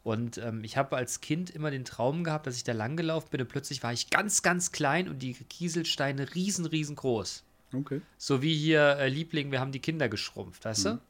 Und 0.05 0.39
ähm, 0.39 0.63
ich 0.63 0.77
habe 0.77 0.97
als 0.97 1.21
Kind 1.21 1.51
immer 1.51 1.73
den 1.73 1.85
Traum 1.85 2.23
gehabt, 2.23 2.47
dass 2.47 2.57
ich 2.57 2.63
da 2.63 2.73
langgelaufen 2.73 3.29
bin 3.31 3.41
und 3.41 3.49
plötzlich 3.49 3.83
war 3.83 3.93
ich 3.93 4.09
ganz, 4.09 4.43
ganz 4.43 4.71
klein 4.71 5.09
und 5.09 5.19
die 5.21 5.35
Kieselsteine 5.35 6.33
riesen, 6.37 6.65
riesengroß. 6.65 7.43
Okay. 7.75 8.01
So 8.17 8.41
wie 8.41 8.55
hier 8.55 8.99
äh, 8.99 9.09
Liebling, 9.09 9.51
wir 9.51 9.59
haben 9.59 9.73
die 9.73 9.81
Kinder 9.81 10.09
geschrumpft, 10.09 10.65
weißt 10.65 10.85
du? 10.85 11.01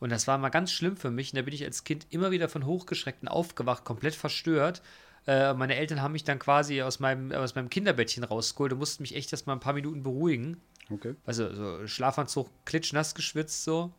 Und 0.00 0.10
das 0.10 0.26
war 0.26 0.38
mal 0.38 0.48
ganz 0.48 0.72
schlimm 0.72 0.96
für 0.96 1.10
mich. 1.10 1.32
Und 1.32 1.36
da 1.36 1.42
bin 1.42 1.54
ich 1.54 1.64
als 1.64 1.84
Kind 1.84 2.06
immer 2.10 2.30
wieder 2.30 2.48
von 2.48 2.66
Hochgeschreckten 2.66 3.28
aufgewacht, 3.28 3.84
komplett 3.84 4.14
verstört. 4.14 4.82
Äh, 5.26 5.52
meine 5.54 5.76
Eltern 5.76 6.00
haben 6.00 6.12
mich 6.12 6.24
dann 6.24 6.38
quasi 6.38 6.82
aus 6.82 6.98
meinem, 6.98 7.30
aus 7.32 7.54
meinem 7.54 7.68
Kinderbettchen 7.68 8.24
rausgeholt 8.24 8.72
und 8.72 8.78
mussten 8.78 9.02
mich 9.02 9.14
echt 9.14 9.30
erst 9.32 9.46
mal 9.46 9.52
ein 9.52 9.60
paar 9.60 9.74
Minuten 9.74 10.02
beruhigen. 10.02 10.56
Okay. 10.90 11.14
Also 11.26 11.54
so 11.54 11.86
Schlafanzug 11.86 12.48
klitschnass 12.64 13.14
geschwitzt 13.14 13.64
so. 13.64 13.92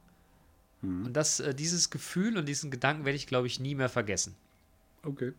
Und 1.06 1.14
das, 1.14 1.40
äh, 1.40 1.54
dieses 1.54 1.92
Gefühl 1.92 2.38
und 2.38 2.48
diesen 2.48 2.72
Gedanken 2.72 3.06
werde 3.06 3.16
ich, 3.16 3.28
glaube 3.28 3.46
ich, 3.48 3.60
nie 3.60 3.76
mehr 3.76 3.90
vergessen. 3.90 4.36
Okay. 5.04 5.34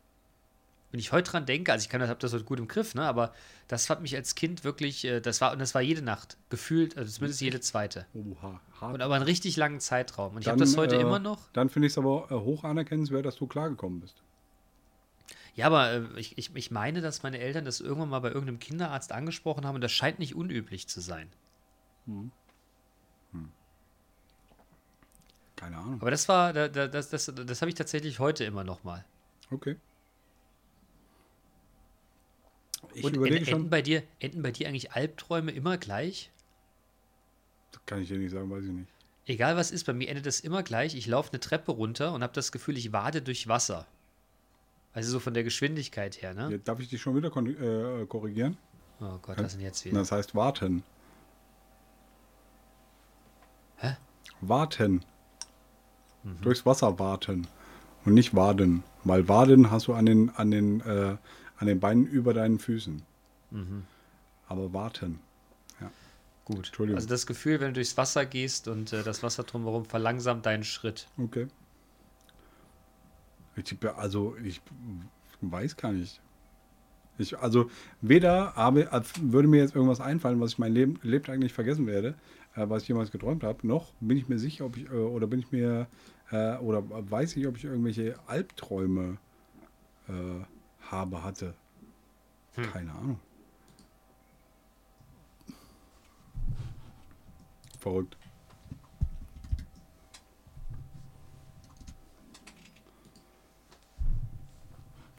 Wenn 0.93 1.01
ich 1.01 1.11
heute 1.11 1.31
dran 1.31 1.47
denke, 1.47 1.73
also 1.73 1.83
ich 1.83 1.89
kann 1.89 2.01
das, 2.01 2.09
habe 2.11 2.21
das 2.21 2.33
heute 2.33 2.45
gut 2.45 2.59
im 2.61 2.69
Griff, 2.69 2.95
ne? 2.95 3.03
Aber 3.03 3.33
das 3.67 3.89
hat 3.91 4.03
mich 4.03 4.15
als 4.15 4.35
Kind 4.35 4.63
wirklich, 4.63 5.05
äh, 5.07 5.21
das 5.21 5.41
war, 5.41 5.53
und 5.53 5.59
das 5.59 5.75
war 5.75 5.81
jede 5.81 6.03
Nacht, 6.03 6.37
gefühlt, 6.51 6.97
also 6.99 7.11
zumindest 7.11 7.41
jede 7.41 7.61
zweite. 7.61 8.07
Oha. 8.15 8.61
Hart. 8.81 8.95
Und 8.95 9.01
aber 9.01 9.15
einen 9.15 9.25
richtig 9.25 9.57
langen 9.57 9.81
Zeitraum. 9.81 10.37
Und 10.37 10.43
ich 10.43 10.49
habe 10.49 10.59
das 10.59 10.77
heute 10.77 10.97
äh, 10.97 11.01
immer 11.01 11.19
noch. 11.19 11.51
Dann 11.55 11.71
finde 11.71 11.87
ich 11.87 11.95
es 11.95 11.99
aber 11.99 12.27
äh, 12.31 12.35
hoch 12.35 12.63
anerkennenswert, 12.65 13.25
dass 13.25 13.37
du 13.37 13.47
klargekommen 13.47 14.01
bist. 14.01 14.23
Ja, 15.55 15.67
aber 15.67 15.93
äh, 15.93 16.03
ich, 16.17 16.37
ich, 16.37 16.55
ich 16.55 16.71
meine, 16.71 17.01
dass 17.01 17.23
meine 17.23 17.39
Eltern 17.39 17.65
das 17.65 17.81
irgendwann 17.81 18.11
mal 18.11 18.21
bei 18.21 18.29
irgendeinem 18.29 18.59
Kinderarzt 18.59 19.13
angesprochen 19.13 19.67
haben 19.67 19.75
und 19.77 19.81
das 19.81 19.93
scheint 19.93 20.19
nicht 20.19 20.35
unüblich 20.35 20.89
zu 20.89 21.01
sein. 21.01 21.31
Keine 25.57 25.77
Ahnung. 25.79 26.01
Aber 26.01 26.11
das 26.11 26.29
war, 26.29 26.53
da- 26.53 26.69
da- 26.69 26.89
das, 26.89 27.09
das, 27.11 27.33
das 27.35 27.61
habe 27.63 27.69
ich 27.71 27.77
tatsächlich 27.77 28.19
heute 28.19 28.45
immer 28.45 28.65
noch 28.65 28.83
mal. 28.85 29.05
Okay. 29.51 29.77
Ich 32.95 33.05
und 33.05 33.17
überlege 33.17 33.39
enden, 33.39 33.51
schon. 33.51 33.59
enden, 33.59 33.71
bei 33.71 33.83
dir, 33.83 34.03
enden 34.21 34.43
bei 34.43 34.51
dir 34.51 34.69
eigentlich 34.69 34.93
Albträume 34.93 35.51
immer 35.53 35.79
gleich? 35.79 36.31
Kann 37.87 38.03
ich 38.03 38.09
dir 38.09 38.19
nicht 38.19 38.31
sagen, 38.31 38.51
weiß 38.51 38.65
ich 38.65 38.71
nicht. 38.71 38.89
Egal 39.27 39.57
was 39.57 39.71
ist, 39.71 39.85
bei 39.85 39.93
mir 39.93 40.09
endet 40.09 40.27
es 40.27 40.41
immer 40.41 40.63
gleich. 40.63 40.95
Ich 40.95 41.07
laufe 41.07 41.31
eine 41.31 41.41
Treppe 41.41 41.73
runter 41.73 42.13
und 42.13 42.23
habe 42.23 42.33
das 42.33 42.53
Gefühl, 42.53 42.77
ich 42.77 42.93
wade 42.93 43.23
durch 43.23 43.49
Wasser. 43.49 43.87
Also 44.93 45.11
so 45.11 45.21
von 45.21 45.33
der 45.33 45.45
Geschwindigkeit 45.45 46.21
her, 46.21 46.35
ne? 46.35 46.51
Ja, 46.51 46.59
darf 46.59 46.81
ich 46.81 46.89
dich 46.89 47.01
schon 47.01 47.17
wieder 47.17 47.29
äh, 47.29 48.07
korrigieren? 48.07 48.57
Oh 49.01 49.19
Gott, 49.23 49.39
was 49.39 49.53
denn 49.53 49.63
jetzt 49.63 49.85
wieder? 49.85 49.99
Das 49.99 50.13
heißt 50.13 50.35
warten. 50.35 50.83
Hä? 53.79 53.97
Warten. 54.41 55.05
Durchs 56.41 56.65
Wasser 56.67 56.99
warten 56.99 57.49
und 58.05 58.15
nicht 58.15 58.35
waden. 58.35 58.85
Weil 59.05 59.29
waden 59.29 59.71
hast 59.71 59.89
du 59.89 59.95
an 59.95 60.07
den, 60.07 60.31
an 60.31 60.51
den, 60.51 60.81
äh, 60.83 61.17
an 61.63 61.69
den 61.69 61.81
Beinen 61.81 62.07
über 62.07 62.35
deinen 62.35 62.59
Füßen. 62.59 63.03
Aber 64.49 64.73
warten. 64.73 65.21
Gut. 66.45 66.57
Entschuldigung. 66.57 66.97
Also 66.97 67.09
das 67.09 67.27
Gefühl, 67.27 67.61
wenn 67.61 67.69
du 67.69 67.75
durchs 67.75 67.97
Wasser 67.97 68.27
gehst 68.27 68.67
und 68.67 68.93
äh, 68.93 69.03
das 69.03 69.23
Wasser 69.23 69.45
drumherum 69.45 69.85
verlangsamt 69.85 70.45
deinen 70.45 70.65
Schritt. 70.65 71.07
Okay. 71.17 71.47
Ich, 73.55 73.77
also, 73.97 74.37
ich 74.43 74.61
weiß 75.41 75.77
gar 75.77 75.93
nicht. 75.93 76.21
Ich, 77.19 77.39
also, 77.39 77.71
weder 78.01 78.55
habe, 78.57 78.89
würde 79.21 79.47
mir 79.47 79.59
jetzt 79.59 79.77
irgendwas 79.77 80.01
einfallen, 80.01 80.41
was 80.41 80.53
ich 80.53 80.59
mein 80.59 80.73
Leben 80.73 80.99
lebt 81.03 81.29
eigentlich 81.29 81.53
vergessen 81.53 81.87
werde, 81.87 82.15
äh, 82.57 82.69
was 82.69 82.83
ich 82.83 82.89
jemals 82.89 83.13
geträumt 83.13 83.45
habe, 83.45 83.65
noch 83.67 83.93
bin 84.01 84.17
ich 84.17 84.29
mir 84.29 84.39
sicher, 84.39 84.65
ob 84.65 84.77
ich, 84.77 84.87
äh, 84.87 84.95
oder 84.95 85.29
bin 85.29 85.39
ich 85.39 85.53
mir, 85.53 85.87
äh, 86.33 86.57
oder 86.57 86.83
weiß 86.89 87.37
ich, 87.37 87.47
ob 87.47 87.57
ich 87.57 87.65
irgendwelche 87.65 88.19
Albträume 88.27 89.19
äh, 90.09 90.13
habe, 90.93 91.23
hatte. 91.25 91.55
Keine 92.73 92.93
Ahnung. 92.93 93.19
Verrückt. 97.81 98.17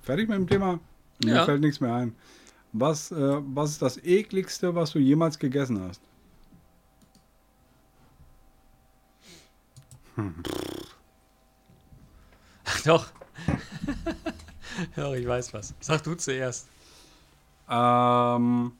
Fertig 0.01 0.27
mit 0.29 0.37
dem 0.37 0.47
Thema? 0.47 0.79
Mir 1.23 1.35
Ja. 1.35 1.45
fällt 1.45 1.61
nichts 1.61 1.79
mehr 1.79 1.93
ein. 1.93 2.15
Was, 2.73 3.11
äh, 3.11 3.15
was 3.55 3.71
ist 3.71 3.81
das 3.81 3.97
ekligste, 4.03 4.75
was 4.75 4.91
du 4.91 4.99
jemals 4.99 5.39
gegessen 5.39 5.81
hast? 5.81 6.01
Doch. 12.85 13.07
Doch, 14.95 15.13
ich 15.13 15.27
weiß 15.27 15.53
was. 15.53 15.73
Sag 15.79 16.03
du 16.03 16.15
zuerst. 16.15 16.67
Ähm, 17.69 18.71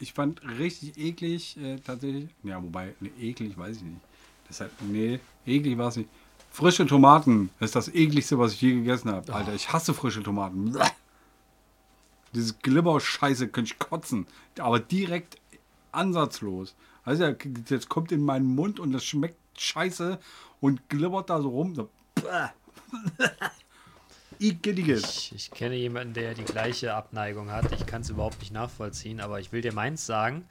ich 0.00 0.12
fand 0.12 0.40
richtig 0.58 0.96
eklig, 0.96 1.56
äh, 1.58 1.76
tatsächlich. 1.78 2.28
Ja, 2.42 2.62
wobei, 2.62 2.94
ne, 3.00 3.10
eklig 3.20 3.56
weiß 3.56 3.76
ich 3.76 3.82
nicht. 3.82 4.00
Deshalb, 4.48 4.72
nee, 4.82 5.20
eklig 5.46 5.76
war 5.76 5.88
es 5.88 5.96
nicht. 5.96 6.08
Frische 6.50 6.86
Tomaten 6.86 7.50
ist 7.60 7.76
das 7.76 7.88
ekligste, 7.88 8.38
was 8.38 8.54
ich 8.54 8.62
je 8.62 8.74
gegessen 8.74 9.10
habe. 9.10 9.32
Alter, 9.32 9.54
ich 9.54 9.72
hasse 9.72 9.92
frische 9.92 10.22
Tomaten. 10.22 10.72
Bäh. 10.72 10.86
Dieses 12.34 12.58
Glibber-Scheiße 12.58 13.48
könnte 13.48 13.72
ich 13.72 13.78
kotzen. 13.78 14.26
Aber 14.58 14.80
direkt 14.80 15.38
ansatzlos. 15.92 16.74
Also, 17.04 17.24
ja, 17.24 17.34
das 17.68 17.88
kommt 17.88 18.12
in 18.12 18.22
meinen 18.22 18.46
Mund 18.54 18.80
und 18.80 18.92
das 18.92 19.04
schmeckt 19.04 19.38
scheiße 19.58 20.18
und 20.60 20.88
glibbert 20.88 21.30
da 21.30 21.40
so 21.40 21.48
rum. 21.50 21.74
So. 21.74 21.88
Ich, 24.98 25.34
ich 25.34 25.50
kenne 25.50 25.74
jemanden, 25.74 26.14
der 26.14 26.34
die 26.34 26.44
gleiche 26.44 26.94
Abneigung 26.94 27.50
hat. 27.50 27.72
Ich 27.72 27.86
kann 27.86 28.02
es 28.02 28.10
überhaupt 28.10 28.38
nicht 28.38 28.52
nachvollziehen, 28.52 29.20
aber 29.20 29.40
ich 29.40 29.50
will 29.50 29.62
dir 29.62 29.72
meins 29.72 30.06
sagen. 30.06 30.44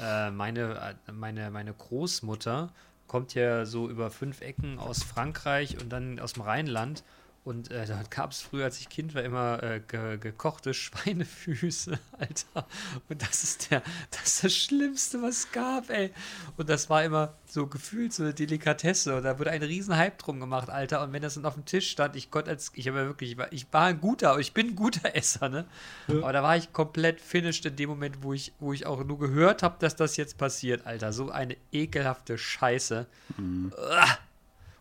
Äh, 0.00 0.30
meine, 0.30 0.96
äh, 1.06 1.12
meine, 1.12 1.50
meine 1.50 1.74
Großmutter 1.74 2.72
kommt 3.06 3.34
ja 3.34 3.66
so 3.66 3.90
über 3.90 4.10
fünf 4.10 4.40
Ecken 4.40 4.78
aus 4.78 5.02
Frankreich 5.02 5.78
und 5.78 5.90
dann 5.90 6.18
aus 6.20 6.32
dem 6.32 6.42
Rheinland. 6.42 7.04
Und 7.44 7.70
äh, 7.70 7.84
da 7.84 8.02
gab 8.08 8.30
es 8.30 8.40
früher, 8.40 8.64
als 8.64 8.80
ich 8.80 8.88
Kind 8.88 9.14
war, 9.14 9.22
immer 9.22 9.62
äh, 9.62 9.80
ge 9.86 10.16
gekochte 10.16 10.72
Schweinefüße, 10.74 11.98
Alter. 12.18 12.66
Und 13.10 13.20
das 13.20 13.42
ist 13.42 13.70
der, 13.70 13.82
das 14.10 14.24
ist 14.24 14.44
das 14.44 14.54
Schlimmste, 14.54 15.20
was 15.20 15.40
es 15.40 15.52
gab, 15.52 15.90
ey. 15.90 16.10
Und 16.56 16.70
das 16.70 16.88
war 16.88 17.04
immer 17.04 17.34
so 17.46 17.66
gefühlt 17.66 18.14
so 18.14 18.22
eine 18.22 18.32
Delikatesse. 18.32 19.14
Und 19.14 19.24
da 19.24 19.38
wurde 19.38 19.50
ein 19.50 19.62
riesen 19.62 19.94
Hype 19.94 20.16
drum 20.18 20.40
gemacht, 20.40 20.70
Alter. 20.70 21.02
Und 21.02 21.12
wenn 21.12 21.20
das 21.20 21.34
dann 21.34 21.44
auf 21.44 21.52
dem 21.54 21.66
Tisch 21.66 21.90
stand, 21.90 22.16
ich 22.16 22.30
konnte 22.30 22.50
als, 22.50 22.72
ich 22.74 22.88
habe 22.88 23.00
ja 23.00 23.06
wirklich, 23.06 23.32
ich 23.32 23.36
war, 23.36 23.52
ich 23.52 23.66
war 23.70 23.84
ein 23.86 24.00
guter, 24.00 24.38
ich 24.38 24.54
bin 24.54 24.68
ein 24.68 24.76
guter 24.76 25.14
Esser, 25.14 25.50
ne? 25.50 25.66
Aber 26.08 26.32
da 26.32 26.42
war 26.42 26.56
ich 26.56 26.72
komplett 26.72 27.20
finished 27.20 27.66
in 27.66 27.76
dem 27.76 27.90
Moment, 27.90 28.22
wo 28.22 28.32
ich, 28.32 28.54
wo 28.58 28.72
ich 28.72 28.86
auch 28.86 29.04
nur 29.04 29.18
gehört 29.18 29.62
habe, 29.62 29.76
dass 29.80 29.96
das 29.96 30.16
jetzt 30.16 30.38
passiert, 30.38 30.86
Alter. 30.86 31.12
So 31.12 31.30
eine 31.30 31.56
ekelhafte 31.72 32.38
Scheiße. 32.38 33.06
Uah. 33.38 34.18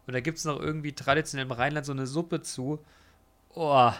Und 0.05 0.13
da 0.13 0.19
gibt 0.19 0.37
es 0.37 0.45
noch 0.45 0.59
irgendwie 0.59 0.93
traditionell 0.93 1.45
im 1.45 1.51
Rheinland 1.51 1.85
so 1.85 1.91
eine 1.91 2.07
Suppe 2.07 2.41
zu. 2.41 2.83
Oh. 3.53 3.91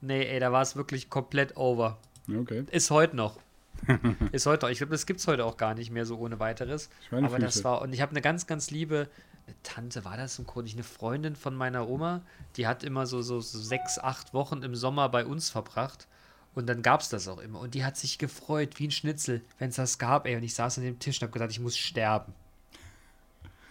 Nee, 0.00 0.24
ey, 0.24 0.40
da 0.40 0.52
war 0.52 0.62
es 0.62 0.76
wirklich 0.76 1.10
komplett 1.10 1.56
over. 1.56 1.98
Okay. 2.28 2.64
Ist 2.70 2.90
heute 2.90 3.16
noch. 3.16 3.38
ist 4.32 4.46
heute 4.46 4.66
noch. 4.66 4.70
Ich 4.70 4.78
glaube, 4.78 4.92
das 4.92 5.06
gibt 5.06 5.20
es 5.20 5.26
heute 5.26 5.44
auch 5.44 5.56
gar 5.56 5.74
nicht 5.74 5.90
mehr 5.90 6.06
so 6.06 6.18
ohne 6.18 6.38
weiteres. 6.38 6.88
Aber 7.10 7.38
das 7.38 7.62
war, 7.64 7.82
und 7.82 7.92
ich 7.92 8.00
habe 8.00 8.12
eine 8.12 8.22
ganz, 8.22 8.46
ganz 8.46 8.70
liebe 8.70 9.08
eine 9.46 9.56
Tante, 9.62 10.04
war 10.04 10.16
das 10.16 10.38
im 10.38 10.46
Grunde 10.46 10.64
nicht 10.64 10.76
eine 10.76 10.84
Freundin 10.84 11.36
von 11.36 11.54
meiner 11.54 11.88
Oma, 11.88 12.22
die 12.56 12.66
hat 12.66 12.84
immer 12.84 13.06
so, 13.06 13.22
so, 13.22 13.40
so 13.40 13.58
sechs, 13.58 13.98
acht 13.98 14.32
Wochen 14.32 14.62
im 14.62 14.74
Sommer 14.74 15.08
bei 15.08 15.24
uns 15.24 15.50
verbracht. 15.50 16.06
Und 16.54 16.66
dann 16.66 16.82
gab 16.82 17.00
es 17.00 17.08
das 17.08 17.28
auch 17.28 17.38
immer. 17.38 17.60
Und 17.60 17.74
die 17.74 17.84
hat 17.84 17.96
sich 17.96 18.18
gefreut, 18.18 18.78
wie 18.78 18.88
ein 18.88 18.90
Schnitzel, 18.90 19.42
wenn 19.58 19.70
es 19.70 19.76
das 19.76 19.98
gab, 19.98 20.26
ey. 20.26 20.36
Und 20.36 20.42
ich 20.42 20.54
saß 20.54 20.78
an 20.78 20.84
dem 20.84 20.98
Tisch 20.98 21.18
und 21.18 21.22
habe 21.22 21.32
gedacht, 21.32 21.50
ich 21.50 21.60
muss 21.60 21.76
sterben. 21.76 22.34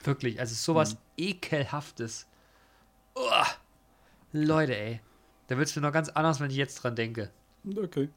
Wirklich, 0.03 0.39
also 0.39 0.55
sowas 0.55 0.97
ekelhaftes. 1.17 2.27
Uah. 3.15 3.47
Leute, 4.31 4.75
ey. 4.75 5.01
Da 5.47 5.57
wird 5.57 5.67
es 5.67 5.75
mir 5.75 5.81
noch 5.81 5.91
ganz 5.91 6.09
anders, 6.09 6.39
wenn 6.39 6.51
ich 6.51 6.57
jetzt 6.57 6.75
dran 6.75 6.95
denke. 6.95 7.31
Okay. 7.75 8.09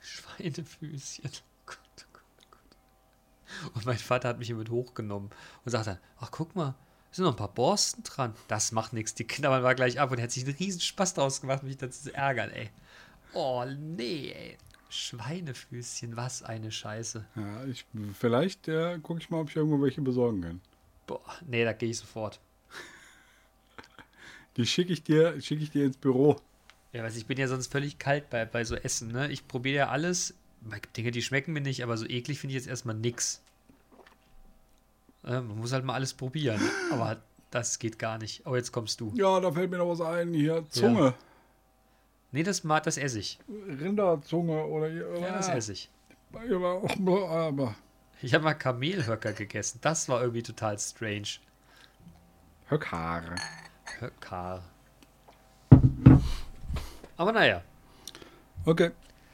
Schweinefüßchen. 0.00 1.24
Oh 1.26 1.66
Gott, 1.66 1.78
oh 1.98 2.12
Gott, 2.12 2.22
oh 2.38 2.46
Gott. 2.50 3.74
Und 3.74 3.86
mein 3.86 3.98
Vater 3.98 4.28
hat 4.28 4.38
mich 4.38 4.46
hier 4.48 4.56
mit 4.56 4.70
hochgenommen 4.70 5.30
und 5.64 5.70
sagt 5.70 5.86
dann, 5.86 5.98
ach 6.18 6.30
guck 6.30 6.54
mal, 6.54 6.74
es 7.10 7.16
sind 7.16 7.24
noch 7.24 7.32
ein 7.32 7.36
paar 7.36 7.52
Borsten 7.52 8.02
dran. 8.04 8.34
Das 8.48 8.72
macht 8.72 8.92
nichts. 8.92 9.14
Die 9.14 9.26
knabbern 9.26 9.62
war 9.62 9.74
gleich 9.74 10.00
ab 10.00 10.10
und 10.10 10.18
er 10.18 10.24
hat 10.24 10.30
sich 10.30 10.44
einen 10.44 10.56
riesen 10.56 10.80
Spaß 10.80 11.14
draus 11.14 11.40
gemacht, 11.40 11.62
mich 11.62 11.76
dazu 11.76 12.04
zu 12.04 12.14
ärgern, 12.14 12.50
ey. 12.50 12.70
Oh, 13.34 13.64
nee, 13.66 14.32
ey. 14.32 14.58
Schweinefüßchen, 14.92 16.16
was 16.16 16.42
eine 16.42 16.70
Scheiße. 16.70 17.24
Ja, 17.34 17.64
ich, 17.64 17.86
vielleicht 18.12 18.68
äh, 18.68 18.98
gucke 18.98 19.20
ich 19.20 19.30
mal, 19.30 19.40
ob 19.40 19.48
ich 19.48 19.56
irgendwo 19.56 19.80
welche 19.80 20.02
besorgen 20.02 20.42
kann. 20.42 20.60
Boah, 21.06 21.22
nee, 21.46 21.64
da 21.64 21.72
gehe 21.72 21.88
ich 21.88 21.98
sofort. 21.98 22.40
Die 24.56 24.66
schicke 24.66 24.92
ich 24.92 25.02
dir, 25.02 25.40
schicke 25.40 25.62
ich 25.62 25.70
dir 25.70 25.86
ins 25.86 25.96
Büro. 25.96 26.36
Ja, 26.92 27.02
weiß 27.02 27.16
ich 27.16 27.26
bin 27.26 27.38
ja 27.38 27.48
sonst 27.48 27.72
völlig 27.72 27.98
kalt 27.98 28.28
bei, 28.28 28.44
bei 28.44 28.64
so 28.64 28.76
Essen, 28.76 29.08
ne? 29.12 29.32
Ich 29.32 29.48
probiere 29.48 29.76
ja 29.76 29.88
alles. 29.88 30.34
Dinge, 30.94 31.10
die 31.10 31.22
schmecken 31.22 31.54
mir 31.54 31.62
nicht, 31.62 31.82
aber 31.82 31.96
so 31.96 32.06
eklig 32.06 32.38
finde 32.38 32.54
ich 32.54 32.62
jetzt 32.62 32.68
erstmal 32.68 32.94
nix. 32.94 33.40
Äh, 35.24 35.40
man 35.40 35.56
muss 35.56 35.72
halt 35.72 35.84
mal 35.84 35.94
alles 35.94 36.12
probieren. 36.12 36.60
aber 36.90 37.22
das 37.50 37.78
geht 37.78 37.98
gar 37.98 38.18
nicht. 38.18 38.46
Oh, 38.46 38.54
jetzt 38.54 38.72
kommst 38.72 39.00
du. 39.00 39.10
Ja, 39.16 39.40
da 39.40 39.52
fällt 39.52 39.70
mir 39.70 39.78
noch 39.78 39.88
was 39.88 40.02
ein. 40.02 40.34
Hier, 40.34 40.64
Zunge. 40.68 41.14
Nee, 42.32 42.42
das, 42.42 42.62
das 42.62 42.96
esse 42.96 43.18
ich. 43.18 43.38
Rinderzunge 43.48 44.64
oder. 44.64 44.88
Ja, 44.88 45.32
das 45.32 45.48
esse 45.48 45.72
ich. 45.72 45.90
Habe 48.32 48.44
mal 48.44 48.54
Kamelhöcker 48.54 49.32
gegessen. 49.32 49.78
Das 49.82 50.08
war 50.08 50.20
irgendwie 50.22 50.42
total 50.42 50.78
strange. 50.78 51.28
Höckhaare. 52.68 53.34
Höcker. 54.00 54.62
Aber 57.18 57.32
naja. 57.32 57.62
Okay. 58.64 58.90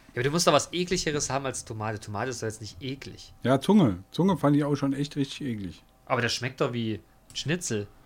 Ja, 0.09 0.15
aber 0.15 0.23
du 0.25 0.31
musst 0.31 0.47
doch 0.47 0.53
was 0.53 0.73
ekligeres 0.73 1.31
haben 1.31 1.47
als 1.47 1.65
Tomate. 1.65 2.01
Tomate 2.01 2.31
ist 2.31 2.43
doch 2.43 2.49
jetzt 2.49 2.61
nicht 2.61 2.83
eklig. 2.83 3.33
Ja, 3.45 3.61
Zunge. 3.61 4.03
Zunge 4.11 4.37
fand 4.37 4.57
ich 4.57 4.65
auch 4.65 4.75
schon 4.75 4.93
echt 4.93 5.15
richtig 5.15 5.43
eklig. 5.43 5.85
Aber 6.07 6.21
das 6.21 6.33
schmeckt 6.33 6.61
doch 6.61 6.73
wie 6.73 7.01
Schnitzel. 7.35 7.87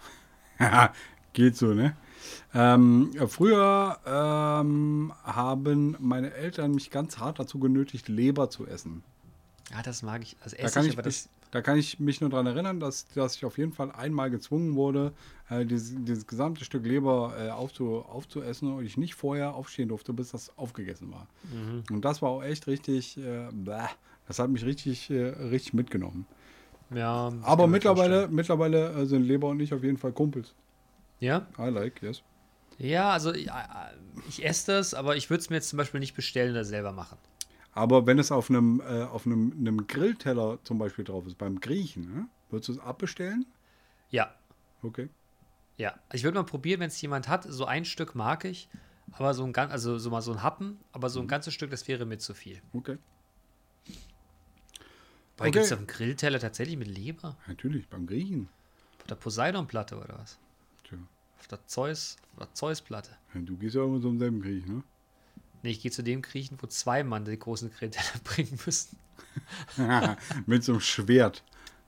Ja, 0.61 0.93
geht 1.33 1.57
so, 1.57 1.75
ne? 1.75 1.97
Ähm, 2.55 3.11
früher 3.29 3.99
ähm, 4.07 5.13
haben 5.25 5.97
meine 6.01 6.33
Eltern 6.35 6.73
mich 6.73 6.91
ganz 6.91 7.19
hart 7.19 7.39
dazu 7.39 7.59
genötigt, 7.59 8.09
Leber 8.09 8.51
zu 8.51 8.67
essen. 8.67 9.03
Ja, 9.71 9.83
das 9.83 10.03
mag 10.03 10.23
ich. 10.23 10.37
Also 10.43 10.57
Da 10.57 10.69
kann, 10.69 10.85
ich, 10.85 10.99
ich 10.99 11.05
mich, 11.05 11.29
da 11.51 11.63
kann 11.63 11.79
ich 11.79 11.99
mich 11.99 12.21
nur 12.21 12.31
daran 12.31 12.47
erinnern, 12.47 12.81
dass, 12.81 13.07
dass 13.09 13.37
ich 13.37 13.45
auf 13.45 13.59
jeden 13.59 13.73
Fall 13.73 13.91
einmal 13.93 14.31
gezwungen 14.31 14.75
wurde, 14.75 15.13
äh, 15.49 15.65
dieses, 15.65 15.95
dieses 16.05 16.27
gesamte 16.27 16.65
Stück 16.65 16.85
Leber 16.85 17.35
äh, 17.39 17.51
aufzu, 17.51 18.05
aufzuessen 18.09 18.73
und 18.73 18.85
ich 18.85 18.97
nicht 18.97 19.15
vorher 19.15 19.55
aufstehen 19.55 19.89
durfte, 19.89 20.13
bis 20.13 20.31
das 20.31 20.57
aufgegessen 20.59 21.11
war. 21.13 21.27
Mhm. 21.45 21.85
Und 21.91 22.05
das 22.05 22.23
war 22.23 22.31
auch 22.31 22.43
echt 22.43 22.67
richtig, 22.67 23.19
äh, 23.19 23.49
das 24.27 24.39
hat 24.39 24.51
mich 24.51 24.65
richtig, 24.65 25.11
äh, 25.11 25.29
richtig 25.29 25.75
mitgenommen. 25.75 26.27
Ja, 26.95 27.33
Aber 27.43 27.67
mittlerweile, 27.67 28.29
mittlerweile 28.29 28.93
äh, 28.93 29.07
sind 29.07 29.23
Leber 29.23 29.49
und 29.49 29.61
ich 29.61 29.73
auf 29.73 29.83
jeden 29.83 29.97
Fall 29.97 30.13
Kumpels. 30.13 30.55
Ja? 31.23 31.47
I 31.59 31.69
like, 31.69 32.03
yes. 32.03 32.23
Ja, 32.79 33.11
also 33.13 33.33
ich, 33.33 33.49
ich 34.29 34.45
esse 34.45 34.73
das, 34.73 34.93
aber 34.93 35.17
ich 35.17 35.31
würde 35.31 35.41
es 35.41 35.51
mir 35.51 35.57
jetzt 35.57 35.69
zum 35.69 35.77
Beispiel 35.77 36.01
nicht 36.01 36.15
bestellen 36.15 36.51
oder 36.51 36.65
selber 36.65 36.91
machen. 36.93 37.17
Aber 37.75 38.07
wenn 38.07 38.19
es 38.19 38.33
auf 38.33 38.51
einem, 38.51 38.81
äh, 38.81 39.03
auf 39.05 39.25
einem, 39.25 39.53
einem 39.53 39.87
Grillteller 39.87 40.59
zum 40.65 40.79
Beispiel 40.79 41.05
drauf 41.05 41.27
ist, 41.27 41.39
beim 41.39 41.61
Griechen, 41.61 42.13
ne? 42.13 42.27
würdest 42.51 42.69
du 42.69 42.73
es 42.73 42.79
abbestellen? 42.81 43.47
Ja, 44.11 44.35
Okay. 44.83 45.09
ja. 45.79 45.91
Also 46.09 46.17
ich 46.17 46.25
würde 46.25 46.39
mal 46.39 46.45
probieren, 46.45 46.81
wenn 46.81 46.89
es 46.89 47.01
jemand 47.01 47.29
hat. 47.29 47.45
So 47.45 47.67
ein 47.67 47.85
Stück 47.85 48.17
mag 48.17 48.45
ich, 48.45 48.69
aber 49.13 49.33
so 49.33 49.45
ein 49.45 49.53
ganz, 49.53 49.71
also 49.71 49.99
so 49.99 50.11
mal 50.11 50.23
so 50.23 50.33
ein 50.33 50.43
Happen, 50.43 50.77
aber 50.91 51.09
so 51.09 51.21
ein 51.21 51.29
ganzes 51.29 51.55
Stück, 51.55 51.71
das 51.71 51.87
wäre 51.87 52.05
mir 52.05 52.19
zu 52.19 52.35
viel. 52.35 52.61
Okay. 52.73 52.99
Weil 55.39 55.49
Okay. 55.49 55.53
gibt 55.53 55.65
es 55.67 55.73
auf 55.73 55.79
dem 55.79 55.87
Grillteller 55.87 56.41
tatsächlich 56.41 56.77
mit 56.77 56.89
Leber? 56.89 57.37
Natürlich, 57.47 57.89
beim 57.89 58.07
Griechen. 58.07 58.49
Auf 59.03 59.07
der 59.07 59.15
Poseidon-Platte 59.15 59.97
oder 59.97 60.19
was? 60.19 60.39
Der 61.53 61.67
Zeus, 61.67 62.17
auf 62.33 62.39
der 62.39 62.55
Zeus-Platte. 62.55 63.11
Du 63.35 63.59
gehst 63.59 63.75
ja 63.75 63.85
immer 63.85 64.01
so 64.01 64.09
im 64.09 64.19
selben 64.19 64.41
Krieg, 64.41 64.67
ne? 64.67 64.83
Nee, 65.63 65.71
ich 65.73 65.83
gehe 65.83 65.91
zu 65.91 66.03
dem 66.03 66.23
kriechen, 66.23 66.57
wo 66.63 66.67
zwei 66.67 67.05
Mann 67.05 67.27
die 67.27 67.39
großen 67.39 67.71
Kreteller 67.71 68.21
bringen 68.25 68.59
müssen. 68.65 68.97
Mit 70.47 70.65
so 70.65 70.73
einem 70.73 70.81
Schwert. 70.81 71.45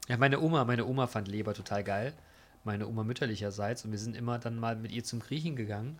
Ja, 0.08 0.18
meine 0.18 0.40
Oma, 0.40 0.66
meine 0.66 0.84
Oma 0.84 1.06
fand 1.06 1.28
Leber 1.28 1.54
total 1.54 1.82
geil. 1.82 2.12
Meine 2.64 2.86
Oma 2.86 3.04
mütterlicherseits. 3.04 3.86
Und 3.86 3.92
wir 3.92 3.98
sind 3.98 4.16
immer 4.16 4.38
dann 4.38 4.58
mal 4.58 4.76
mit 4.76 4.92
ihr 4.92 5.02
zum 5.02 5.20
Griechen 5.20 5.56
gegangen. 5.56 5.98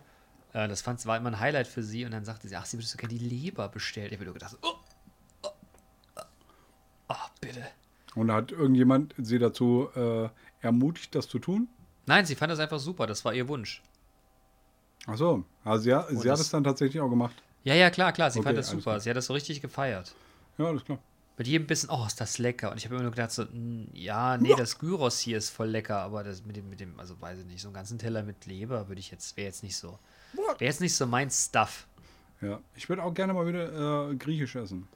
Äh, 0.53 0.67
das 0.67 0.83
fand, 0.83 1.03
war 1.07 1.17
immer 1.17 1.31
ein 1.31 1.39
Highlight 1.39 1.65
für 1.65 1.81
sie. 1.81 2.05
Und 2.05 2.11
dann 2.11 2.23
sagte 2.23 2.47
sie, 2.47 2.55
ach, 2.55 2.65
sie 2.65 2.77
würdest 2.77 2.93
du 2.93 2.97
gerne 2.99 3.15
die 3.17 3.27
Leber 3.27 3.67
bestellt. 3.67 4.11
Ich 4.11 4.17
habe 4.19 4.25
nur 4.25 4.35
gedacht, 4.35 4.57
oh, 4.61 4.75
oh, 5.41 5.49
oh, 6.17 6.21
oh, 7.09 7.15
bitte. 7.41 7.65
Und 8.13 8.31
hat 8.31 8.51
irgendjemand 8.51 9.15
sie 9.17 9.39
dazu 9.39 9.89
äh, 9.95 10.29
ermutigt, 10.61 11.15
das 11.15 11.27
zu 11.27 11.39
tun? 11.39 11.67
Nein, 12.05 12.25
sie 12.25 12.35
fand 12.35 12.51
das 12.51 12.59
einfach 12.59 12.79
super. 12.79 13.07
Das 13.07 13.23
war 13.25 13.33
ihr 13.33 13.47
Wunsch. 13.47 13.81
Ach 15.07 15.17
so. 15.17 15.43
Also 15.63 15.83
sie, 15.83 15.93
hat- 15.93 16.09
sie 16.09 16.31
hat 16.31 16.39
es 16.39 16.49
dann 16.49 16.63
tatsächlich 16.63 17.01
auch 17.01 17.09
gemacht. 17.09 17.35
Ja, 17.63 17.73
ja, 17.73 17.89
klar, 17.89 18.11
klar. 18.13 18.29
Sie 18.31 18.39
Okay, 18.39 18.47
fand 18.49 18.57
das 18.57 18.69
super. 18.69 18.81
klar. 18.83 18.99
Sie 18.99 19.09
hat 19.09 19.17
das 19.17 19.25
so 19.25 19.33
richtig 19.33 19.61
gefeiert. 19.61 20.13
Ja, 20.57 20.65
alles 20.65 20.83
klar. 20.85 20.99
Mit 21.37 21.47
jedem 21.47 21.67
Bissen, 21.67 21.89
oh, 21.89 22.05
ist 22.05 22.21
das 22.21 22.37
lecker. 22.37 22.71
Und 22.71 22.77
ich 22.77 22.85
habe 22.85 22.95
immer 22.95 23.03
nur 23.03 23.11
gedacht, 23.11 23.31
so, 23.31 23.43
mm, 23.43 23.89
ja, 23.93 24.37
nee, 24.37 24.53
das 24.55 24.79
Gyros 24.79 25.19
hier 25.19 25.37
ist 25.37 25.49
voll 25.49 25.67
lecker, 25.67 25.97
aber 25.97 26.23
das 26.23 26.45
mit 26.45 26.55
dem, 26.55 26.69
mit 26.69 26.79
dem, 26.79 26.97
also 26.99 27.19
weiß 27.19 27.39
ich 27.39 27.45
nicht, 27.45 27.61
so 27.61 27.67
einen 27.67 27.75
ganzen 27.75 27.99
Teller 27.99 28.23
mit 28.23 28.45
Leber 28.45 28.87
würde 28.87 28.99
ich 28.99 29.11
jetzt, 29.11 29.35
wäre 29.35 29.47
jetzt 29.47 29.61
nicht 29.61 29.75
so. 29.75 29.99
Wäre 30.33 30.55
jetzt 30.61 30.79
nicht 30.79 30.95
so 30.95 31.05
mein 31.07 31.29
Stuff. 31.29 31.87
Ja. 32.41 32.59
Ich 32.75 32.87
würde 32.87 33.03
auch 33.03 33.13
gerne 33.13 33.33
mal 33.33 33.45
wieder 33.47 34.11
äh, 34.11 34.15
griechisch 34.15 34.55
essen. 34.55 34.87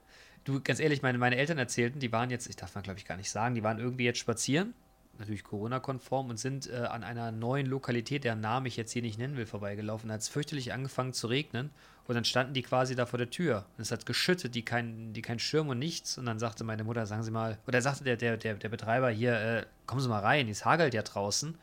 Du, 0.44 0.60
ganz 0.62 0.80
ehrlich, 0.80 1.02
meine, 1.02 1.18
meine 1.18 1.36
Eltern 1.36 1.58
erzählten, 1.58 1.98
die 2.00 2.10
waren 2.12 2.30
jetzt, 2.30 2.48
ich 2.48 2.56
darf 2.56 2.74
man 2.74 2.82
glaube 2.84 2.98
ich 2.98 3.04
gar 3.04 3.16
nicht 3.18 3.30
sagen, 3.30 3.54
die 3.54 3.62
waren 3.62 3.78
irgendwie 3.78 4.04
jetzt 4.04 4.18
spazieren, 4.18 4.72
natürlich 5.20 5.44
Corona-konform, 5.44 6.30
und 6.30 6.38
sind 6.38 6.68
äh, 6.68 6.76
an 6.76 7.04
einer 7.04 7.30
neuen 7.30 7.66
Lokalität, 7.66 8.24
deren 8.24 8.40
Namen 8.40 8.66
ich 8.66 8.76
jetzt 8.76 8.92
hier 8.92 9.02
nicht 9.02 9.18
nennen 9.18 9.36
will, 9.36 9.46
vorbeigelaufen. 9.46 10.08
Da 10.08 10.14
hat 10.14 10.22
es 10.22 10.28
fürchterlich 10.28 10.72
angefangen 10.72 11.12
zu 11.12 11.28
regnen 11.28 11.70
und 12.06 12.16
dann 12.16 12.24
standen 12.24 12.54
die 12.54 12.62
quasi 12.62 12.96
da 12.96 13.06
vor 13.06 13.18
der 13.18 13.30
Tür. 13.30 13.66
Und 13.76 13.82
es 13.82 13.92
hat 13.92 14.04
geschüttet, 14.04 14.56
die 14.56 14.64
kein, 14.64 15.12
die 15.12 15.22
kein 15.22 15.38
Schirm 15.38 15.68
und 15.68 15.78
nichts. 15.78 16.18
Und 16.18 16.26
dann 16.26 16.40
sagte 16.40 16.64
meine 16.64 16.82
Mutter, 16.82 17.06
sagen 17.06 17.22
Sie 17.22 17.30
mal, 17.30 17.58
oder 17.68 17.80
sagte 17.80 18.02
der, 18.02 18.16
der, 18.16 18.36
der, 18.36 18.54
der 18.54 18.68
Betreiber 18.68 19.10
hier, 19.10 19.34
äh, 19.34 19.66
kommen 19.86 20.00
Sie 20.00 20.08
mal 20.08 20.18
rein, 20.18 20.48
es 20.48 20.64
hagelt 20.64 20.92
ja 20.92 21.02
draußen. 21.02 21.56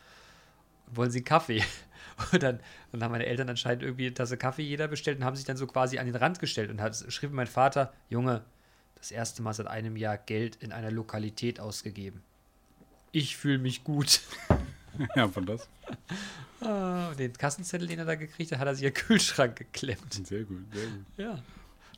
Wollen 0.87 1.11
Sie 1.11 1.21
Kaffee? 1.21 1.63
Und 2.31 2.41
dann, 2.41 2.61
dann 2.91 3.03
haben 3.03 3.11
meine 3.11 3.25
Eltern 3.25 3.49
anscheinend 3.49 3.83
irgendwie 3.83 4.05
eine 4.05 4.13
Tasse 4.13 4.37
Kaffee 4.37 4.63
jeder 4.63 4.87
bestellt 4.87 5.19
und 5.19 5.23
haben 5.23 5.35
sich 5.35 5.45
dann 5.45 5.57
so 5.57 5.67
quasi 5.67 5.99
an 5.99 6.07
den 6.07 6.15
Rand 6.15 6.39
gestellt 6.39 6.71
und 6.71 6.81
hat, 6.81 6.95
schrieb 7.09 7.31
mein 7.31 7.45
Vater, 7.45 7.93
Junge, 8.09 8.43
das 8.95 9.11
erste 9.11 9.43
Mal 9.43 9.53
seit 9.53 9.67
einem 9.67 9.95
Jahr 9.95 10.17
Geld 10.17 10.55
in 10.55 10.71
einer 10.71 10.89
Lokalität 10.89 11.59
ausgegeben. 11.59 12.23
Ich 13.11 13.37
fühle 13.37 13.57
mich 13.57 13.83
gut. 13.83 14.21
ja, 15.15 15.27
von 15.27 15.45
das. 15.45 15.67
Und 16.59 17.19
den 17.19 17.33
Kassenzettel, 17.33 17.87
den 17.87 17.99
er 17.99 18.05
da 18.05 18.15
gekriegt 18.15 18.51
hat, 18.51 18.59
hat 18.59 18.67
er 18.67 18.75
sich 18.75 18.83
in 18.85 18.93
den 18.93 18.95
Kühlschrank 18.95 19.55
geklemmt. 19.55 20.13
Sehr 20.25 20.43
gut, 20.43 20.63
sehr 20.73 20.85
gut. 20.87 21.05
Ja. 21.17 21.39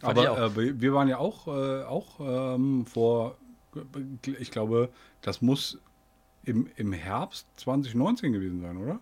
Aber 0.01 0.45
äh, 0.55 0.80
wir- 0.82 0.93
waren 0.93 1.07
ja 1.07 1.18
auch, 1.18 1.47
äh, 1.47 1.84
auch 1.84 2.20
ähm, 2.55 2.86
vor, 2.86 3.38
ich 4.39 4.51
glaube, 4.51 4.89
das 5.22 5.41
muss 5.41 5.78
im, 6.45 6.68
im 6.78 6.93
Herbst 6.93 7.47
2019 7.57 8.32
gewesen 8.32 8.62
sein, 8.62 8.78
oder? 8.78 8.99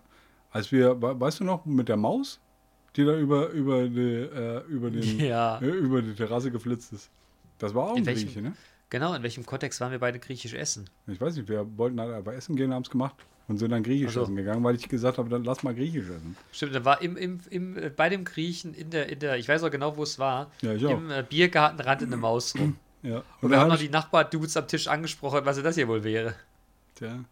Als 0.50 0.72
wir, 0.72 1.00
we- 1.00 1.20
weißt 1.20 1.40
du 1.40 1.44
noch, 1.44 1.64
mit 1.66 1.88
der 1.88 1.96
Maus, 1.96 2.40
die 2.96 3.04
da 3.04 3.16
über, 3.16 3.48
über, 3.50 3.88
die, 3.88 4.00
äh, 4.00 4.64
über, 4.66 4.90
den, 4.90 5.20
Ja. 5.20 5.58
äh, 5.60 5.66
über 5.66 6.02
die 6.02 6.14
Terrasse 6.14 6.50
geflitzt 6.50 6.92
ist. 6.92 7.10
Das 7.58 7.74
war 7.74 7.84
auch 7.84 7.92
ein 7.92 7.98
In 7.98 8.06
welchem- 8.06 8.42
ne? 8.42 8.52
Genau, 8.90 9.12
in 9.14 9.22
welchem 9.22 9.44
Kontext 9.44 9.80
waren 9.80 9.92
wir 9.92 9.98
beide 9.98 10.18
griechisch 10.18 10.54
essen? 10.54 10.88
Ich 11.06 11.20
weiß 11.20 11.36
nicht, 11.36 11.48
wir 11.48 11.66
wollten 11.76 12.00
halt 12.00 12.12
einfach 12.12 12.32
essen 12.32 12.56
gehen, 12.56 12.72
haben 12.72 12.82
es 12.82 12.90
gemacht 12.90 13.16
und 13.46 13.58
sind 13.58 13.70
dann 13.70 13.82
griechisch 13.82 14.10
Ach 14.10 14.14
so. 14.14 14.22
essen 14.22 14.36
gegangen, 14.36 14.64
weil 14.64 14.76
ich 14.76 14.88
gesagt 14.88 15.18
habe, 15.18 15.28
dann 15.28 15.44
lass 15.44 15.62
mal 15.62 15.74
griechisch 15.74 16.08
essen. 16.08 16.36
Stimmt, 16.52 16.74
da 16.74 16.84
war 16.84 17.02
im, 17.02 17.16
im, 17.16 17.40
im, 17.50 17.76
äh, 17.76 17.90
bei 17.90 18.08
dem 18.08 18.24
Griechen 18.24 18.72
in 18.72 18.90
der, 18.90 19.10
in 19.10 19.18
der, 19.18 19.36
ich 19.36 19.48
weiß 19.48 19.62
auch 19.62 19.70
genau, 19.70 19.96
wo 19.96 20.02
es 20.02 20.18
war, 20.18 20.50
Ja, 20.62 20.72
im 20.72 21.10
äh, 21.10 21.22
Biergarten 21.28 21.80
rannte 21.80 22.06
eine 22.06 22.16
Maus 22.16 22.54
rum. 22.54 22.76
Ja. 23.00 23.18
Und 23.18 23.24
dann 23.42 23.50
wir 23.50 23.56
haben 23.58 23.70
hab 23.70 23.78
noch 23.78 23.78
die 23.78 23.90
Nachbar-Dudes 23.90 24.56
am 24.56 24.66
Tisch 24.66 24.88
angesprochen, 24.88 25.42
was 25.44 25.62
das 25.62 25.76
hier 25.76 25.86
wohl 25.86 26.02
wäre. 26.02 26.34
Tja. 26.96 27.24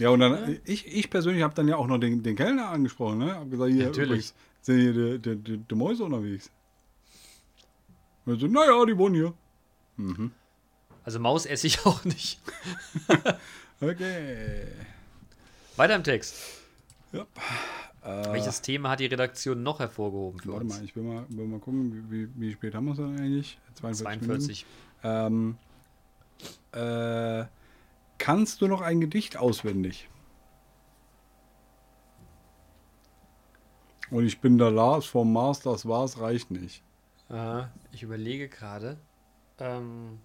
Ja, 0.00 0.10
und 0.10 0.18
dann, 0.18 0.58
ich, 0.64 0.86
ich 0.88 1.08
persönlich 1.08 1.44
habe 1.44 1.54
dann 1.54 1.68
ja 1.68 1.76
auch 1.76 1.86
noch 1.86 1.98
den, 1.98 2.24
den 2.24 2.34
Kellner 2.34 2.70
angesprochen, 2.70 3.18
ne? 3.18 3.36
Hab 3.36 3.48
gesagt, 3.48 3.70
hier, 3.70 3.84
Natürlich. 3.86 4.08
übrigens, 4.08 4.34
sind 4.62 4.80
hier 4.80 4.92
die, 4.92 5.18
die, 5.20 5.36
die, 5.36 5.58
die 5.58 5.74
Mäuse 5.76 6.02
unterwegs? 6.02 6.50
Und 8.24 8.40
so, 8.40 8.48
naja, 8.48 8.84
die 8.84 8.98
wohnen 8.98 9.14
hier. 9.14 9.34
Mhm. 9.96 10.32
Also 11.06 11.20
Maus 11.20 11.46
esse 11.46 11.68
ich 11.68 11.86
auch 11.86 12.04
nicht. 12.04 12.40
Okay. 13.80 14.66
Weiter 15.76 15.94
im 15.94 16.02
Text. 16.02 16.34
Ja. 17.12 17.26
Äh, 18.02 18.32
Welches 18.32 18.60
Thema 18.60 18.90
hat 18.90 19.00
die 19.00 19.06
Redaktion 19.06 19.62
noch 19.62 19.78
hervorgehoben 19.78 20.40
für 20.40 20.48
warte 20.48 20.64
uns? 20.64 20.76
mal, 20.76 20.84
ich 20.84 20.96
will 20.96 21.02
mal, 21.04 21.24
will 21.28 21.46
mal 21.46 21.60
gucken, 21.60 22.06
wie, 22.10 22.28
wie, 22.34 22.52
spät 22.52 22.74
haben 22.74 22.86
wir 22.86 22.92
es 22.92 22.98
denn 22.98 23.18
eigentlich? 23.18 23.58
42. 23.74 24.26
42. 24.26 24.66
Minuten. 25.02 25.56
Ähm, 26.74 27.40
äh, 27.42 27.46
kannst 28.18 28.60
du 28.60 28.66
noch 28.66 28.80
ein 28.80 29.00
Gedicht 29.00 29.36
auswendig? 29.36 30.08
Und 34.10 34.24
ich 34.24 34.40
bin 34.40 34.58
der 34.58 34.70
Lars 34.72 35.06
vom 35.06 35.32
Mars, 35.32 35.60
das 35.60 35.86
war's, 35.86 36.20
reicht 36.20 36.50
nicht. 36.50 36.82
Äh, 37.28 37.62
ich 37.92 38.02
überlege 38.02 38.48
gerade. 38.48 38.98
Ähm, 39.58 40.18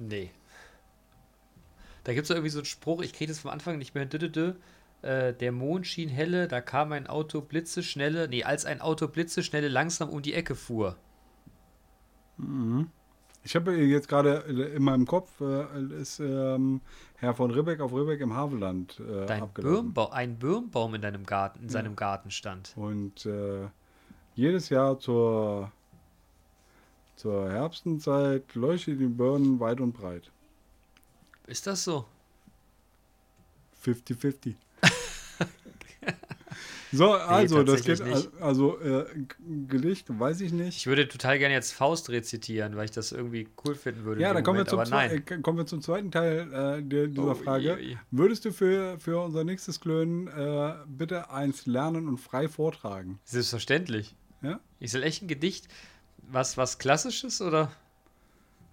nee. 0.00 0.30
Da 2.04 2.14
gibt 2.14 2.24
es 2.24 2.30
irgendwie 2.30 2.50
so 2.50 2.58
einen 2.58 2.66
Spruch, 2.66 3.02
ich 3.02 3.12
kriege 3.12 3.30
das 3.30 3.40
vom 3.40 3.50
Anfang 3.50 3.78
nicht 3.78 3.94
mehr. 3.94 4.08
Äh, 5.02 5.32
der 5.34 5.52
Mond 5.52 5.86
schien 5.86 6.08
helle, 6.08 6.48
da 6.48 6.60
kam 6.60 6.92
ein 6.92 7.06
Auto 7.06 7.40
blitzeschnelle, 7.40 8.28
nee, 8.28 8.44
als 8.44 8.64
ein 8.66 8.80
Auto 8.80 9.08
blitzeschnelle 9.08 9.68
langsam 9.68 10.10
um 10.10 10.20
die 10.22 10.34
Ecke 10.34 10.54
fuhr. 10.54 10.96
Ich 13.42 13.56
habe 13.56 13.74
jetzt 13.76 14.08
gerade 14.08 14.36
in 14.74 14.82
meinem 14.82 15.06
Kopf, 15.06 15.40
äh, 15.40 16.00
ist 16.00 16.20
ähm, 16.20 16.82
Herr 17.16 17.34
von 17.34 17.50
Ribbeck 17.50 17.80
auf 17.80 17.94
Ribbeck 17.94 18.20
im 18.20 18.34
Havelland 18.34 19.00
äh, 19.00 19.26
Dein. 19.26 19.48
Birnbaum, 19.52 20.12
ein 20.12 20.38
Birnbaum 20.38 20.94
in 20.94 21.02
deinem 21.02 21.24
Garten, 21.24 21.62
in 21.62 21.68
seinem 21.70 21.96
Garten 21.96 22.30
stand. 22.30 22.74
Und 22.76 23.24
äh, 23.24 23.68
jedes 24.34 24.68
Jahr 24.68 24.98
zur, 24.98 25.72
zur 27.20 27.50
Herbstenzeit 27.50 28.54
leuchtet 28.54 28.98
die 28.98 29.06
Birnen 29.06 29.60
weit 29.60 29.80
und 29.80 29.92
breit. 29.92 30.30
Ist 31.46 31.66
das 31.66 31.84
so? 31.84 32.06
50-50. 33.84 34.54
so, 36.92 37.12
also, 37.12 37.62
das 37.62 37.84
geht, 37.84 38.02
nicht. 38.02 38.30
also, 38.40 38.80
äh, 38.80 39.04
Gedicht, 39.68 40.06
weiß 40.08 40.40
ich 40.40 40.52
nicht. 40.52 40.78
Ich 40.78 40.86
würde 40.86 41.08
total 41.08 41.38
gerne 41.38 41.52
jetzt 41.52 41.72
Faust 41.72 42.08
rezitieren, 42.08 42.74
weil 42.76 42.86
ich 42.86 42.90
das 42.90 43.12
irgendwie 43.12 43.48
cool 43.66 43.74
finden 43.74 44.04
würde. 44.04 44.22
Ja, 44.22 44.32
dann 44.32 44.42
kommen 44.42 44.56
wir, 44.56 44.66
zum 44.66 44.80
nein. 44.88 45.22
äh, 45.26 45.38
kommen 45.42 45.58
wir 45.58 45.66
zum 45.66 45.82
zweiten 45.82 46.10
Teil 46.10 46.50
äh, 46.52 46.82
der, 46.82 47.08
dieser 47.08 47.32
Oh, 47.32 47.34
Frage. 47.34 47.78
je, 47.78 47.88
je. 47.90 47.96
Würdest 48.10 48.46
du 48.46 48.52
für, 48.52 48.98
für 48.98 49.20
unser 49.20 49.44
nächstes 49.44 49.78
Klönen 49.80 50.26
äh, 50.28 50.74
bitte 50.86 51.30
eins 51.30 51.66
lernen 51.66 52.08
und 52.08 52.16
frei 52.16 52.48
vortragen? 52.48 53.18
Selbstverständlich. 53.24 54.14
Ja? 54.40 54.60
Ich 54.78 54.90
soll 54.90 55.02
echt 55.02 55.22
ein 55.22 55.28
Gedicht, 55.28 55.68
was, 56.32 56.56
was 56.56 56.78
Klassisches 56.78 57.40
oder? 57.40 57.70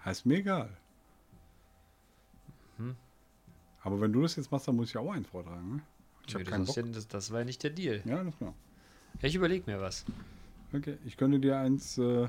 Heißt 0.05 0.25
mir 0.25 0.37
egal. 0.37 0.69
Hm. 2.77 2.95
Aber 3.81 3.99
wenn 4.01 4.13
du 4.13 4.21
das 4.21 4.35
jetzt 4.35 4.51
machst, 4.51 4.67
dann 4.67 4.75
muss 4.75 4.89
ich 4.89 4.97
auch 4.97 5.11
eins 5.11 5.27
vortragen. 5.27 5.75
Ne? 5.75 5.81
Ich 6.27 6.33
keinen 6.33 6.65
das, 6.65 6.75
Bock. 6.75 6.77
ist 6.77 6.85
ja, 6.85 6.93
das, 6.93 7.07
das 7.07 7.31
war 7.31 7.39
ja 7.39 7.45
nicht 7.45 7.63
der 7.63 7.71
Deal. 7.71 8.01
Ja, 8.05 8.23
das 8.23 8.37
klar. 8.37 8.53
Ich 9.21 9.35
überlege 9.35 9.69
mir 9.69 9.81
was. 9.81 10.05
Okay, 10.73 10.97
ich 11.05 11.17
könnte 11.17 11.39
dir 11.39 11.57
eins 11.57 11.97
äh, 11.97 12.27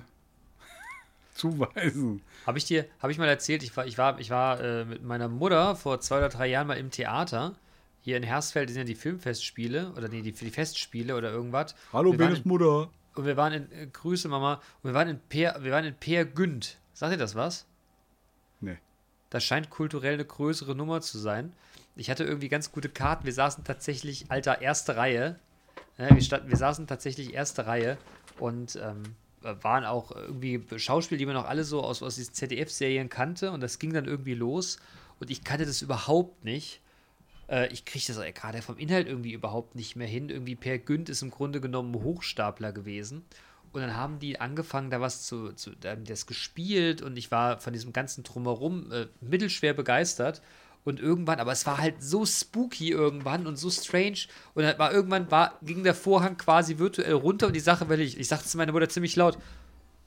zuweisen. 1.34 2.22
Habe 2.46 2.58
ich 2.58 2.64
dir, 2.64 2.86
habe 3.00 3.12
ich 3.12 3.18
mal 3.18 3.28
erzählt, 3.28 3.62
ich 3.62 3.76
war, 3.76 3.86
ich 3.86 3.98
war, 3.98 4.18
ich 4.20 4.30
war 4.30 4.60
äh, 4.60 4.84
mit 4.84 5.02
meiner 5.02 5.28
Mutter 5.28 5.76
vor 5.76 6.00
zwei 6.00 6.18
oder 6.18 6.28
drei 6.28 6.46
Jahren 6.46 6.68
mal 6.68 6.78
im 6.78 6.90
Theater. 6.90 7.56
Hier 8.00 8.16
in 8.16 8.22
Hersfeld 8.22 8.70
sind 8.70 8.78
ja 8.78 8.84
die 8.84 8.94
Filmfestspiele 8.94 9.92
oder 9.96 10.08
nee, 10.08 10.22
die, 10.22 10.32
die 10.32 10.50
Festspiele 10.50 11.16
oder 11.16 11.30
irgendwas. 11.30 11.74
Hallo, 11.92 12.12
Benes 12.12 12.44
Mutter. 12.44 12.88
Und 13.18 13.24
wir 13.24 13.36
waren 13.36 13.52
in, 13.52 13.72
äh, 13.72 13.88
Grüße 13.88 14.28
Mama, 14.28 14.62
und 14.80 14.90
wir 14.90 14.94
waren 14.94 15.08
in 15.08 15.18
Peer, 15.18 15.56
wir 15.60 15.72
waren 15.72 15.84
in 15.84 15.96
Peer 15.96 16.24
Günd. 16.24 16.78
Sagt 16.92 17.10
ihr 17.10 17.18
das 17.18 17.34
was? 17.34 17.66
Nee. 18.60 18.78
Das 19.28 19.42
scheint 19.42 19.70
kulturell 19.70 20.14
eine 20.14 20.24
größere 20.24 20.76
Nummer 20.76 21.00
zu 21.00 21.18
sein. 21.18 21.52
Ich 21.96 22.10
hatte 22.10 22.22
irgendwie 22.22 22.48
ganz 22.48 22.70
gute 22.70 22.88
Karten. 22.88 23.24
Wir 23.24 23.32
saßen 23.32 23.64
tatsächlich, 23.64 24.30
alter, 24.30 24.62
erste 24.62 24.96
Reihe. 24.96 25.40
Ja, 25.96 26.10
wir, 26.10 26.48
wir 26.48 26.56
saßen 26.56 26.86
tatsächlich 26.86 27.34
erste 27.34 27.66
Reihe 27.66 27.98
und 28.38 28.76
ähm, 28.76 29.02
waren 29.42 29.84
auch 29.84 30.12
irgendwie 30.12 30.62
Schauspieler, 30.78 31.18
die 31.18 31.26
man 31.26 31.34
noch 31.34 31.48
alle 31.48 31.64
so 31.64 31.82
aus, 31.82 32.04
aus 32.04 32.14
diesen 32.14 32.34
ZDF-Serien 32.34 33.08
kannte. 33.08 33.50
Und 33.50 33.62
das 33.62 33.80
ging 33.80 33.92
dann 33.92 34.04
irgendwie 34.04 34.34
los. 34.34 34.78
Und 35.18 35.28
ich 35.28 35.42
kannte 35.42 35.66
das 35.66 35.82
überhaupt 35.82 36.44
nicht. 36.44 36.80
Äh, 37.48 37.72
ich 37.72 37.84
kriege 37.84 38.04
das 38.06 38.20
gerade 38.34 38.62
vom 38.62 38.78
Inhalt 38.78 39.08
irgendwie 39.08 39.32
überhaupt 39.32 39.74
nicht 39.74 39.96
mehr 39.96 40.06
hin. 40.06 40.28
Irgendwie 40.28 40.56
Per 40.56 40.78
Günd 40.78 41.08
ist 41.08 41.22
im 41.22 41.30
Grunde 41.30 41.60
genommen 41.60 41.94
Hochstapler 41.94 42.72
gewesen. 42.72 43.24
Und 43.72 43.82
dann 43.82 43.96
haben 43.96 44.18
die 44.18 44.40
angefangen, 44.40 44.90
da 44.90 45.00
was 45.00 45.26
zu, 45.26 45.52
zu 45.52 45.72
da 45.72 45.90
haben 45.90 46.04
das 46.04 46.26
gespielt 46.26 47.02
und 47.02 47.18
ich 47.18 47.30
war 47.30 47.60
von 47.60 47.74
diesem 47.74 47.92
ganzen 47.92 48.24
Drumherum 48.24 48.90
äh, 48.92 49.06
mittelschwer 49.20 49.74
begeistert. 49.74 50.42
Und 50.84 51.00
irgendwann, 51.00 51.38
aber 51.38 51.52
es 51.52 51.66
war 51.66 51.76
halt 51.76 52.02
so 52.02 52.24
spooky 52.24 52.90
irgendwann 52.90 53.46
und 53.46 53.56
so 53.56 53.68
strange. 53.68 54.20
Und 54.54 54.62
dann 54.62 54.78
war 54.78 54.90
irgendwann, 54.90 55.30
war, 55.30 55.58
ging 55.60 55.84
der 55.84 55.94
Vorhang 55.94 56.38
quasi 56.38 56.78
virtuell 56.78 57.12
runter 57.12 57.48
und 57.48 57.52
die 57.52 57.60
Sache, 57.60 57.90
weil 57.90 58.00
ich, 58.00 58.18
ich 58.18 58.28
sagte 58.28 58.46
zu 58.46 58.56
meiner 58.56 58.72
Mutter 58.72 58.88
ziemlich 58.88 59.14
laut, 59.14 59.36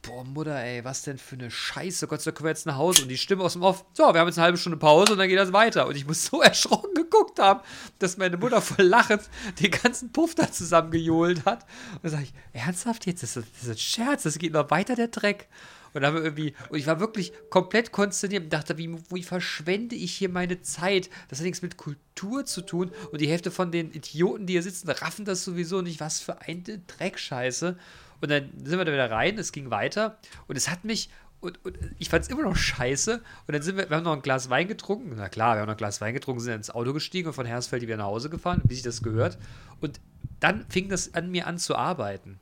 boah, 0.02 0.24
Mutter, 0.24 0.56
ey, 0.64 0.84
was 0.84 1.04
denn 1.04 1.18
für 1.18 1.36
eine 1.36 1.52
Scheiße, 1.52 2.08
Gott 2.08 2.22
sei 2.22 2.32
Dank 2.32 2.38
können 2.38 2.45
wir 2.45 2.52
jetzt 2.52 2.66
nach 2.66 2.78
Hause. 2.78 3.04
Und 3.04 3.10
die 3.10 3.18
Stimme 3.18 3.43
aus 3.43 3.54
dem 3.54 3.64
Off, 3.64 3.86
so, 3.93 4.04
wir 4.04 4.20
haben 4.20 4.28
jetzt 4.28 4.38
eine 4.38 4.45
halbe 4.45 4.58
Stunde 4.58 4.78
Pause 4.78 5.14
und 5.14 5.20
dann 5.20 5.28
geht 5.28 5.38
das 5.38 5.54
weiter. 5.54 5.88
Und 5.88 5.95
ich 5.95 6.08
muss 6.08 6.26
so 6.26 6.41
erschrocken 6.41 6.93
geguckt 6.93 7.39
haben, 7.39 7.62
dass 7.99 8.18
meine 8.18 8.38
Mutter 8.38 8.62
voll 8.62 8.86
lachend 8.86 9.24
den 9.60 9.72
ganzen 9.72 10.12
Puff 10.12 10.36
da 10.36 10.52
zusammengejohlt 10.52 11.45
hat. 11.45 11.66
Und 11.93 12.04
dann 12.04 12.12
sage 12.12 12.24
ich, 12.24 12.34
ernsthaft 12.54 13.06
jetzt, 13.06 13.24
das 13.24 13.38
ist, 13.38 13.47
das 13.54 13.64
ist 13.64 13.70
ein 13.70 13.78
Scherz, 13.78 14.24
das 14.24 14.39
geht 14.39 14.54
noch 14.54 14.72
weiter, 14.72 14.95
der 14.95 15.10
Dreck. 15.10 15.47
Und, 15.93 16.02
dann 16.02 16.16
irgendwie, 16.16 16.54
und 16.70 16.80
ich 16.80 16.88
war 16.88 17.02
wirklich 17.02 17.34
komplett 17.49 17.91
konsterniert 17.91 18.45
und 18.45 18.54
dachte, 18.54 18.78
wie, 18.78 18.95
wie 19.10 19.24
verschwende 19.24 19.95
ich 19.95 20.14
hier 20.14 20.30
meine 20.30 20.62
Zeit? 20.62 21.10
Das 21.28 21.39
hat 21.39 21.45
nichts 21.45 21.62
mit 21.62 21.76
Kultur 21.76 22.11
zu 22.46 22.62
tun. 22.62 22.92
Und 23.12 23.22
die 23.22 23.28
Hälfte 23.28 23.52
von 23.52 23.72
den 23.72 23.92
Idioten, 23.92 24.46
die 24.46 24.54
hier 24.54 24.64
sitzen, 24.64 24.90
raffen 24.90 25.26
das 25.26 25.44
sowieso 25.44 25.82
nicht. 25.82 26.00
Was 26.00 26.20
für 26.20 26.42
eine 26.42 26.80
Dreckscheiße. 26.88 27.78
Und 28.22 28.32
dann 28.32 28.52
sind 28.64 28.78
wir 28.78 28.86
da 28.86 28.92
wieder 28.92 29.12
rein, 29.12 29.38
es 29.38 29.52
ging 29.52 29.72
weiter. 29.72 30.18
Und 30.48 30.56
es 30.56 30.70
hat 30.70 30.84
mich, 30.86 31.10
und, 31.40 31.64
und 31.66 31.78
ich 31.98 32.10
fand 32.10 32.24
es 32.24 32.30
immer 32.30 32.44
noch 32.44 32.56
scheiße. 32.56 33.16
Und 33.48 33.54
dann 33.54 33.62
sind 33.62 33.78
wir, 33.78 33.90
wir 33.90 33.98
haben 33.98 34.04
noch 34.04 34.14
ein 34.14 34.22
Glas 34.22 34.50
Wein 34.50 34.68
getrunken. 34.68 35.14
Na 35.16 35.30
klar, 35.30 35.56
wir 35.56 35.62
haben 35.62 35.68
noch 35.68 35.74
ein 35.74 35.78
Glas 35.78 36.02
Wein 36.02 36.14
getrunken, 36.14 36.40
sind 36.42 36.54
ins 36.54 36.70
Auto 36.70 36.94
gestiegen 36.94 37.28
und 37.28 37.34
von 37.34 37.46
Hersfeld 37.46 37.82
wieder 37.82 37.98
nach 37.98 38.06
Hause 38.06 38.30
gefahren, 38.30 38.62
wie 38.66 38.76
sich 38.76 38.84
das 38.84 39.02
gehört. 39.02 39.38
Und 39.80 40.00
dann 40.40 40.66
fing 40.70 40.90
das 40.90 41.14
an 41.14 41.32
mir 41.32 41.48
an 41.48 41.58
zu 41.58 41.76
arbeiten. 41.76 42.40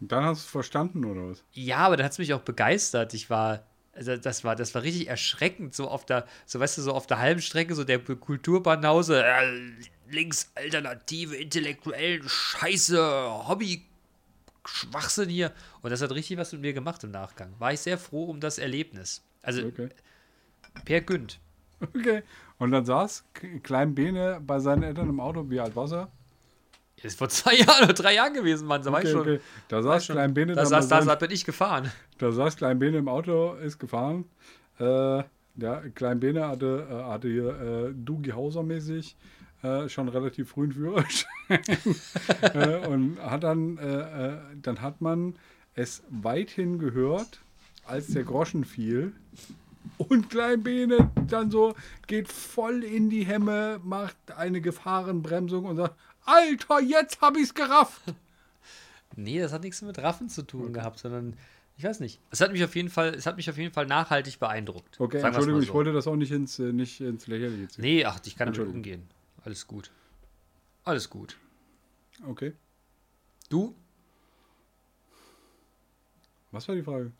Und 0.00 0.12
dann 0.12 0.24
hast 0.24 0.42
du 0.42 0.46
es 0.46 0.50
verstanden, 0.50 1.04
oder 1.04 1.30
was? 1.30 1.42
Ja, 1.52 1.78
aber 1.78 1.96
dann 1.96 2.04
hat 2.04 2.12
es 2.12 2.18
mich 2.18 2.34
auch 2.34 2.42
begeistert. 2.42 3.14
Ich 3.14 3.30
war, 3.30 3.64
also 3.94 4.16
das 4.16 4.44
war, 4.44 4.56
das 4.56 4.74
war 4.74 4.82
richtig 4.82 5.08
erschreckend, 5.08 5.74
so 5.74 5.88
auf 5.88 6.04
der, 6.04 6.26
so 6.46 6.60
weißt 6.60 6.78
du, 6.78 6.82
so 6.82 6.92
auf 6.92 7.06
der 7.06 7.18
halben 7.18 7.40
Strecke, 7.40 7.74
so 7.74 7.84
der 7.84 7.98
Kulturbanause, 7.98 9.24
äh, 9.24 9.72
links 10.10 10.50
alternative, 10.54 11.36
intellektuell, 11.36 12.22
scheiße, 12.26 13.48
Hobby, 13.48 13.84
Schwachsinn 14.66 15.28
hier. 15.28 15.52
Und 15.82 15.90
das 15.90 16.02
hat 16.02 16.12
richtig 16.12 16.38
was 16.38 16.52
mit 16.52 16.62
mir 16.62 16.72
gemacht 16.72 17.04
im 17.04 17.10
Nachgang. 17.10 17.54
War 17.58 17.72
ich 17.72 17.80
sehr 17.80 17.98
froh 17.98 18.24
um 18.24 18.40
das 18.40 18.58
Erlebnis. 18.58 19.22
Also, 19.42 19.66
Okay. 19.66 19.88
Per 20.84 21.00
Günd. 21.00 21.40
Okay. 21.80 22.22
Und 22.58 22.70
dann 22.70 22.86
saß 22.86 23.24
Klein 23.62 23.94
Bene 23.94 24.40
bei 24.40 24.58
seinen 24.58 24.84
Eltern 24.84 25.10
im 25.10 25.20
Auto. 25.20 25.50
Wie 25.50 25.60
alt 25.60 25.76
war 25.76 25.92
er? 25.92 26.10
Das 26.96 27.12
ist 27.12 27.18
vor 27.18 27.28
zwei 27.28 27.54
Jahren 27.56 27.84
oder 27.84 27.92
drei 27.94 28.14
Jahren 28.14 28.34
gewesen, 28.34 28.66
Mann. 28.66 28.82
Da 28.82 28.92
war 28.92 29.00
Okay, 29.00 29.08
ich 29.08 29.12
schon. 29.12 29.20
okay. 29.22 29.40
Da 29.68 29.82
saß 29.82 30.06
schon 30.06 30.14
Klein 30.16 30.34
Bene 30.34 30.54
da, 30.54 30.64
saß, 30.64 30.88
da, 30.88 31.00
da 31.00 31.14
bin 31.16 31.30
ich 31.30 31.44
gefahren. 31.44 31.90
Da 32.18 32.30
saß 32.32 32.56
Klein 32.56 32.78
Bene 32.78 32.98
im 32.98 33.08
Auto, 33.08 33.54
ist 33.54 33.78
gefahren. 33.78 34.24
Äh, 34.78 34.84
ja, 35.56 35.82
Klein 35.94 36.20
Bene 36.20 36.48
hatte, 36.48 36.86
äh, 36.90 37.10
hatte 37.10 37.28
hier 37.28 37.48
äh, 37.88 37.92
Dugi 37.94 38.30
Hauser-mäßig 38.30 39.16
äh, 39.62 39.88
schon 39.88 40.08
relativ 40.08 40.50
früh 40.50 40.64
einen 40.64 40.72
Führerschein. 40.72 41.28
äh, 42.54 42.86
und 42.86 43.18
hat 43.20 43.42
dann, 43.42 43.78
äh, 43.78 44.28
äh, 44.32 44.38
dann 44.62 44.80
hat 44.80 45.00
man 45.00 45.34
es 45.74 46.02
weithin 46.08 46.78
gehört, 46.78 47.40
als 47.84 48.08
der 48.08 48.22
Groschen 48.24 48.64
fiel. 48.64 49.12
Und 49.98 50.30
Klein 50.30 50.62
Bene 50.62 51.10
dann 51.28 51.50
so 51.50 51.74
geht 52.06 52.28
voll 52.28 52.82
in 52.84 53.10
die 53.10 53.26
Hemme, 53.26 53.80
macht 53.84 54.16
eine 54.36 54.60
Gefahrenbremsung 54.60 55.64
und 55.66 55.76
sagt: 55.76 55.94
Alter, 56.24 56.80
jetzt 56.80 57.20
hab 57.20 57.36
ich's 57.36 57.54
gerafft! 57.54 58.02
Nee, 59.16 59.38
das 59.38 59.52
hat 59.52 59.62
nichts 59.62 59.80
mit 59.80 59.96
Raffen 59.98 60.28
zu 60.28 60.42
tun 60.42 60.72
gehabt, 60.72 60.98
sondern 60.98 61.36
ich 61.76 61.84
weiß 61.84 62.00
nicht. 62.00 62.20
Es 62.32 62.40
hat 62.40 62.50
mich 62.50 62.64
auf 62.64 62.74
jeden 62.74 62.88
Fall, 62.90 63.14
es 63.14 63.26
hat 63.26 63.36
mich 63.36 63.48
auf 63.48 63.56
jeden 63.56 63.72
Fall 63.72 63.86
nachhaltig 63.86 64.40
beeindruckt. 64.40 64.98
Okay, 65.00 65.18
Sagen 65.18 65.26
Entschuldigung, 65.28 65.58
mal 65.58 65.62
ich 65.62 65.68
so. 65.68 65.74
wollte 65.74 65.92
das 65.92 66.08
auch 66.08 66.16
nicht 66.16 66.32
ins, 66.32 66.58
äh, 66.58 66.72
nicht 66.72 67.00
ins 67.00 67.28
Lächerliche 67.28 67.68
ziehen. 67.68 67.82
Nee, 67.82 68.04
ach, 68.04 68.18
ich 68.24 68.34
kann 68.34 68.52
damit 68.52 68.68
umgehen. 68.74 69.08
Alles 69.44 69.68
gut. 69.68 69.92
Alles 70.82 71.10
gut. 71.10 71.36
Okay. 72.26 72.54
Du? 73.50 73.74
Was 76.50 76.66
war 76.66 76.74
die 76.74 76.82
Frage? 76.82 77.12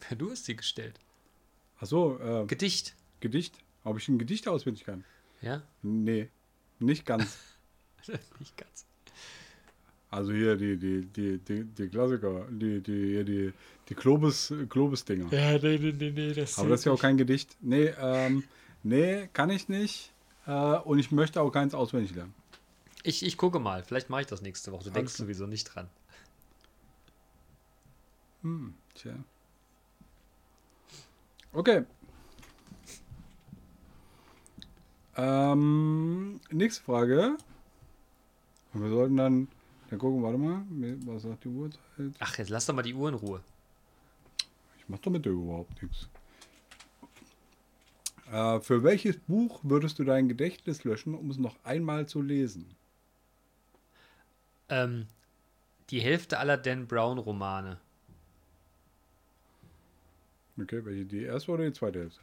Du 0.16 0.30
hast 0.30 0.46
sie 0.46 0.56
gestellt. 0.56 0.98
Achso, 1.78 2.18
äh, 2.18 2.46
Gedicht. 2.46 2.94
Gedicht. 3.20 3.58
Ob 3.84 3.98
ich 3.98 4.08
ein 4.08 4.18
Gedicht 4.18 4.48
auswendig 4.48 4.84
kann? 4.84 5.04
Ja? 5.42 5.62
Nee, 5.82 6.30
nicht 6.78 7.04
ganz. 7.04 7.36
Nicht 8.38 8.56
ganz. 8.56 8.86
Also 10.10 10.32
hier 10.32 10.56
die, 10.56 10.76
die, 10.76 11.06
die, 11.06 11.38
die, 11.38 11.64
die 11.64 11.88
Klassiker, 11.88 12.46
die, 12.50 12.80
die, 12.80 13.24
die, 13.24 13.52
die 13.88 13.94
Klobus, 13.94 14.52
Klobus-Dinger. 14.68 15.32
Ja, 15.32 15.58
nee, 15.58 15.78
nee, 15.78 15.92
nee, 15.92 16.10
nee. 16.10 16.32
Das 16.34 16.58
Aber 16.58 16.70
das 16.70 16.80
ist 16.80 16.86
ja 16.86 16.92
auch 16.92 17.00
kein 17.00 17.16
Gedicht. 17.16 17.56
Nee, 17.60 17.94
ähm, 18.00 18.42
nee, 18.82 19.28
kann 19.32 19.50
ich 19.50 19.68
nicht. 19.68 20.12
Äh, 20.46 20.78
und 20.78 20.98
ich 20.98 21.12
möchte 21.12 21.40
auch 21.40 21.50
keins 21.50 21.74
auswendig 21.74 22.14
lernen. 22.14 22.34
Ich, 23.04 23.24
ich 23.24 23.36
gucke 23.36 23.60
mal. 23.60 23.84
Vielleicht 23.84 24.10
mache 24.10 24.22
ich 24.22 24.26
das 24.26 24.42
nächste 24.42 24.72
Woche. 24.72 24.84
Du 24.84 24.90
denkst 24.90 25.14
klar. 25.14 25.26
sowieso 25.26 25.46
nicht 25.46 25.64
dran. 25.64 25.88
Hm, 28.42 28.74
tja. 28.94 29.12
Okay. 31.52 31.84
Ähm, 35.16 36.40
nächste 36.50 36.82
Frage. 36.82 37.36
Und 38.72 38.82
wir 38.82 38.90
sollten 38.90 39.16
dann, 39.16 39.48
dann 39.88 39.98
gucken, 39.98 40.22
warte 40.22 40.38
mal, 40.38 40.64
was 41.06 41.22
sagt 41.22 41.44
die 41.44 41.48
Uhrzeit? 41.48 41.80
Ach, 42.18 42.38
jetzt 42.38 42.50
lass 42.50 42.66
doch 42.66 42.74
mal 42.74 42.82
die 42.82 42.94
Uhr 42.94 43.08
in 43.08 43.14
Ruhe. 43.14 43.40
Ich 44.78 44.88
mach 44.88 44.98
doch 44.98 45.10
mit 45.10 45.24
dir 45.24 45.30
überhaupt 45.30 45.82
nichts. 45.82 46.08
Äh, 48.30 48.60
für 48.60 48.82
welches 48.82 49.16
Buch 49.16 49.60
würdest 49.62 49.98
du 49.98 50.04
dein 50.04 50.28
Gedächtnis 50.28 50.84
löschen, 50.84 51.14
um 51.14 51.30
es 51.30 51.38
noch 51.38 51.56
einmal 51.64 52.06
zu 52.06 52.22
lesen? 52.22 52.76
Ähm, 54.68 55.06
die 55.90 56.00
Hälfte 56.00 56.38
aller 56.38 56.56
Dan 56.56 56.86
Brown-Romane. 56.86 57.80
Okay, 60.60 60.84
welche? 60.84 61.04
Die 61.04 61.22
erste 61.22 61.50
oder 61.50 61.64
die 61.64 61.72
zweite 61.72 62.00
Hälfte? 62.00 62.20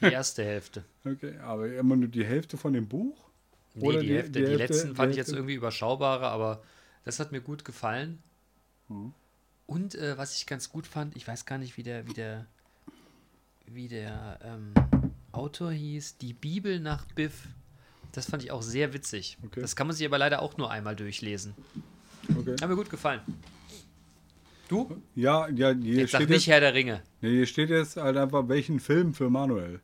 Die 0.00 0.12
erste 0.12 0.44
Hälfte. 0.44 0.84
Okay, 1.04 1.36
aber 1.38 1.70
immer 1.70 1.96
nur 1.96 2.08
die 2.08 2.24
Hälfte 2.24 2.56
von 2.56 2.72
dem 2.72 2.88
Buch? 2.88 3.23
Nee, 3.74 3.98
die, 4.00 4.06
die- 4.06 4.14
Hälfte, 4.14 4.32
die 4.32 4.38
die, 4.40 4.46
Hälfte- 4.46 4.72
letzten 4.74 4.96
fand 4.96 5.10
ich 5.10 5.16
jetzt 5.16 5.26
Hälfte- 5.28 5.38
irgendwie 5.38 5.54
überschaubarer, 5.54 6.28
aber 6.30 6.62
das 7.04 7.18
hat 7.20 7.32
mir 7.32 7.40
gut 7.40 7.64
gefallen. 7.64 8.22
Mhm. 8.88 9.12
Und 9.66 9.94
äh, 9.94 10.16
was 10.18 10.36
ich 10.36 10.46
ganz 10.46 10.68
gut 10.70 10.86
fand, 10.86 11.16
ich 11.16 11.26
weiß 11.26 11.46
gar 11.46 11.58
nicht, 11.58 11.76
wie 11.76 11.82
der, 11.82 12.06
wie 12.06 12.12
der, 12.12 12.46
wie 13.66 13.88
der 13.88 14.38
ähm, 14.44 14.72
Autor 15.32 15.72
hieß, 15.72 16.18
die 16.18 16.32
Bibel 16.34 16.80
nach 16.80 17.04
Biff. 17.14 17.48
Das 18.12 18.26
fand 18.30 18.44
ich 18.44 18.52
auch 18.52 18.62
sehr 18.62 18.92
witzig. 18.92 19.38
Okay. 19.44 19.60
Das 19.60 19.74
kann 19.74 19.86
man 19.88 19.96
sich 19.96 20.06
aber 20.06 20.18
leider 20.18 20.40
auch 20.42 20.56
nur 20.56 20.70
einmal 20.70 20.94
durchlesen. 20.94 21.54
Okay. 22.38 22.54
Hat 22.60 22.68
mir 22.68 22.76
gut 22.76 22.90
gefallen. 22.90 23.20
Du? 24.68 25.02
Ja, 25.14 25.48
ja, 25.48 25.72
hier 25.74 25.94
Jetzt 26.00 26.12
sag 26.12 26.20
steht, 26.20 26.30
nicht 26.30 26.46
jetzt, 26.46 26.52
Herr 26.54 26.60
der 26.60 26.74
Ringe. 26.74 27.02
hier 27.20 27.46
steht 27.46 27.70
jetzt 27.70 27.96
halt 27.96 28.16
einfach, 28.16 28.48
welchen 28.48 28.80
Film 28.80 29.12
für 29.14 29.28
Manuel. 29.30 29.80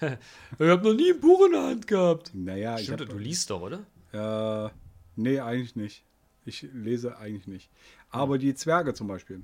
Ich 0.58 0.68
habe 0.68 0.82
noch 0.82 0.94
nie 0.94 1.12
ein 1.12 1.20
Buch 1.20 1.46
in 1.46 1.52
der 1.52 1.62
Hand 1.62 1.86
gehabt. 1.86 2.32
Naja, 2.34 2.76
ich 2.76 2.84
Stimmt, 2.84 3.02
hab, 3.02 3.08
du 3.08 3.18
liest 3.18 3.50
doch, 3.50 3.62
oder? 3.62 3.86
Äh, 4.12 4.70
nee, 5.16 5.40
eigentlich 5.40 5.76
nicht. 5.76 6.04
Ich 6.44 6.66
lese 6.72 7.18
eigentlich 7.18 7.46
nicht. 7.46 7.70
Aber 8.10 8.38
die 8.38 8.54
Zwerge 8.54 8.94
zum 8.94 9.06
Beispiel. 9.06 9.42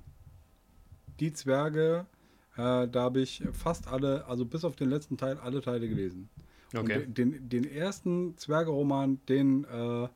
Die 1.21 1.33
Zwerge, 1.33 2.07
äh, 2.57 2.89
da 2.89 3.03
habe 3.03 3.21
ich 3.21 3.43
fast 3.53 3.89
alle, 3.89 4.27
also 4.27 4.45
bis 4.45 4.65
auf 4.65 4.77
den 4.77 4.91
letzten 4.91 5.17
Teil, 5.17 5.39
alle 5.39 5.61
Teile 5.61 5.89
gelesen. 5.89 6.29
Okay. 6.75 7.05
Und 7.05 7.19
den, 7.19 7.49
den 7.49 7.65
ersten 7.65 8.37
Zwerge-Roman, 8.37 9.21
den, 9.29 9.65
äh, 9.65 10.09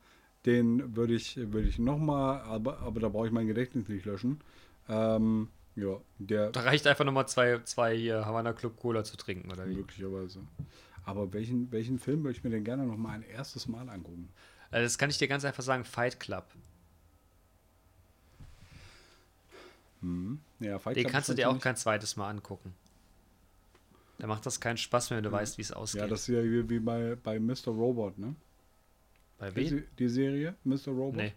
den 0.45 0.95
würde 0.95 1.13
ich, 1.13 1.37
würde 1.37 1.67
ich 1.67 1.79
nochmal, 1.79 2.41
aber, 2.41 2.79
aber 2.79 2.99
da 2.99 3.09
brauche 3.09 3.27
ich 3.27 3.33
mein 3.33 3.47
Gedächtnis 3.47 3.87
nicht 3.87 4.05
löschen. 4.05 4.41
Ähm, 4.89 5.49
ja, 5.81 5.99
der 6.19 6.51
Da 6.51 6.61
reicht 6.61 6.85
einfach 6.87 7.05
nochmal 7.05 7.27
zwei, 7.27 7.59
zwei 7.63 7.95
hier 7.97 8.25
Havana 8.25 8.53
Club 8.53 8.77
Cola 8.77 9.03
zu 9.03 9.17
trinken, 9.17 9.51
oder 9.51 9.67
wie? 9.67 9.75
möglicherweise. 9.75 10.39
Aber 11.05 11.31
welchen, 11.33 11.71
welchen 11.71 11.97
Film 11.99 12.23
würde 12.23 12.37
ich 12.37 12.43
mir 12.43 12.49
denn 12.51 12.63
gerne 12.63 12.85
nochmal 12.85 13.15
ein 13.15 13.23
erstes 13.23 13.67
Mal 13.67 13.89
angucken? 13.89 14.29
Also 14.71 14.83
das 14.83 14.97
kann 14.97 15.09
ich 15.09 15.17
dir 15.17 15.27
ganz 15.27 15.43
einfach 15.45 15.63
sagen, 15.63 15.83
Fight 15.83 16.19
Club. 16.19 16.45
Ja, 20.59 20.79
Fight 20.79 20.95
Den 20.95 21.03
Club 21.03 21.11
kannst 21.11 21.29
du 21.29 21.33
ist 21.33 21.37
dir 21.39 21.49
auch 21.49 21.59
kein 21.59 21.75
zweites 21.75 22.15
Mal 22.15 22.29
angucken. 22.29 22.73
Da 24.17 24.27
macht 24.27 24.45
das 24.45 24.59
keinen 24.59 24.77
Spaß 24.77 25.09
mehr, 25.09 25.17
wenn 25.17 25.23
du 25.23 25.31
weißt, 25.31 25.57
wie 25.57 25.61
es 25.61 25.71
ausgeht. 25.71 26.01
Ja, 26.01 26.07
das 26.07 26.21
ist 26.21 26.27
ja 26.35 26.43
wie, 26.43 26.69
wie 26.69 26.79
bei, 26.79 27.15
bei 27.15 27.39
Mr. 27.39 27.67
Robot, 27.67 28.17
ne? 28.17 28.35
Bei 29.37 29.49
Die, 29.49 29.55
wem? 29.55 29.67
Se- 29.69 29.83
die 29.97 30.09
Serie, 30.09 30.55
Mr. 30.65 30.87
Robot? 30.87 31.15
Nee. 31.15 31.33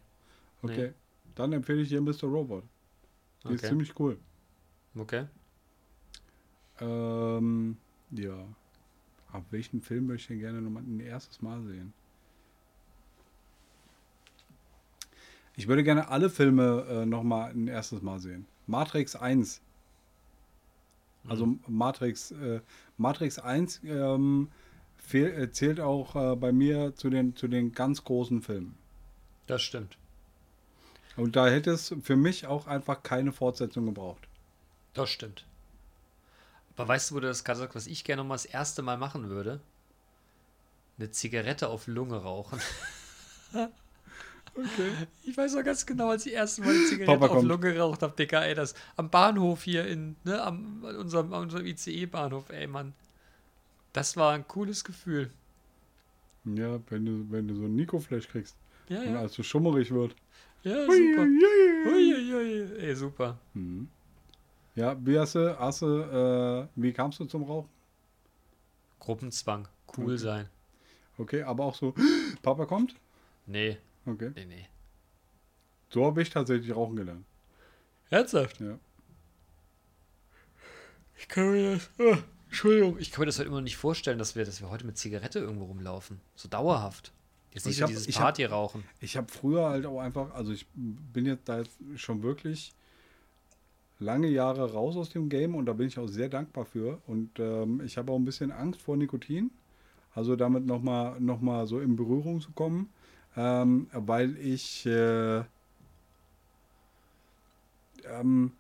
Okay. 0.63 0.89
nee. 0.89 0.93
Dann 1.35 1.53
empfehle 1.53 1.83
ich 1.83 1.89
dir 1.89 2.01
Mr. 2.01 2.25
Robot. 2.25 2.65
Die 3.45 3.55
ist 3.55 3.61
Okay. 3.61 3.69
ziemlich 3.69 3.99
cool. 3.99 4.19
Okay. 4.97 5.27
Ähm, 6.81 7.77
ja. 8.11 8.47
Ab 9.33 9.45
welchen 9.51 9.81
Film 9.81 10.07
möchte 10.07 10.23
ich 10.23 10.29
denn 10.29 10.41
gerne 10.41 10.61
nochmal 10.61 10.83
ein 10.83 11.01
erstes 11.01 11.41
Mal 11.41 11.63
sehen? 11.63 11.95
Ich 15.57 15.69
würde 15.69 15.85
gerne 15.85 16.09
alle 16.09 16.31
Filme 16.31 16.87
äh, 16.89 17.07
nochmal 17.07 17.51
ein 17.53 17.69
erstes 17.69 18.03
Mal 18.03 18.19
sehen. 18.19 18.47
Matrix 18.67 19.17
1. 19.17 19.61
Also 21.29 21.47
Mhm. 21.47 21.61
Matrix, 21.67 22.33
äh, 22.33 22.61
Matrix 22.97 23.39
1 23.39 23.83
ähm, 23.85 24.51
fehl, 24.97 25.27
äh, 25.33 25.51
zählt 25.51 25.81
auch 25.81 26.17
äh, 26.17 26.37
bei 26.37 26.53
mir 26.53 26.95
zu 26.95 27.11
den, 27.11 27.37
zu 27.37 27.49
den 27.49 27.73
ganz 27.73 28.05
großen 28.05 28.43
Filmen. 28.43 28.77
Das 29.47 29.63
stimmt. 29.63 29.99
Und 31.17 31.37
da 31.37 31.49
hätte 31.49 31.71
es 31.71 31.95
für 32.03 32.17
mich 32.17 32.47
auch 32.47 32.67
einfach 32.67 33.03
keine 33.03 33.33
Fortsetzung 33.33 33.87
gebraucht. 33.87 34.27
Das 34.95 35.11
stimmt. 35.11 35.47
Aber 36.77 36.89
weißt 36.89 37.11
du, 37.11 37.15
wo 37.17 37.21
du 37.21 37.27
das 37.29 37.45
gerade 37.45 37.59
sagst, 37.61 37.77
was 37.77 37.87
ich 37.87 38.05
gerne 38.05 38.25
mal 38.25 38.35
das 38.35 38.45
erste 38.45 38.83
Mal 38.83 38.97
machen 38.99 39.29
würde? 39.29 39.61
Eine 40.99 41.11
Zigarette 41.11 41.69
auf 41.69 41.87
Lunge 41.87 42.17
rauchen. 42.17 42.61
Okay. 44.55 44.93
Ich 45.23 45.35
weiß 45.35 45.55
noch 45.55 45.65
ganz 45.65 45.87
genau, 45.87 46.11
als 46.11 46.27
ich 46.27 46.33
das 46.33 46.41
erste 46.59 46.61
Mal 46.61 46.75
eine 46.75 46.85
Zigarette 46.85 47.19
Papa 47.19 47.27
auf 47.33 47.39
kommt. 47.39 47.49
Lunge 47.49 47.73
geraucht 47.73 48.03
habe, 48.03 48.15
Digga, 48.15 48.43
ey, 48.43 48.55
das 48.55 48.75
am 48.97 49.09
Bahnhof 49.09 49.63
hier 49.63 49.87
in, 49.87 50.17
ne, 50.25 50.43
am, 50.43 50.85
an 50.85 50.97
unserem, 50.97 51.33
unserem 51.33 51.65
ICE-Bahnhof, 51.65 52.51
ey, 52.51 52.67
Mann. 52.67 52.93
Das 53.95 54.15
war 54.19 54.35
ein 54.35 54.47
cooles 54.47 54.85
Gefühl. 54.85 55.31
Ja, 56.45 56.79
wenn 56.91 57.07
du, 57.07 57.31
wenn 57.31 57.49
du 57.49 57.55
so 57.55 57.65
ein 57.65 57.75
Nico-Flash 57.77 58.29
kriegst 58.29 58.55
Ja, 58.89 59.01
und 59.01 59.15
ja, 59.15 59.21
als 59.21 59.33
du 59.33 59.43
schummerig 59.43 59.91
wird. 59.91 60.15
ja, 60.65 60.85
super. 60.85 61.27
Uiuiui, 61.87 62.79
ey, 62.79 62.95
super. 62.95 63.39
Mhm. 63.55 63.89
Ja, 64.75 64.97
wie 65.05 65.19
hast 65.19 65.35
du, 65.35 65.59
hast 65.59 65.83
du 65.83 65.87
äh, 66.01 66.67
wie 66.77 66.93
kamst 66.93 67.21
du 67.21 67.25
zum 67.27 67.43
Rauchen? 67.45 67.69
Gruppenzwang, 69.01 69.69
cool 69.97 70.05
Okay. 70.15 70.17
sein. 70.17 70.49
Okay, 71.19 71.43
aber 71.43 71.65
auch 71.65 71.75
so, 71.75 71.95
Papa 72.43 72.67
kommt? 72.67 72.95
Nee, 73.47 73.79
Okay. 74.07 74.31
nee, 74.35 74.45
nee. 74.47 74.67
So 75.91 76.07
habe 76.07 76.23
ich 76.23 76.31
tatsächlich 76.31 76.75
rauchen 76.75 76.97
gelernt. 76.97 77.25
Ernsthaft? 78.09 78.61
Ja. 78.61 78.79
Ich 81.19 81.29
kann 81.29 81.51
mir 81.53 81.75
das. 81.75 81.91
Oh, 81.99 82.17
Entschuldigung. 82.47 82.99
Ich 82.99 83.11
kann 83.13 83.21
mir 83.23 83.27
das 83.27 83.39
heute 83.39 83.49
immer 83.49 83.57
noch 83.59 83.63
nicht 83.65 83.77
vorstellen, 83.77 84.19
dass 84.19 84.35
wir, 84.37 84.45
dass 84.45 84.61
wir 84.61 84.71
heute 84.71 84.87
mit 84.87 84.97
Zigarette 84.99 85.39
irgendwo 85.39 85.67
rumlaufen. 85.67 86.21
So 86.35 86.49
dauerhaft. 86.49 87.13
Jetzt 87.53 87.67
nicht 87.67 87.73
Ich 87.75 87.79
so 87.79 87.83
hab- 87.85 87.91
dieses 87.91 88.07
ich 88.09 88.17
hab- 88.17 88.25
Partyrauchen. 88.25 88.85
Ich 89.01 89.17
habe 89.17 89.29
früher 89.31 89.69
halt 89.69 89.85
auch 89.87 90.01
einfach, 90.01 90.33
also 90.35 90.53
ich 90.53 90.67
bin 90.75 91.27
jetzt 91.27 91.49
da 91.49 91.59
jetzt 91.59 91.77
schon 91.97 92.23
wirklich 92.23 92.73
lange 94.03 94.29
Jahre 94.29 94.73
raus 94.73 94.97
aus 94.97 95.11
dem 95.11 95.29
Game 95.29 95.55
und 95.55 95.67
da 95.67 95.73
bin 95.73 95.87
ich 95.87 95.99
auch 95.99 96.07
sehr 96.09 96.29
dankbar 96.29 96.65
für. 96.65 97.01
Und 97.07 97.31
ähm, 97.39 97.81
ich 97.85 97.97
habe 97.97 98.13
auch 98.13 98.17
ein 98.17 98.25
bisschen 98.25 98.51
Angst 98.53 98.81
vor 98.83 98.97
Nikotin. 98.97 99.51
Also 100.15 100.37
damit 100.37 100.67
nochmal 100.67 101.19
noch 101.21 101.41
mal 101.41 101.67
so 101.67 101.81
in 101.81 101.97
Berührung 101.97 102.41
zu 102.41 102.51
kommen. 102.53 102.91
Ähm, 103.37 103.87
weil 103.93 104.37
ich 104.37 104.85
äh, 104.85 105.43
ähm, 108.05 108.53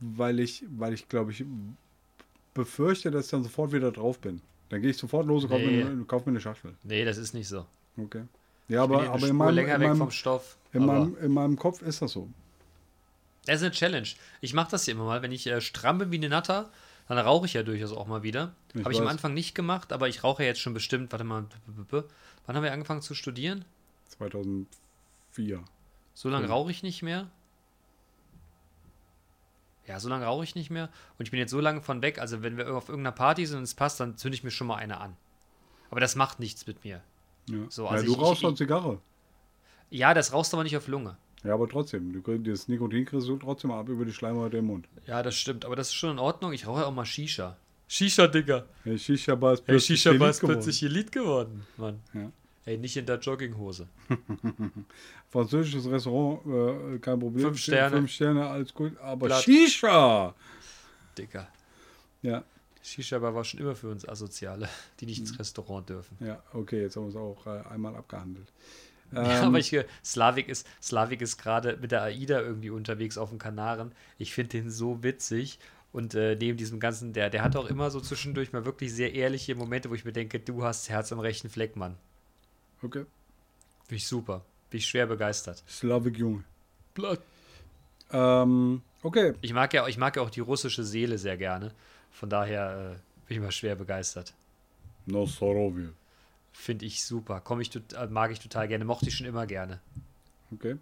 weil 0.00 0.40
ich, 0.40 0.64
weil 0.70 0.94
ich 0.94 1.08
glaube 1.08 1.32
ich 1.32 1.44
befürchte, 2.54 3.10
dass 3.10 3.26
ich 3.26 3.30
dann 3.30 3.42
sofort 3.42 3.72
wieder 3.72 3.90
drauf 3.92 4.18
bin. 4.20 4.40
Dann 4.68 4.80
gehe 4.82 4.90
ich 4.90 4.96
sofort 4.96 5.26
los 5.26 5.44
und 5.44 5.50
kaufe 5.50 5.62
Nee. 5.66 5.82
mir, 5.84 5.86
eine- 5.90 6.04
kauf 6.04 6.24
mir 6.26 6.30
eine 6.30 6.40
Schachtel. 6.40 6.74
Nee, 6.84 7.04
das 7.04 7.18
ist 7.18 7.34
nicht 7.34 7.48
so. 7.48 7.66
Okay. 7.96 8.22
Ja, 8.68 8.82
aber, 8.82 8.98
Bin 8.98 9.06
eine 9.06 9.14
aber 9.14 9.28
in 9.28 9.36
meinem, 9.36 9.54
länger 9.54 9.74
in 9.76 9.80
weg 9.80 9.88
meinem, 9.88 9.98
vom 9.98 10.10
Stoff. 10.10 10.56
in, 10.72 10.82
aber 10.82 10.92
meinem, 11.00 11.16
in 11.22 11.32
meinem 11.32 11.56
Kopf 11.56 11.82
ist 11.82 12.00
das 12.02 12.12
so. 12.12 12.28
Das 13.48 13.56
ist 13.60 13.62
eine 13.66 13.72
Challenge. 13.72 14.08
Ich 14.40 14.54
mache 14.54 14.70
das 14.70 14.84
hier 14.84 14.94
immer 14.94 15.04
mal. 15.04 15.22
Wenn 15.22 15.32
ich 15.32 15.46
äh, 15.46 15.60
stramm 15.60 15.98
bin 15.98 16.10
wie 16.12 16.16
eine 16.16 16.28
Natter, 16.28 16.70
dann 17.08 17.18
rauche 17.18 17.46
ich 17.46 17.54
ja 17.54 17.62
durchaus 17.62 17.92
auch 17.92 18.06
mal 18.06 18.22
wieder. 18.22 18.52
Habe 18.82 18.92
ich 18.92 19.00
am. 19.00 19.06
Anfang 19.08 19.34
nicht 19.34 19.54
gemacht, 19.54 19.92
aber 19.92 20.08
ich 20.08 20.22
rauche 20.24 20.42
ja 20.42 20.48
jetzt 20.48 20.60
schon 20.60 20.74
bestimmt. 20.74 21.10
Warte 21.12 21.24
mal. 21.24 21.46
Wann 22.46 22.56
haben 22.56 22.62
wir 22.62 22.72
angefangen 22.72 23.02
zu 23.02 23.14
studieren? 23.14 23.64
2004. 24.08 25.64
So 26.14 26.28
lange 26.28 26.44
Hm. 26.44 26.52
rauche 26.52 26.70
ich 26.70 26.82
nicht 26.82 27.02
mehr. 27.02 27.28
Ja, 29.86 29.98
so 30.00 30.08
lange 30.10 30.26
rauche 30.26 30.44
ich 30.44 30.54
nicht 30.54 30.68
mehr. 30.70 30.90
Und 31.18 31.24
ich 31.24 31.30
bin 31.30 31.40
jetzt 31.40 31.50
so 31.50 31.60
lange 31.60 31.80
von 31.80 32.02
weg. 32.02 32.18
Also, 32.18 32.42
wenn 32.42 32.56
wir 32.58 32.74
auf 32.76 32.88
irgendeiner 32.90 33.14
Party 33.16 33.46
sind 33.46 33.58
und 33.58 33.64
es 33.64 33.74
passt, 33.74 34.00
dann 34.00 34.16
zünde 34.18 34.34
ich 34.36 34.44
mir 34.44 34.50
schon 34.50 34.66
mal 34.66 34.76
eine 34.76 35.00
an. 35.00 35.16
Aber 35.90 36.00
das 36.00 36.14
macht 36.14 36.40
nichts 36.40 36.66
mit 36.66 36.84
mir. 36.84 37.02
Ja. 37.48 37.56
So, 37.70 37.84
ja, 37.86 37.90
also 37.92 38.04
du 38.04 38.12
ich- 38.12 38.18
rauchst 38.18 38.42
ich- 38.42 38.48
doch 38.48 38.54
Zigarre. 38.54 39.00
Ja, 39.90 40.12
das 40.12 40.34
rauchst 40.34 40.52
aber 40.52 40.64
nicht 40.64 40.76
auf 40.76 40.86
Lunge. 40.88 41.16
Ja, 41.44 41.54
aber 41.54 41.68
trotzdem. 41.68 42.12
Du 42.12 42.20
kriegst, 42.22 42.46
das 42.46 42.68
Nikotin 42.68 43.04
kriegst 43.04 43.28
du 43.28 43.36
trotzdem 43.36 43.70
ab 43.70 43.88
über 43.88 44.04
die 44.04 44.12
Schleimhäute 44.12 44.56
im 44.58 44.66
Mund. 44.66 44.88
Ja, 45.06 45.22
das 45.22 45.36
stimmt. 45.36 45.64
Aber 45.64 45.76
das 45.76 45.88
ist 45.88 45.94
schon 45.94 46.10
in 46.10 46.18
Ordnung. 46.18 46.52
Ich 46.52 46.66
rauche 46.66 46.80
ja 46.80 46.86
auch 46.86 46.94
mal 46.94 47.04
Shisha. 47.06 47.56
Shisha, 47.86 48.26
Digga. 48.26 48.66
Hey, 48.84 48.98
Shisha-Bar 48.98 49.54
ist 49.54 49.60
Hey, 49.60 49.64
plötzlich 49.74 50.00
Shisha 50.00 50.10
Elite 50.10 50.26
ist 50.28 50.40
plötzlich 50.40 50.82
Elite 50.82 51.10
geworden, 51.10 51.66
Mann. 51.76 52.00
Ja. 52.12 52.30
Ey, 52.66 52.76
nicht 52.76 52.96
in 52.98 53.06
der 53.06 53.18
Jogginghose. 53.18 53.88
Französisches 55.30 55.88
Restaurant, 55.90 56.40
äh, 56.46 56.98
kein 56.98 57.18
Problem. 57.18 57.46
Fünf 57.46 57.58
Sterne. 57.58 57.96
Fünf 57.96 58.10
Sterne, 58.10 58.46
alles 58.48 58.74
gut. 58.74 58.96
Aber 58.98 59.26
Blatt. 59.26 59.42
Shisha! 59.42 60.34
Digga. 61.16 61.48
Ja, 62.22 62.44
Shisha 62.82 63.18
Bar 63.18 63.34
war 63.34 63.44
schon 63.44 63.60
immer 63.60 63.74
für 63.74 63.88
uns 63.90 64.08
Asoziale, 64.08 64.68
die 65.00 65.06
nicht 65.06 65.20
Mhm. 65.20 65.26
ins 65.28 65.38
Restaurant 65.38 65.88
dürfen. 65.88 66.16
ja, 66.20 66.42
okay, 66.52 66.82
jetzt 66.82 66.96
haben 66.96 67.04
wir 67.04 67.10
es 67.10 67.16
auch 67.16 67.46
äh, 67.46 67.62
einmal 67.70 67.94
abgehandelt. 67.96 68.52
Ja, 69.12 69.40
Ähm, 69.40 69.44
aber 69.46 69.58
ich, 69.58 69.72
äh, 69.72 69.84
Slavik 70.04 70.48
ist, 70.48 70.66
Slavik 70.82 71.20
ist 71.20 71.38
gerade 71.38 71.78
mit 71.80 71.92
der 71.92 72.02
AIDA 72.02 72.40
irgendwie 72.40 72.70
unterwegs 72.70 73.16
auf 73.18 73.30
den 73.30 73.38
Kanaren. 73.38 73.92
Ich 74.18 74.34
finde 74.34 74.50
den 74.50 74.70
so 74.70 75.02
witzig. 75.02 75.58
Und 75.90 76.14
äh, 76.14 76.36
neben 76.36 76.58
diesem 76.58 76.80
ganzen, 76.80 77.14
der, 77.14 77.30
der 77.30 77.42
hat 77.42 77.56
auch 77.56 77.66
immer 77.66 77.90
so 77.90 78.00
zwischendurch 78.00 78.52
mal 78.52 78.66
wirklich 78.66 78.92
sehr 78.92 79.14
ehrliche 79.14 79.54
Momente, 79.54 79.88
wo 79.88 79.94
ich 79.94 80.04
mir 80.04 80.12
denke, 80.12 80.38
du 80.38 80.62
hast 80.62 80.90
Herz 80.90 81.12
am 81.12 81.18
rechten 81.18 81.48
Fleck, 81.48 81.76
Mann. 81.76 81.96
Okay. 82.82 83.06
Finde 83.84 83.96
ich 83.96 84.06
super. 84.06 84.44
Bin 84.70 84.78
ich 84.78 84.86
schwer 84.86 85.06
begeistert. 85.06 85.62
Slavik 85.66 86.18
Junge. 86.18 86.44
Blatt. 86.92 87.20
Ähm, 88.12 88.82
okay. 89.02 89.32
Ich 89.40 89.54
mag 89.54 89.72
ja, 89.72 89.86
ich 89.88 89.96
mag 89.96 90.16
ja 90.16 90.22
auch 90.22 90.30
die 90.30 90.40
russische 90.40 90.84
Seele 90.84 91.16
sehr 91.16 91.38
gerne. 91.38 91.72
Von 92.10 92.28
daher 92.28 92.96
äh, 92.96 93.26
bin 93.26 93.38
ich 93.38 93.40
mal 93.42 93.50
schwer 93.52 93.74
begeistert. 93.76 94.34
Nosorovi. 95.06 95.88
Finde 96.52 96.86
ich 96.86 97.04
super. 97.04 97.40
Komm 97.40 97.60
ich, 97.60 97.74
äh, 97.74 98.06
mag 98.08 98.30
ich 98.30 98.40
total 98.40 98.68
gerne. 98.68 98.84
Mochte 98.84 99.08
ich 99.08 99.16
schon 99.16 99.26
immer 99.26 99.46
gerne. 99.46 99.80
Okay. 100.52 100.76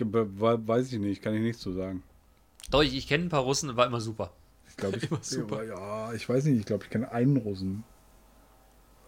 Weiß 0.00 0.92
ich 0.92 0.98
nicht, 0.98 1.22
kann 1.22 1.34
ich 1.34 1.40
nichts 1.40 1.60
zu 1.60 1.72
sagen. 1.72 2.02
Doch, 2.70 2.82
ich, 2.82 2.96
ich 2.96 3.08
kenne 3.08 3.24
ein 3.24 3.28
paar 3.28 3.42
Russen, 3.42 3.76
war 3.76 3.86
immer 3.86 4.00
super. 4.00 4.32
Ich 4.68 4.76
glaube, 4.76 4.98
ich, 5.02 5.08
super. 5.22 5.64
ja, 5.64 6.12
ich 6.12 6.28
weiß 6.28 6.44
nicht, 6.44 6.60
ich 6.60 6.66
glaube, 6.66 6.84
ich 6.84 6.90
kenne 6.90 7.10
einen 7.10 7.36
Russen. 7.36 7.84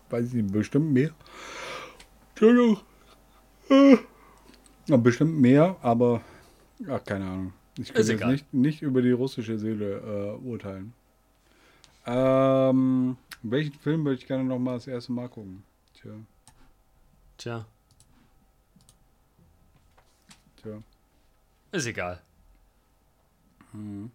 Weiß 0.08 0.26
ich 0.28 0.34
nicht, 0.34 0.52
bestimmt 0.52 0.92
mehr. 0.92 1.10
Entschuldigung. 2.30 2.80
Äh. 3.68 3.96
Ja, 4.88 4.96
bestimmt 4.96 5.38
mehr, 5.38 5.76
aber 5.82 6.22
ach, 6.88 7.04
keine 7.04 7.26
Ahnung. 7.26 7.52
Ich 7.78 7.92
kann 7.94 8.04
jetzt 8.04 8.24
nicht, 8.24 8.52
nicht 8.52 8.82
über 8.82 9.02
die 9.02 9.12
russische 9.12 9.58
Seele 9.58 10.38
äh, 10.42 10.44
urteilen. 10.44 10.92
Ähm, 12.12 13.16
welchen 13.42 13.74
Film 13.74 14.04
würde 14.04 14.18
ich 14.18 14.26
gerne 14.26 14.42
noch 14.42 14.58
mal 14.58 14.74
das 14.74 14.88
erste 14.88 15.12
Mal 15.12 15.28
gucken? 15.28 15.62
Tja, 15.94 16.10
Tja, 17.38 17.66
tja. 20.60 20.82
ist 21.70 21.86
egal. 21.86 22.20
Mhm. 23.72 24.10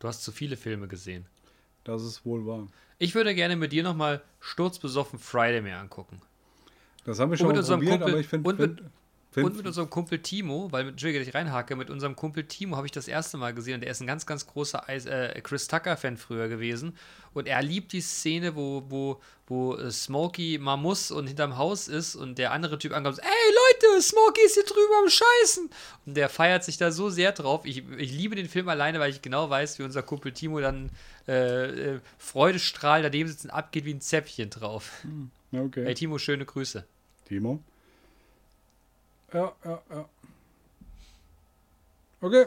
Du 0.00 0.08
hast 0.08 0.24
zu 0.24 0.32
viele 0.32 0.56
Filme 0.56 0.88
gesehen. 0.88 1.24
Das 1.84 2.02
ist 2.02 2.26
wohl 2.26 2.44
wahr. 2.44 2.66
Ich 2.98 3.14
würde 3.14 3.34
gerne 3.36 3.54
mit 3.54 3.72
dir 3.72 3.84
nochmal 3.84 4.20
Sturzbesoffen 4.40 5.20
Friday 5.20 5.60
mehr 5.62 5.78
angucken. 5.78 6.20
Das 7.04 7.20
haben 7.20 7.30
wir 7.30 7.38
schon 7.38 7.46
mal 7.46 7.62
probiert, 7.62 8.00
Kumpel- 8.00 8.10
aber 8.10 8.18
ich 8.18 8.26
finde... 8.26 8.56
Find, 8.56 8.82
find, 9.36 9.46
Und 9.46 9.56
mit 9.56 9.66
unserem 9.66 9.90
Kumpel 9.90 10.18
Timo, 10.20 10.72
weil, 10.72 10.88
Entschuldige, 10.88 11.18
dass 11.18 11.28
ich 11.28 11.34
reinhake, 11.34 11.76
mit 11.76 11.90
unserem 11.90 12.16
Kumpel 12.16 12.44
Timo 12.44 12.76
habe 12.76 12.86
ich 12.86 12.92
das 12.92 13.06
erste 13.06 13.36
Mal 13.36 13.52
gesehen 13.52 13.74
und 13.74 13.82
er 13.82 13.90
ist 13.90 14.00
ein 14.00 14.06
ganz, 14.06 14.24
ganz 14.24 14.46
großer 14.46 14.88
Eis, 14.88 15.04
äh, 15.04 15.38
Chris 15.42 15.68
Tucker-Fan 15.68 16.16
früher 16.16 16.48
gewesen. 16.48 16.96
Und 17.34 17.46
er 17.46 17.62
liebt 17.62 17.92
die 17.92 18.00
Szene, 18.00 18.56
wo, 18.56 18.84
wo, 18.88 19.20
wo 19.46 19.76
äh, 19.76 19.90
Smokey 19.90 20.58
mal 20.58 20.78
muss 20.78 21.10
und 21.10 21.26
hinterm 21.26 21.58
Haus 21.58 21.86
ist 21.86 22.16
und 22.16 22.38
der 22.38 22.52
andere 22.52 22.78
Typ 22.78 22.92
ankommt, 22.92 23.18
ey 23.18 23.26
Leute, 23.26 24.02
Smokey 24.02 24.40
ist 24.46 24.54
hier 24.54 24.64
drüben 24.64 24.92
am 25.02 25.10
Scheißen. 25.10 25.70
Und 26.06 26.16
der 26.16 26.30
feiert 26.30 26.64
sich 26.64 26.78
da 26.78 26.90
so 26.90 27.10
sehr 27.10 27.32
drauf. 27.32 27.66
Ich, 27.66 27.84
ich 27.98 28.12
liebe 28.12 28.36
den 28.36 28.48
Film 28.48 28.70
alleine, 28.70 29.00
weil 29.00 29.10
ich 29.10 29.20
genau 29.20 29.50
weiß, 29.50 29.78
wie 29.78 29.82
unser 29.82 30.02
Kumpel 30.02 30.32
Timo 30.32 30.60
dann 30.60 30.88
äh, 31.28 31.96
äh, 31.96 32.00
freudestrahlend 32.16 33.04
daneben 33.04 33.28
sitzt 33.28 33.44
und 33.44 33.50
abgeht 33.50 33.84
wie 33.84 33.92
ein 33.92 34.00
Zäpfchen 34.00 34.48
drauf. 34.48 35.04
Ja, 35.52 35.60
okay. 35.60 35.84
Hey 35.84 35.94
Timo, 35.94 36.18
schöne 36.18 36.46
Grüße. 36.46 36.84
Timo? 37.26 37.62
Ja, 39.32 39.52
ja, 39.64 39.82
ja. 39.90 40.08
Okay. 42.20 42.46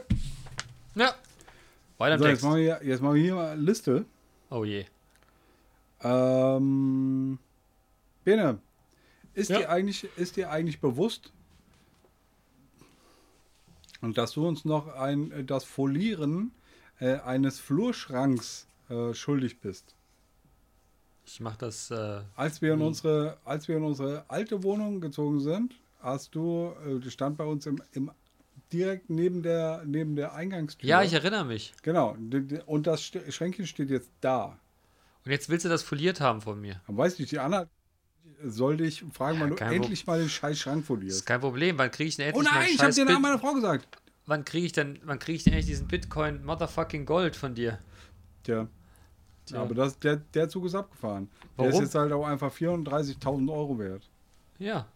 Ja. 0.96 1.16
Weiter 1.98 2.18
So, 2.18 2.28
jetzt 2.28 2.44
machen, 2.44 2.56
wir 2.58 2.78
hier, 2.80 2.88
jetzt 2.88 3.02
machen 3.02 3.16
wir 3.16 3.22
hier 3.22 3.36
mal 3.36 3.52
eine 3.52 3.62
Liste. 3.62 4.06
Oh 4.50 4.64
je. 4.64 4.86
Ähm, 6.02 7.38
Bene, 8.24 8.60
ist, 9.34 9.50
Ja. 9.50 9.60
dir 9.60 9.70
eigentlich, 9.70 10.08
ist 10.18 10.38
dir 10.38 10.50
eigentlich 10.50 10.80
bewusst, 10.80 11.34
dass 14.02 14.32
du 14.32 14.48
uns 14.48 14.64
noch 14.64 14.88
ein, 14.96 15.46
das 15.46 15.66
Folieren 15.66 16.52
äh, 17.00 17.20
eines 17.20 17.60
Flurschranks 17.60 18.66
äh, 18.90 19.14
schuldig 19.14 19.60
bist? 19.60 19.94
Ich 21.26 21.42
mach 21.42 21.58
das. 21.58 21.92
Äh, 21.92 22.22
Als 22.36 22.62
wir, 22.62 22.74
in 22.74 22.80
Wie? 22.80 22.84
unsere, 22.86 23.38
als 23.46 23.68
wir 23.68 23.78
in 23.78 23.84
unsere 23.84 24.26
alte 24.30 24.64
Wohnung 24.64 25.00
gezogen 25.02 25.40
sind, 25.42 25.76
hast 26.00 26.36
du, 26.36 26.74
äh, 26.86 27.00
das 27.00 27.14
stand 27.14 27.38
bei 27.38 27.44
uns 27.46 27.66
im, 27.66 27.82
im 27.92 28.12
direkt 28.72 29.10
neben 29.10 29.42
der, 29.44 29.84
neben 29.86 30.16
der 30.16 30.34
Eingangstür. 30.34 30.88
Ja, 30.88 31.02
ich 31.04 31.14
erinnere 31.14 31.46
mich. 31.46 31.74
Genau. 31.82 32.16
Und 32.66 32.88
das 32.88 33.04
Schränkchen 33.04 33.66
steht 33.68 33.90
jetzt 33.90 34.12
da. 34.22 34.60
Und 35.26 35.32
jetzt 35.32 35.50
willst 35.50 35.66
du 35.66 35.70
das 35.70 35.84
foliert 35.84 36.22
haben 36.22 36.42
von 36.42 36.60
mir. 36.62 36.82
Aber 36.88 36.98
weiß 36.98 37.20
nicht, 37.20 37.32
die 37.32 37.40
Anna 37.40 37.68
soll 38.46 38.78
dich 38.78 39.04
fragen, 39.14 39.40
wann 39.40 39.50
du 39.50 39.56
Pro- 39.56 39.66
endlich 39.66 40.06
mal 40.08 40.20
den 40.20 40.30
scheiß 40.30 40.58
Schrank 40.60 40.76
Das 40.78 40.82
ist 40.84 40.88
folierst. 40.88 41.26
kein 41.26 41.42
Problem. 41.42 41.78
Wann 41.78 41.92
kriege 41.92 42.08
ich 42.10 42.16
denn 42.16 42.26
Oh 42.28 42.38
endlich 42.38 42.48
nein, 42.52 42.62
mein 42.64 42.70
ich 42.74 42.82
habe 42.82 42.94
den 42.94 43.06
Namen 43.08 43.22
meiner 43.24 43.40
Frau 43.40 43.54
gesagt. 43.54 43.88
Wann 44.26 44.46
kriege 44.46 44.66
ich 44.68 44.72
denn, 44.72 45.00
wann 45.04 45.18
kriege 45.20 45.36
ich 45.38 45.44
denn 45.44 45.54
endlich 45.54 45.68
diesen 45.72 45.88
Bitcoin 45.88 46.46
Motherfucking 46.46 47.06
Gold 47.06 47.36
von 47.36 47.56
dir? 47.56 47.80
Tja. 48.44 48.68
Tja. 49.48 49.62
Aber 49.62 49.74
das, 49.74 49.98
der, 50.00 50.18
der 50.18 50.48
Zug 50.48 50.66
ist 50.66 50.76
abgefahren. 50.76 51.28
Der 51.58 51.66
ist 51.68 51.74
Warum? 51.74 51.84
jetzt 51.86 51.96
halt 51.96 52.12
auch 52.14 52.26
einfach 52.28 52.54
34.000 52.54 53.52
Euro 53.52 53.80
wert. 53.80 54.08
Ja, 54.60 54.88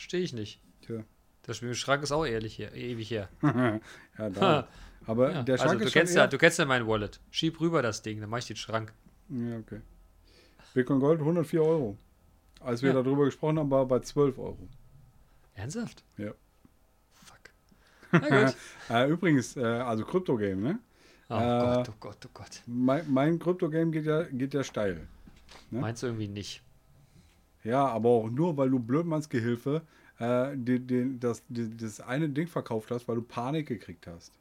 verstehe 0.00 0.20
ich 0.20 0.32
nicht. 0.32 0.60
Tja. 0.80 1.04
Der 1.46 1.74
Schrank 1.74 2.02
ist 2.02 2.12
auch 2.12 2.24
ehrlich 2.24 2.58
her, 2.58 2.74
ewig 2.74 3.10
her. 3.10 3.28
ja, 4.18 4.30
da. 4.30 4.68
Aber 5.06 5.30
Ja, 5.32 5.42
der 5.42 5.54
also 5.54 5.64
Schrank 5.66 5.80
du 5.80 5.86
ist 5.86 5.92
kennst, 5.92 6.14
ja, 6.14 6.26
du 6.26 6.38
kennst 6.38 6.58
ja 6.58 6.64
mein 6.64 6.86
Wallet. 6.86 7.20
Schieb 7.30 7.60
rüber 7.60 7.82
das 7.82 8.00
Ding, 8.02 8.20
dann 8.20 8.30
mach 8.30 8.38
ich 8.38 8.46
den 8.46 8.56
Schrank. 8.56 8.92
Ja, 9.28 9.58
okay. 9.58 9.80
Bitcoin 10.74 11.00
Gold 11.00 11.20
104 11.20 11.62
Euro. 11.62 11.98
Als 12.60 12.82
wir 12.82 12.92
Ja. 12.94 13.02
darüber 13.02 13.24
gesprochen 13.26 13.58
haben, 13.58 13.70
war 13.70 13.80
er 13.82 13.86
bei 13.86 14.00
12 14.00 14.38
Euro. 14.38 14.68
Ernsthaft? 15.54 16.02
Ja. 16.16 16.32
Fuck. 17.12 17.50
Na 18.12 18.18
gut. 18.46 18.56
Äh, 18.88 19.08
übrigens, 19.08 19.56
äh, 19.56 19.64
also 19.64 20.04
Krypto-Game, 20.04 20.62
ne? 20.62 20.78
Oh 21.28 21.34
Äh, 21.34 21.38
Gott, 21.38 21.88
oh 21.90 21.94
Gott, 22.00 22.26
oh 22.26 22.30
Gott. 22.32 22.62
Mein, 22.66 23.10
mein 23.12 23.38
Krypto-Game 23.38 23.92
geht 23.92 24.04
ja, 24.06 24.22
geht 24.24 24.54
ja 24.54 24.62
steil. 24.64 25.06
Ne? 25.70 25.80
Meinst 25.80 26.02
du 26.02 26.06
irgendwie 26.08 26.28
nicht? 26.28 26.62
Ja, 27.64 27.86
aber 27.86 28.08
auch 28.08 28.30
nur, 28.30 28.56
weil 28.56 28.70
du 28.70 28.78
Blödmannsgehilfe 28.78 29.82
äh, 30.18 30.56
die, 30.56 30.78
die, 30.78 31.18
das, 31.18 31.42
die, 31.48 31.76
das 31.76 32.00
eine 32.00 32.28
Ding 32.28 32.46
verkauft 32.46 32.90
hast, 32.90 33.08
weil 33.08 33.16
du 33.16 33.22
Panik 33.22 33.66
gekriegt 33.66 34.06
hast. 34.06 34.32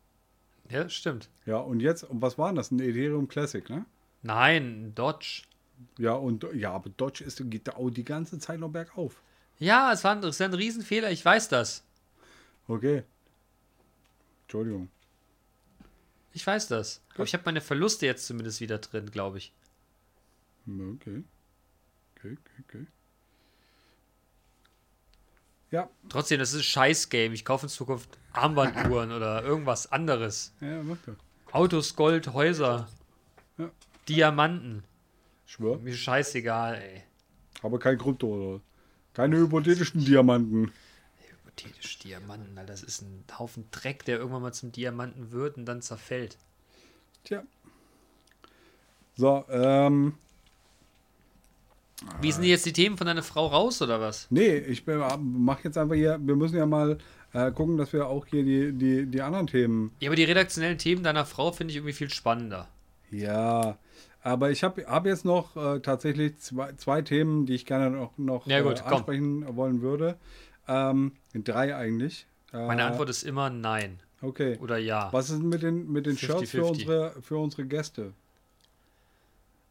Ja, 0.69 0.87
stimmt. 0.87 1.29
Ja, 1.45 1.57
und 1.57 1.79
jetzt, 1.79 2.03
und 2.03 2.21
was 2.21 2.37
war 2.37 2.49
denn 2.49 2.57
das? 2.57 2.71
Ein 2.71 2.79
Ethereum 2.79 3.27
Classic, 3.27 3.67
ne? 3.69 3.85
Nein, 4.21 4.93
Dodge. 4.93 5.43
Ja, 5.97 6.13
und 6.13 6.45
ja, 6.53 6.73
aber 6.73 6.89
Dodge 6.89 7.23
ist, 7.23 7.41
geht 7.49 7.67
da 7.67 7.73
auch 7.73 7.89
die 7.89 8.03
ganze 8.03 8.37
Zeit 8.39 8.59
noch 8.59 8.69
bergauf. 8.69 9.21
Ja, 9.57 9.91
es 9.91 10.03
war 10.03 10.15
ein, 10.15 10.23
es 10.23 10.35
ist 10.35 10.41
ein 10.41 10.53
Riesenfehler, 10.53 11.11
ich 11.11 11.23
weiß 11.23 11.49
das. 11.49 11.83
Okay. 12.67 13.03
Entschuldigung. 14.43 14.89
Ich 16.33 16.45
weiß 16.45 16.67
das. 16.67 17.01
Aber 17.15 17.23
ich 17.23 17.33
habe 17.33 17.43
meine 17.45 17.61
Verluste 17.61 18.05
jetzt 18.05 18.27
zumindest 18.27 18.61
wieder 18.61 18.77
drin, 18.77 19.09
glaube 19.09 19.39
ich. 19.39 19.53
Okay. 20.67 21.23
Okay, 22.15 22.37
okay, 22.37 22.63
okay. 22.67 22.87
Ja, 25.71 25.89
Trotzdem, 26.09 26.39
das 26.39 26.51
ist 26.53 26.59
ein 26.61 26.63
Scheiß-Game. 26.63 27.33
Ich 27.33 27.45
kaufe 27.45 27.65
in 27.67 27.69
Zukunft 27.69 28.17
Armbanduhren 28.33 29.11
oder 29.11 29.43
irgendwas 29.43 29.91
anderes. 29.91 30.53
ja, 30.61 30.81
mach 30.83 30.97
doch. 31.05 31.13
Autos, 31.51 31.95
Gold, 31.95 32.33
Häuser, 32.33 32.87
Ja. 33.57 33.69
Diamanten. 34.07 34.83
Schwör. 35.45 35.77
Mir 35.79 35.95
scheißegal, 35.95 36.75
ey. 36.75 37.03
Aber 37.61 37.79
kein 37.79 37.97
Krypto 37.97 38.27
oder? 38.27 38.61
Keine 39.13 39.37
hypothetischen 39.37 40.05
Diamanten. 40.05 40.71
Hypothetisch 41.27 41.99
Diamanten, 41.99 42.57
Alter, 42.57 42.71
das 42.71 42.83
ist 42.83 43.01
ein 43.01 43.23
Haufen 43.37 43.69
Dreck, 43.71 44.05
der 44.05 44.17
irgendwann 44.19 44.43
mal 44.43 44.53
zum 44.53 44.71
Diamanten 44.71 45.31
wird 45.31 45.57
und 45.57 45.65
dann 45.65 45.81
zerfällt. 45.81 46.37
Tja. 47.23 47.43
So, 49.15 49.43
ähm, 49.49 50.13
Wie 52.21 52.31
sind 52.31 52.43
die 52.43 52.49
jetzt 52.49 52.65
die 52.65 52.73
Themen 52.73 52.97
von 52.97 53.07
deiner 53.07 53.23
Frau 53.23 53.47
raus 53.47 53.81
oder 53.81 53.99
was? 53.99 54.27
nee, 54.29 54.57
ich 54.57 54.83
mache 54.87 55.63
jetzt 55.65 55.77
einfach 55.77 55.95
hier, 55.95 56.19
wir 56.21 56.35
müssen 56.35 56.55
ja 56.57 56.65
mal 56.65 56.97
äh, 57.33 57.51
gucken, 57.51 57.77
dass 57.77 57.93
wir 57.93 58.07
auch 58.07 58.25
hier 58.25 58.43
die, 58.43 58.71
die, 58.73 59.05
die 59.05 59.21
anderen 59.21 59.47
Themen. 59.47 59.91
Ja, 59.99 60.09
aber 60.09 60.15
die 60.15 60.23
redaktionellen 60.23 60.77
Themen 60.77 61.03
deiner 61.03 61.25
Frau 61.25 61.51
finde 61.51 61.71
ich 61.71 61.77
irgendwie 61.77 61.93
viel 61.93 62.09
spannender. 62.09 62.67
Ja, 63.11 63.77
aber 64.21 64.51
ich 64.51 64.63
habe 64.63 64.85
hab 64.87 65.05
jetzt 65.05 65.25
noch 65.25 65.55
äh, 65.55 65.79
tatsächlich 65.79 66.37
zwei, 66.39 66.73
zwei 66.73 67.01
Themen, 67.01 67.45
die 67.45 67.55
ich 67.55 67.65
gerne 67.65 67.89
noch, 67.89 68.17
noch 68.17 68.47
Ja, 68.47 68.61
gut, 68.61 68.79
äh, 68.79 68.83
komm. 68.83 68.93
ansprechen 68.93 69.55
wollen 69.55 69.81
würde. 69.81 70.17
Ähm, 70.67 71.13
drei 71.33 71.75
eigentlich. 71.75 72.27
Äh, 72.53 72.65
Meine 72.67 72.83
Antwort 72.85 73.09
ist 73.09 73.23
immer 73.23 73.49
nein 73.49 73.99
Okay. 74.21 74.57
oder 74.61 74.77
ja. 74.77 75.07
Was 75.13 75.29
ist 75.29 75.39
denn 75.39 75.49
mit 75.49 75.63
den, 75.63 75.91
mit 75.91 76.05
den 76.05 76.17
Shirts 76.17 76.51
für 76.51 76.61
50-50. 76.63 76.69
unsere, 76.69 77.13
für 77.21 77.37
unsere 77.37 77.65
Gäste? 77.65 78.13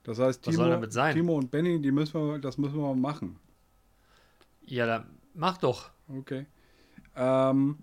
Das 0.09 0.19
heißt, 0.19 0.43
Timo? 0.43 0.87
Timo 1.13 1.37
und 1.37 1.51
Benny, 1.51 1.83
die 1.83 1.93
müssen 1.93 2.15
wir, 2.15 2.39
das 2.39 2.57
müssen 2.57 2.77
wir 2.77 2.81
mal 2.81 2.97
machen. 2.97 3.39
Ja, 4.65 4.87
dann 4.87 5.05
mach 5.35 5.59
doch. 5.59 5.91
Okay. 6.09 6.47
Ähm, 7.15 7.77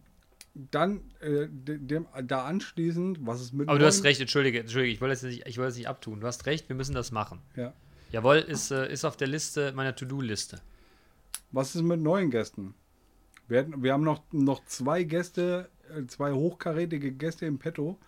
dann 0.56 1.02
äh, 1.20 1.48
de- 1.48 1.78
dem, 1.78 2.08
da 2.24 2.46
anschließend, 2.46 3.20
was 3.22 3.42
ist 3.42 3.54
mit 3.54 3.70
Aber 3.70 3.78
du 3.78 3.86
hast 3.86 4.04
recht, 4.04 4.20
entschuldige, 4.22 4.62
entschuldige, 4.62 4.92
ich 4.92 5.02
wollte 5.02 5.14
es 5.14 5.22
nicht, 5.22 5.46
ich 5.46 5.60
wollte 5.60 5.70
es 5.70 5.78
nicht 5.78 5.88
abtun. 5.88 6.20
Du 6.20 6.26
hast 6.26 6.48
recht, 6.48 6.68
wir 6.68 6.76
müssen 6.76 6.96
das 6.96 7.12
machen. 7.12 7.44
Ja. 7.56 7.74
Jawohl, 8.12 8.38
ist, 8.38 8.72
äh, 8.72 8.92
ist 8.92 9.06
auf 9.06 9.18
der 9.18 9.28
Liste, 9.28 9.72
meiner 9.74 9.96
To-Do-Liste. 9.96 10.62
Was 11.52 11.76
ist 11.76 11.84
mit 11.84 12.00
neuen 12.00 12.32
Gästen? 12.32 12.74
Wir, 13.48 13.60
hätten, 13.60 13.84
wir 13.84 13.94
haben 13.94 14.04
noch, 14.04 14.24
noch 14.32 14.66
zwei 14.66 15.04
Gäste, 15.04 15.70
äh, 15.96 16.08
zwei 16.08 16.32
hochkarätige 16.32 17.12
Gäste 17.12 17.46
im 17.46 17.60
Petto. 17.60 18.00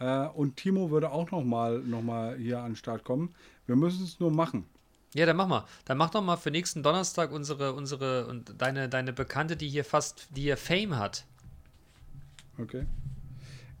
Äh, 0.00 0.26
und 0.26 0.56
Timo 0.56 0.90
würde 0.90 1.10
auch 1.12 1.30
noch 1.30 1.44
mal, 1.44 1.78
noch 1.78 2.02
mal 2.02 2.36
hier 2.36 2.58
an 2.58 2.72
den 2.72 2.76
Start 2.76 3.04
kommen. 3.04 3.34
Wir 3.66 3.76
müssen 3.76 4.04
es 4.04 4.20
nur 4.20 4.30
machen. 4.30 4.66
Ja, 5.14 5.26
dann 5.26 5.36
mach 5.36 5.46
mal. 5.46 5.64
Dann 5.84 5.96
mach 5.96 6.10
doch 6.10 6.22
mal 6.22 6.36
für 6.36 6.50
nächsten 6.50 6.82
Donnerstag 6.82 7.30
unsere, 7.30 7.72
unsere 7.72 8.26
und 8.26 8.60
deine, 8.60 8.88
deine 8.88 9.12
Bekannte, 9.12 9.56
die 9.56 9.68
hier 9.68 9.84
fast, 9.84 10.28
die 10.30 10.42
hier 10.42 10.56
Fame 10.56 10.96
hat. 10.96 11.24
Okay. 12.58 12.86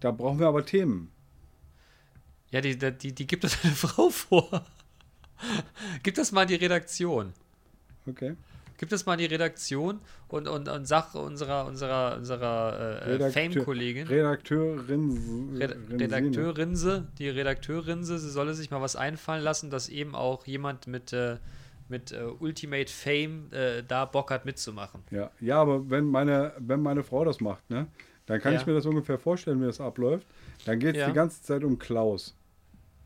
Da 0.00 0.12
brauchen 0.12 0.38
wir 0.38 0.46
aber 0.46 0.64
Themen. 0.64 1.10
Ja, 2.50 2.60
die, 2.60 2.78
die, 2.78 3.12
die, 3.12 3.26
gibt 3.26 3.42
doch 3.42 3.50
deine 3.50 3.74
Frau 3.74 4.10
vor. 4.10 4.64
Gib 6.02 6.14
das 6.14 6.30
mal 6.30 6.42
in 6.42 6.48
die 6.48 6.54
Redaktion. 6.54 7.32
Okay. 8.06 8.36
Gib 8.76 8.88
das 8.88 9.06
mal 9.06 9.12
in 9.14 9.20
die 9.20 9.26
Redaktion 9.26 10.00
und, 10.28 10.48
und, 10.48 10.68
und 10.68 10.86
sag 10.86 11.14
unserer, 11.14 11.66
unserer, 11.66 12.16
unserer 12.16 12.78
äh, 13.02 13.10
Redakteur- 13.12 13.30
Fame-Kollegin, 13.52 14.06
Redakteurin. 14.08 15.56
Red. 15.58 15.76
Redakteurinse, 16.00 17.06
die 17.18 17.28
Redakteurinse, 17.28 18.18
sie 18.18 18.30
solle 18.30 18.54
sich 18.54 18.70
mal 18.70 18.80
was 18.80 18.96
einfallen 18.96 19.42
lassen, 19.42 19.70
dass 19.70 19.88
eben 19.88 20.14
auch 20.14 20.46
jemand 20.46 20.86
mit, 20.86 21.12
äh, 21.12 21.36
mit 21.88 22.12
äh, 22.12 22.24
Ultimate 22.38 22.90
Fame 22.92 23.52
äh, 23.52 23.82
da 23.86 24.04
Bock 24.06 24.30
hat 24.30 24.44
mitzumachen. 24.44 25.02
Ja, 25.10 25.30
ja, 25.40 25.60
aber 25.60 25.88
wenn 25.90 26.06
meine, 26.06 26.52
wenn 26.58 26.80
meine 26.80 27.02
Frau 27.04 27.24
das 27.24 27.40
macht, 27.40 27.68
ne, 27.70 27.86
dann 28.26 28.40
kann 28.40 28.54
Ja. 28.54 28.60
ich 28.60 28.66
mir 28.66 28.74
das 28.74 28.86
ungefähr 28.86 29.18
vorstellen, 29.18 29.60
wie 29.60 29.66
das 29.66 29.80
abläuft. 29.80 30.26
Dann 30.64 30.78
geht 30.78 30.94
es 30.96 31.00
Ja. 31.02 31.06
die 31.08 31.12
ganze 31.12 31.42
Zeit 31.42 31.62
um 31.62 31.78
Klaus. 31.78 32.34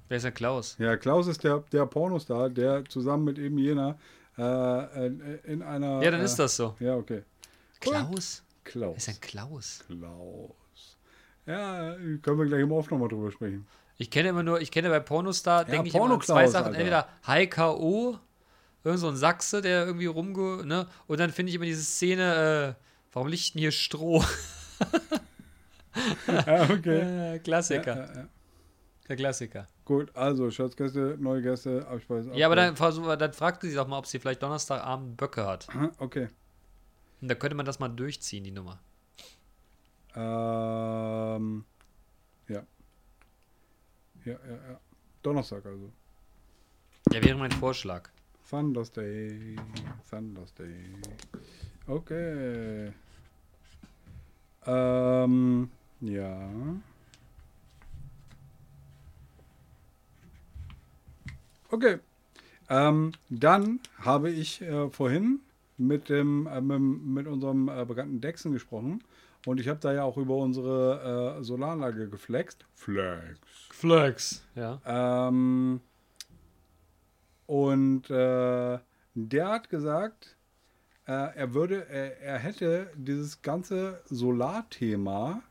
Wer 0.09 0.17
ist 0.17 0.23
denn 0.23 0.33
Klaus? 0.35 0.77
Ja, 0.79 0.97
Klaus 0.97 1.27
ist 1.27 1.45
der, 1.45 1.63
der 1.73 1.85
Pornostar, 1.87 2.49
der 2.49 2.85
zusammen 2.87 3.25
mit 3.25 3.39
eben 3.39 3.59
jener 3.59 3.99
äh, 4.39 5.07
äh, 5.07 5.39
in 5.45 5.63
einer. 5.63 6.03
Ja, 6.03 6.11
dann 6.11 6.21
äh, 6.21 6.25
ist 6.25 6.37
das 6.37 6.57
so. 6.57 6.77
Ja, 6.81 6.97
okay. 6.97 7.23
Klaus? 7.81 8.43
Klaus. 8.65 8.97
ist 8.97 9.09
denn 9.09 9.21
Klaus? 9.21 9.85
Klaus. 9.87 10.99
Ja, 11.47 11.95
können 12.23 12.39
wir 12.39 12.47
gleich 12.47 12.61
im 12.61 12.73
Off 12.73 12.91
nochmal 12.91 13.09
drüber 13.09 13.33
sprechen. 13.33 13.67
Ich 13.97 14.11
kenne 14.11 14.29
immer 14.29 14.43
nur, 14.43 14.61
ich 14.61 14.71
kenne 14.71 14.91
bei 14.91 15.01
Pornostar, 15.01 15.63
Ja, 15.63 15.65
denke 15.65 15.89
ich 15.89 15.95
immer 15.95 16.21
zwei 16.21 16.47
Sachen. 16.47 16.75
Alter. 16.75 16.79
Entweder 16.79 17.09
HKO, 17.27 18.19
irgend 18.85 19.01
so 19.01 19.09
ein 19.09 19.17
Sachse, 19.17 19.61
der 19.61 19.87
irgendwie 19.87 20.07
rumge... 20.07 20.65
Ne? 20.65 20.87
Und 21.07 21.19
dann 21.19 21.31
finde 21.33 21.51
ich 21.51 21.57
immer 21.57 21.65
diese 21.65 21.83
Szene, 21.83 22.77
äh, 22.79 22.83
warum 23.13 23.29
liegt 23.29 23.55
denn 23.55 23.61
hier 23.61 23.73
Stroh? 23.73 24.25
Ja, 26.29 26.71
okay. 26.71 27.35
Äh, 27.35 27.39
Klassiker. 27.41 27.97
Ja, 27.97 28.15
ja. 28.21 28.29
Der 29.09 29.17
Klassiker. 29.17 29.67
Gut, 29.85 30.15
also 30.15 30.51
Schatzgäste, 30.51 31.17
neue 31.19 31.41
Gäste, 31.41 31.87
Abspeise. 31.89 32.31
Ja, 32.35 32.47
aber 32.47 32.57
dann, 32.57 32.75
dann 32.75 33.33
fragt 33.33 33.63
sie 33.63 33.75
doch 33.75 33.89
mal, 33.89 33.99
ob 33.99 34.07
sie 34.07 34.19
vielleicht 34.19 34.43
Donnerstagabend 34.43 35.17
Böcke 35.17 35.47
hat. 35.47 35.67
Okay. 35.99 36.29
Und 37.21 37.29
da 37.29 37.35
könnte 37.35 37.57
man 37.57 37.67
das 37.67 37.79
mal 37.79 37.89
durchziehen, 37.89 38.45
die 38.45 38.51
Nummer. 38.51 38.79
Ähm, 40.15 41.65
ja. 42.49 42.63
Ja, 44.25 44.33
ja, 44.33 44.71
ja. 44.71 44.81
Donnerstag 45.23 45.65
also. 45.65 45.91
Ja, 47.13 47.25
wäre 47.25 47.39
mein 47.39 47.53
Vorschlag. 47.53 48.11
Thunders 48.49 48.93
Day. 48.93 49.57
Thunders 50.09 50.55
Day. 50.55 50.95
Okay. 51.87 52.93
Ähm, 54.67 55.71
ja. 56.01 56.51
Okay. 61.71 61.99
Ähm, 62.71 63.13
dann 63.29 63.81
habe 63.99 64.31
ich 64.31 64.61
äh, 64.63 64.91
vorhin 64.91 65.41
mit 65.79 66.09
dem 66.09 66.47
äh, 66.47 66.61
mit, 66.61 66.81
mit 66.81 67.27
unserem 67.27 67.69
äh, 67.69 67.85
bekannten 67.85 68.21
Dexen 68.21 68.53
gesprochen 68.53 69.03
und 69.47 69.61
ich 69.61 69.69
habe 69.69 69.79
da 69.81 69.93
ja 69.93 70.03
auch 70.03 70.17
über 70.17 70.37
unsere 70.37 71.39
äh, 71.39 71.45
Solaranlage 71.45 72.09
geflext. 72.09 72.67
Flex. 72.75 73.39
Flex. 73.71 74.45
Ja. 74.55 74.81
Ähm, 74.85 75.81
und 77.47 78.11
äh, 78.11 78.79
der 79.15 79.49
hat 79.49 79.71
gesagt, 79.71 80.37
äh, 81.07 81.13
er 81.13 81.55
würde, 81.55 81.89
er, 81.89 82.21
er 82.21 82.39
hätte 82.39 82.91
dieses 82.97 83.41
ganze 83.41 84.03
Solarthema 84.05 85.43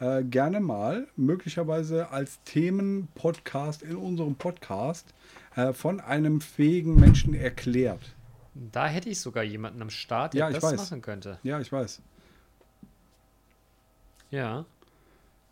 äh, 0.00 0.22
gerne 0.24 0.60
mal 0.60 1.08
möglicherweise 1.16 2.10
als 2.10 2.42
Themenpodcast 2.44 3.82
in 3.82 3.96
unserem 3.96 4.34
Podcast 4.34 5.14
äh, 5.56 5.72
von 5.72 6.00
einem 6.00 6.40
fähigen 6.40 6.94
Menschen 6.96 7.34
erklärt. 7.34 8.14
Da 8.54 8.86
hätte 8.88 9.08
ich 9.08 9.20
sogar 9.20 9.44
jemanden 9.44 9.80
am 9.82 9.90
Start, 9.90 10.34
der 10.34 10.40
Ja, 10.40 10.48
ich 10.48 10.54
das 10.56 10.64
weiß. 10.64 10.76
machen 10.76 11.02
könnte. 11.02 11.38
Ja, 11.42 11.60
ich 11.60 11.70
weiß. 11.70 12.00
Ja. 14.30 14.64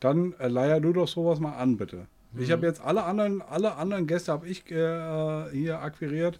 Dann 0.00 0.34
äh, 0.38 0.48
leier 0.48 0.80
du 0.80 0.92
doch 0.92 1.08
sowas 1.08 1.40
mal 1.40 1.56
an, 1.56 1.76
bitte. 1.76 2.06
Ich 2.38 2.48
Mhm. 2.48 2.52
habe 2.52 2.66
jetzt 2.66 2.80
alle 2.80 3.04
anderen, 3.04 3.40
alle 3.42 3.76
anderen 3.76 4.06
Gäste 4.06 4.32
habe 4.32 4.46
ich 4.46 4.70
äh, 4.70 5.50
hier 5.52 5.80
akquiriert. 5.80 6.38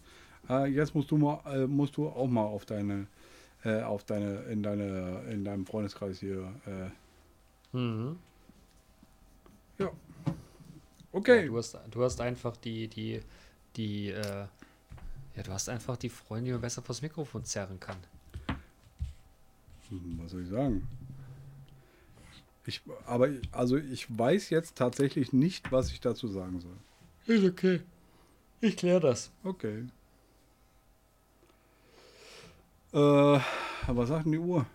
Äh, 0.49 0.67
jetzt 0.67 0.95
musst 0.95 1.11
du 1.11 1.17
mal, 1.17 1.41
äh, 1.47 1.67
musst 1.67 1.97
du 1.97 2.09
auch 2.09 2.27
mal 2.29 2.45
auf 2.45 2.67
deine, 2.67 3.07
äh, 3.65 3.81
auf 3.83 4.05
deine, 4.05 4.41
in 4.51 4.63
deine, 4.63 5.23
in 5.31 5.45
deinem 5.45 5.65
Freundeskreis 5.67 6.19
hier. 6.21 6.53
Mhm. 7.73 8.19
ja. 9.79 9.91
Okay. 11.13 11.43
Ja, 11.43 11.47
du, 11.47 11.57
hast, 11.57 11.79
du 11.91 12.05
hast 12.05 12.21
einfach 12.21 12.57
die, 12.59 12.89
die, 12.89 13.21
die, 13.77 14.11
äh, 14.11 14.47
ja, 15.37 15.43
du 15.43 15.53
hast 15.53 15.69
einfach 15.69 15.97
die 15.97 16.09
Freunde, 16.09 16.47
die 16.47 16.53
man 16.53 16.61
besser 16.61 16.83
vors 16.83 17.03
Mikrofon 17.03 17.45
zerren 17.45 17.79
kann. 17.79 17.97
Hm, 19.89 20.21
Was 20.23 20.33
soll 20.33 20.43
ich 20.43 20.49
sagen? 20.51 20.87
Ich, 22.65 22.83
aber 23.07 23.29
also 23.53 23.77
ich 23.77 24.07
weiß 24.19 24.51
jetzt 24.51 24.77
tatsächlich 24.77 25.33
nicht, 25.33 25.71
was 25.71 25.93
ich 25.93 26.01
dazu 26.01 26.27
sagen 26.27 26.61
soll. 26.61 26.77
Ist 27.27 27.45
okay. 27.45 27.81
Ich 28.61 28.77
kläre 28.77 29.01
das. 29.01 29.31
Okay. 29.45 29.85
Äh, 32.93 33.41
was 33.87 34.09
sagt 34.09 34.25
denn 34.25 34.33
die 34.33 34.39
Uhr? 34.39 34.67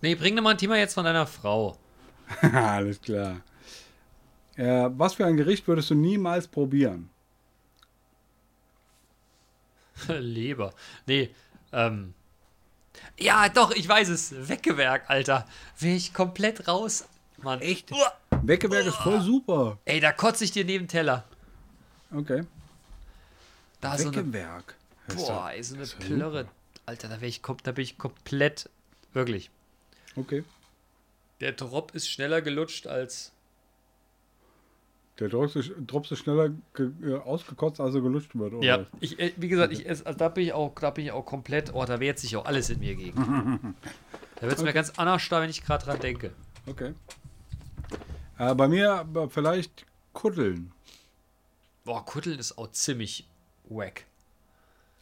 Nee, 0.00 0.14
bring 0.14 0.34
doch 0.34 0.42
mal 0.42 0.50
ein 0.50 0.58
Thema 0.58 0.76
jetzt 0.78 0.94
von 0.94 1.04
deiner 1.04 1.26
Frau. 1.26 1.76
Alles 2.40 3.00
klar. 3.00 3.40
Äh, 4.56 4.90
was 4.92 5.14
für 5.14 5.26
ein 5.26 5.36
Gericht 5.36 5.68
würdest 5.68 5.90
du 5.90 5.94
niemals 5.94 6.48
probieren? 6.48 7.10
Leber. 10.08 10.72
Nee, 11.06 11.30
ähm. 11.72 12.14
Ja, 13.18 13.48
doch, 13.48 13.70
ich 13.70 13.88
weiß 13.88 14.08
es. 14.08 14.48
Weckewerk, 14.48 15.08
Alter. 15.08 15.46
Wäre 15.78 15.96
ich 15.96 16.14
komplett 16.14 16.66
raus, 16.68 17.06
Mann. 17.38 17.60
Echt? 17.60 17.90
Weckewerk 18.42 18.86
ist 18.86 18.96
voll 18.96 19.20
super. 19.20 19.78
Ey, 19.84 20.00
da 20.00 20.12
kotze 20.12 20.44
ich 20.44 20.52
dir 20.52 20.64
neben 20.64 20.84
den 20.84 20.88
Teller. 20.88 21.24
Okay. 22.12 22.44
Da 23.80 23.96
so 23.96 24.08
eine, 24.08 24.16
Weckewerk. 24.16 24.74
Das 25.06 25.16
ist 25.16 25.26
boah, 25.26 25.50
ey, 25.50 25.62
so 25.62 25.76
eine 25.76 25.86
Plörre. 25.86 26.48
Alter, 26.86 27.08
da, 27.08 27.20
ich, 27.20 27.42
da 27.62 27.72
bin 27.72 27.84
ich 27.84 27.98
komplett, 27.98 28.68
wirklich. 29.12 29.50
Okay. 30.16 30.44
Der 31.40 31.52
Drop 31.52 31.94
ist 31.94 32.08
schneller 32.08 32.42
gelutscht 32.42 32.86
als. 32.86 33.32
Der 35.18 35.28
Drops 35.28 35.56
ist, 35.56 35.72
Drops 35.86 36.12
ist 36.12 36.20
schneller 36.20 36.50
äh, 36.78 37.14
ausgekotzt, 37.14 37.80
als 37.80 37.94
er 37.94 38.00
gelutscht 38.00 38.36
wird. 38.36 38.54
Oder? 38.54 38.64
Ja, 38.64 38.86
ich, 39.00 39.18
äh, 39.18 39.32
wie 39.36 39.48
gesagt, 39.48 39.72
ich, 39.72 39.88
also 39.88 40.04
da 40.12 40.28
bin 40.28 40.44
ich 40.44 40.52
auch, 40.52 40.74
da 40.76 40.90
bin 40.90 41.06
ich 41.06 41.12
auch 41.12 41.26
komplett. 41.26 41.74
Oh, 41.74 41.84
da 41.84 41.98
wehrt 41.98 42.18
sich 42.18 42.36
auch 42.36 42.44
alles 42.44 42.70
in 42.70 42.78
mir 42.78 42.94
gegen. 42.94 43.74
da 44.36 44.42
wird 44.42 44.58
es 44.58 44.62
mir 44.62 44.72
ganz 44.72 44.90
anders 44.96 45.28
da, 45.28 45.42
wenn 45.42 45.50
ich 45.50 45.64
gerade 45.64 45.84
dran 45.84 45.98
denke. 45.98 46.32
Okay. 46.66 46.94
Äh, 48.38 48.54
bei 48.54 48.68
mir 48.68 48.92
aber 48.92 49.28
vielleicht 49.28 49.86
kuddeln. 50.12 50.72
Boah, 51.84 52.04
Kutteln 52.04 52.38
ist 52.38 52.56
auch 52.58 52.70
ziemlich 52.70 53.26
wack. 53.68 54.04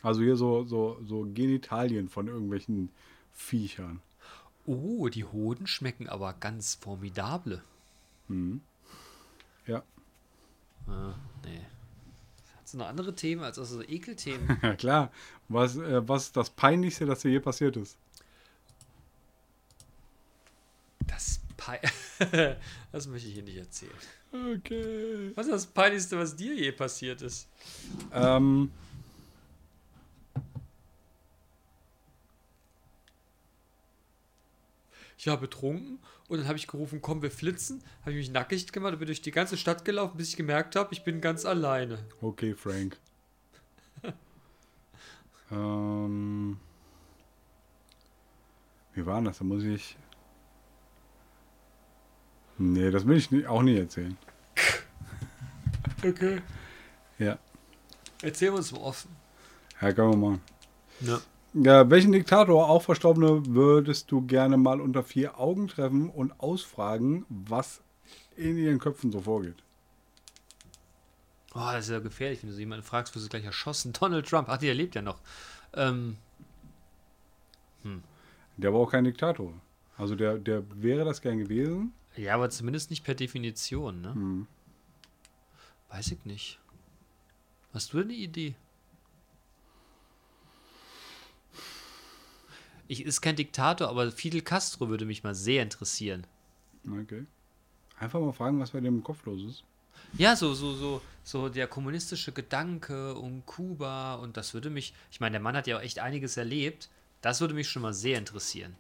Also 0.03 0.23
hier 0.23 0.37
so, 0.37 0.64
so, 0.64 0.99
so 1.05 1.27
Genitalien 1.35 2.09
von 2.09 2.29
irgendwelchen 2.29 2.91
Viechern. 3.35 4.01
Oh, 4.67 5.09
die 5.09 5.25
Hoden 5.25 5.67
schmecken 5.67 6.09
aber 6.09 6.33
ganz 6.35 6.75
formidable. 6.75 7.62
Ja. 9.67 9.83
Ah, 10.89 11.14
nee. 11.45 11.61
Hat 12.57 12.68
so 12.68 12.78
noch 12.78 12.87
andere 12.87 13.14
Themen 13.14 13.43
als 13.43 13.59
also 13.59 13.76
so 13.76 13.82
Ekelthemen? 13.82 14.59
Ja 14.62 14.74
klar. 14.74 15.11
Was, 15.49 15.76
äh, 15.76 16.07
was 16.09 16.24
ist 16.24 16.37
das 16.37 16.51
Peinlichste, 16.51 17.07
das 17.07 17.20
dir 17.20 17.30
je 17.30 17.41
passiert 17.41 17.76
ist? 17.76 17.97
Das 21.07 21.41
Pe 21.57 21.80
Das 22.93 23.07
möchte 23.07 23.28
ich 23.28 23.34
hier 23.34 23.43
nicht 23.43 23.57
erzählen. 23.57 23.93
Okay. 24.32 25.32
Was 25.34 25.47
ist 25.47 25.53
das 25.53 25.66
Peinlichste, 25.66 26.18
was 26.18 26.34
dir 26.34 26.55
je 26.55 26.72
passiert 26.72 27.22
ist? 27.22 27.49
Ähm, 28.12 28.70
Ich 35.18 35.26
war 35.26 35.39
betrunken 35.39 35.99
und 36.29 36.39
dann 36.39 36.49
habe 36.49 36.59
ich 36.59 36.66
gerufen, 36.66 37.01
komm, 37.01 37.22
wir 37.22 37.31
flitzen. 37.31 37.83
Habe 38.01 38.12
ich 38.12 38.16
mich 38.16 38.31
nackig 38.31 38.72
gemacht 38.72 38.93
und 38.95 38.99
bin 38.99 39.07
durch 39.07 39.22
die 39.22 39.31
ganze 39.31 39.57
Stadt 39.57 39.85
gelaufen, 39.85 40.16
bis 40.16 40.31
ich 40.31 40.37
gemerkt 40.37 40.77
habe, 40.77 40.93
ich 40.93 41.05
bin 41.05 41.20
ganz 41.20 41.45
alleine. 41.45 41.99
okay, 42.20 42.55
Frank. 42.55 42.99
ähm, 45.51 46.59
wie 48.95 49.07
war 49.07 49.22
das? 49.22 49.39
Da 49.39 49.45
muss 49.45 49.62
ich. 49.62 49.97
Nee, 52.59 52.91
das 52.91 53.07
will 53.07 53.16
ich 53.18 53.47
auch 53.47 53.62
nie 53.62 53.77
erzählen. 53.77 54.16
Okay. 56.03 56.41
Ja, 57.18 57.39
Erzähl 58.22 58.51
uns 58.51 58.72
mal 58.72 58.81
offen. 58.81 59.11
ja, 59.81 59.93
können 59.93 60.11
wir 60.11 60.16
machen. 60.16 60.41
Ja. 61.01 61.20
Ja, 61.59 61.89
welchen 61.89 62.13
Diktator, 62.13 62.69
auch 62.69 62.83
Verstorbene, 62.83 63.47
würdest 63.47 64.11
du 64.11 64.21
gerne 64.21 64.59
mal 64.59 64.79
unter 64.79 65.03
vier 65.03 65.39
Augen 65.41 65.69
treffen 65.69 66.11
und 66.11 66.39
ausfragen, 66.39 67.25
was 67.31 67.81
in 68.37 68.59
ihren 68.59 68.79
Köpfen 68.79 69.11
so 69.11 69.23
vorgeht? 69.23 69.63
Oh, 71.55 71.61
das 71.73 71.87
ist 71.87 71.93
ja 71.93 72.01
gefährlich, 72.01 72.43
wenn 72.43 72.51
du 72.51 72.55
so 72.55 72.61
jemanden 72.61 72.85
fragst, 72.85 73.15
wirst 73.15 73.25
du 73.25 73.31
gleich 73.31 73.45
erschossen. 73.45 73.93
Donald 73.99 74.29
Trump, 74.29 74.51
ach, 74.51 74.59
der 74.59 74.75
lebt 74.75 74.95
ja 74.97 75.01
noch. 75.03 75.19
Ähm, 75.73 76.19
Der 78.59 78.73
war 78.75 78.81
auch 78.81 78.91
kein 78.91 79.05
Diktator. 79.05 79.55
Also 79.97 80.15
der, 80.15 80.39
der 80.39 80.63
wäre 80.75 81.07
das 81.07 81.23
gern 81.23 81.39
gewesen. 81.39 81.95
ja, 82.17 82.35
aber 82.35 82.51
zumindest 82.51 82.91
nicht 82.91 83.03
per 83.05 83.15
Definition, 83.15 84.03
ne? 84.03 84.15
Hm. 84.15 84.47
Weiß 85.89 86.11
ich 86.13 86.23
nicht. 86.27 86.59
Hast 87.73 87.95
du 87.95 88.01
eine 88.01 88.13
Idee? 88.13 88.57
Ich 92.89 93.05
ist 93.05 93.20
kein 93.20 93.37
Diktator, 93.37 93.89
aber 93.89 94.11
Fidel 94.12 94.43
Castro 94.43 94.89
würde 94.89 95.05
mich 95.05 95.24
mal 95.24 95.34
sehr 95.34 95.62
interessieren. 95.62 96.26
Okay. 97.03 97.26
Einfach 97.99 98.20
mal 98.20 98.32
fragen, 98.32 98.61
was 98.61 98.70
bei 98.70 98.80
dem 98.80 98.97
im 98.97 99.03
Kopf 99.03 99.24
los 99.24 99.43
ist. 99.43 99.64
Ja, 100.18 100.37
so, 100.37 100.55
so, 100.55 100.74
so, 100.74 101.03
so 101.24 101.49
der 101.49 101.66
kommunistische 101.66 102.32
Gedanke 102.32 103.14
um 103.14 103.45
Kuba 103.47 104.14
und 104.16 104.37
das 104.37 104.55
würde 104.55 104.70
mich, 104.70 104.95
ich 105.11 105.20
meine, 105.20 105.32
der 105.32 105.41
Mann 105.41 105.57
hat 105.57 105.66
ja 105.66 105.78
auch 105.78 105.82
echt 105.82 105.99
einiges 105.99 106.37
erlebt. 106.37 106.89
Das 107.22 107.41
würde 107.41 107.55
mich 107.55 107.68
schon 107.68 107.82
mal 107.82 107.95
sehr 107.95 108.18
interessieren. 108.18 108.76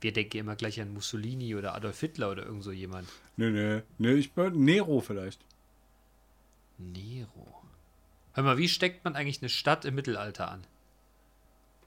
Wir 0.00 0.12
denken 0.12 0.36
immer 0.38 0.56
gleich 0.56 0.80
an 0.80 0.92
Mussolini 0.92 1.54
oder 1.54 1.74
Adolf 1.74 2.00
Hitler 2.00 2.30
oder 2.30 2.44
irgend 2.44 2.62
so 2.62 2.72
jemand. 2.72 3.08
Nee, 3.36 3.50
nee. 3.50 3.82
Nee, 3.98 4.12
ich 4.12 4.32
bin 4.32 4.64
Nero 4.64 5.00
vielleicht. 5.00 5.40
Nero. 6.78 7.62
Hör 8.34 8.44
mal, 8.44 8.58
wie 8.58 8.68
steckt 8.68 9.04
man 9.04 9.16
eigentlich 9.16 9.40
eine 9.40 9.48
Stadt 9.48 9.84
im 9.86 9.94
Mittelalter 9.94 10.50
an? 10.50 10.64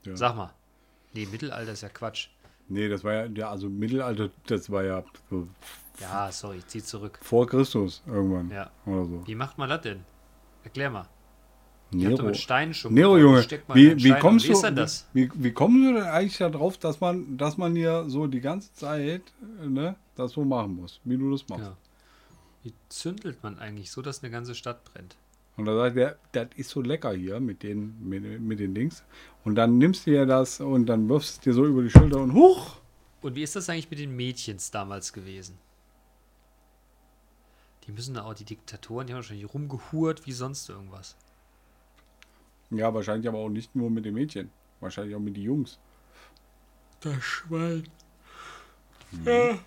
Ja. 0.04 0.16
Sag 0.16 0.36
mal. 0.36 0.54
Nee, 1.14 1.28
Mittelalter 1.28 1.72
ist 1.72 1.82
ja 1.82 1.90
Quatsch. 1.90 2.30
Nee, 2.68 2.88
das 2.88 3.04
war 3.04 3.14
ja, 3.14 3.26
ja, 3.26 3.50
also 3.50 3.70
Mittelalter, 3.70 4.30
das 4.48 4.70
war 4.70 4.84
ja 4.84 5.04
so 5.30 5.48
Ja, 6.00 6.32
sorry, 6.32 6.58
ich 6.58 6.68
zieh 6.68 6.84
zurück. 6.84 7.20
vor 7.22 7.48
Christus 7.48 8.02
irgendwann. 8.08 8.50
Ja. 8.52 8.72
Oder 8.86 9.06
so. 9.06 9.28
Wie 9.28 9.36
macht 9.36 9.58
man 9.58 9.70
das 9.70 9.82
denn? 9.82 10.04
Erklär 10.64 10.90
mal. 10.90 11.08
Ich 11.92 11.98
hab 11.98 12.12
Nero. 12.12 12.18
doch 12.18 12.26
mit 12.26 12.38
Steinen 12.38 12.74
schon 12.74 12.94
Nero. 12.94 13.18
Junge, 13.18 13.46
wie, 13.74 14.04
wie 14.04 14.14
kommst 14.20 14.48
du? 14.48 14.54
Wie, 15.14 15.30
wie 15.34 15.52
kommst 15.52 15.78
du 15.78 15.94
denn 15.94 16.04
eigentlich 16.04 16.38
darauf, 16.38 16.78
dass 16.78 17.00
man, 17.00 17.38
dass 17.38 17.58
man 17.58 17.76
hier 17.76 18.06
so 18.08 18.28
die 18.28 18.42
ganze 18.42 18.72
Zeit, 18.74 19.24
äh, 19.62 19.68
ne, 19.68 19.96
das 20.16 20.34
so 20.34 20.46
machen 20.46 20.76
muss, 20.76 21.00
wie 21.04 21.18
du 21.18 21.32
das 21.32 21.48
machst? 21.50 21.66
Ja. 21.66 21.78
Wie 22.64 22.74
zündelt 22.90 23.42
man 23.42 23.58
eigentlich 23.58 23.90
so, 23.90 24.02
dass 24.02 24.22
eine 24.22 24.32
ganze 24.32 24.54
Stadt 24.54 24.84
brennt? 24.86 25.16
Und 25.58 25.66
da 25.66 25.76
sagt 25.76 25.98
er, 25.98 26.18
das 26.32 26.48
ist 26.56 26.70
so 26.70 26.82
lecker 26.82 27.12
hier 27.12 27.40
mit 27.40 27.64
den, 27.64 27.96
mit, 28.08 28.40
mit 28.40 28.60
den 28.60 28.76
Dings. 28.76 29.04
Und 29.44 29.56
dann 29.56 29.78
nimmst 29.78 30.06
du 30.06 30.12
dir 30.12 30.26
das 30.26 30.62
und 30.62 30.86
dann 30.86 31.10
wirfst 31.10 31.32
es 31.32 31.40
dir 31.40 31.54
so 31.54 31.66
über 31.66 31.82
die 31.82 31.90
Schulter 31.90 32.22
und 32.22 32.34
huch! 32.34 32.78
Und 33.22 33.36
wie 33.36 33.44
ist 33.44 33.56
das 33.56 33.70
eigentlich 33.70 33.90
mit 33.90 34.00
den 34.00 34.16
Mädchens 34.16 34.72
damals 34.72 35.12
gewesen? 35.12 35.58
Die 37.86 37.92
müssen 37.92 38.14
da 38.14 38.24
auch, 38.24 38.36
die 38.36 38.46
Diktatoren, 38.46 39.08
die 39.08 39.14
haben 39.14 39.18
wahrscheinlich 39.18 39.54
rumgehurt 39.54 40.26
wie 40.26 40.32
sonst 40.32 40.70
irgendwas. 40.70 41.18
Ja, 42.72 42.94
wahrscheinlich 42.94 43.28
aber 43.28 43.40
auch 43.40 43.50
nicht 43.50 43.76
nur 43.76 43.90
mit 43.90 44.06
den 44.06 44.14
Mädchen. 44.14 44.52
Wahrscheinlich 44.80 45.16
auch 45.16 45.20
mit 45.20 45.36
den 45.36 45.44
Jungs. 45.44 45.80
Das 47.02 47.24
Schwein. 47.24 47.88
Ja, 49.26 49.58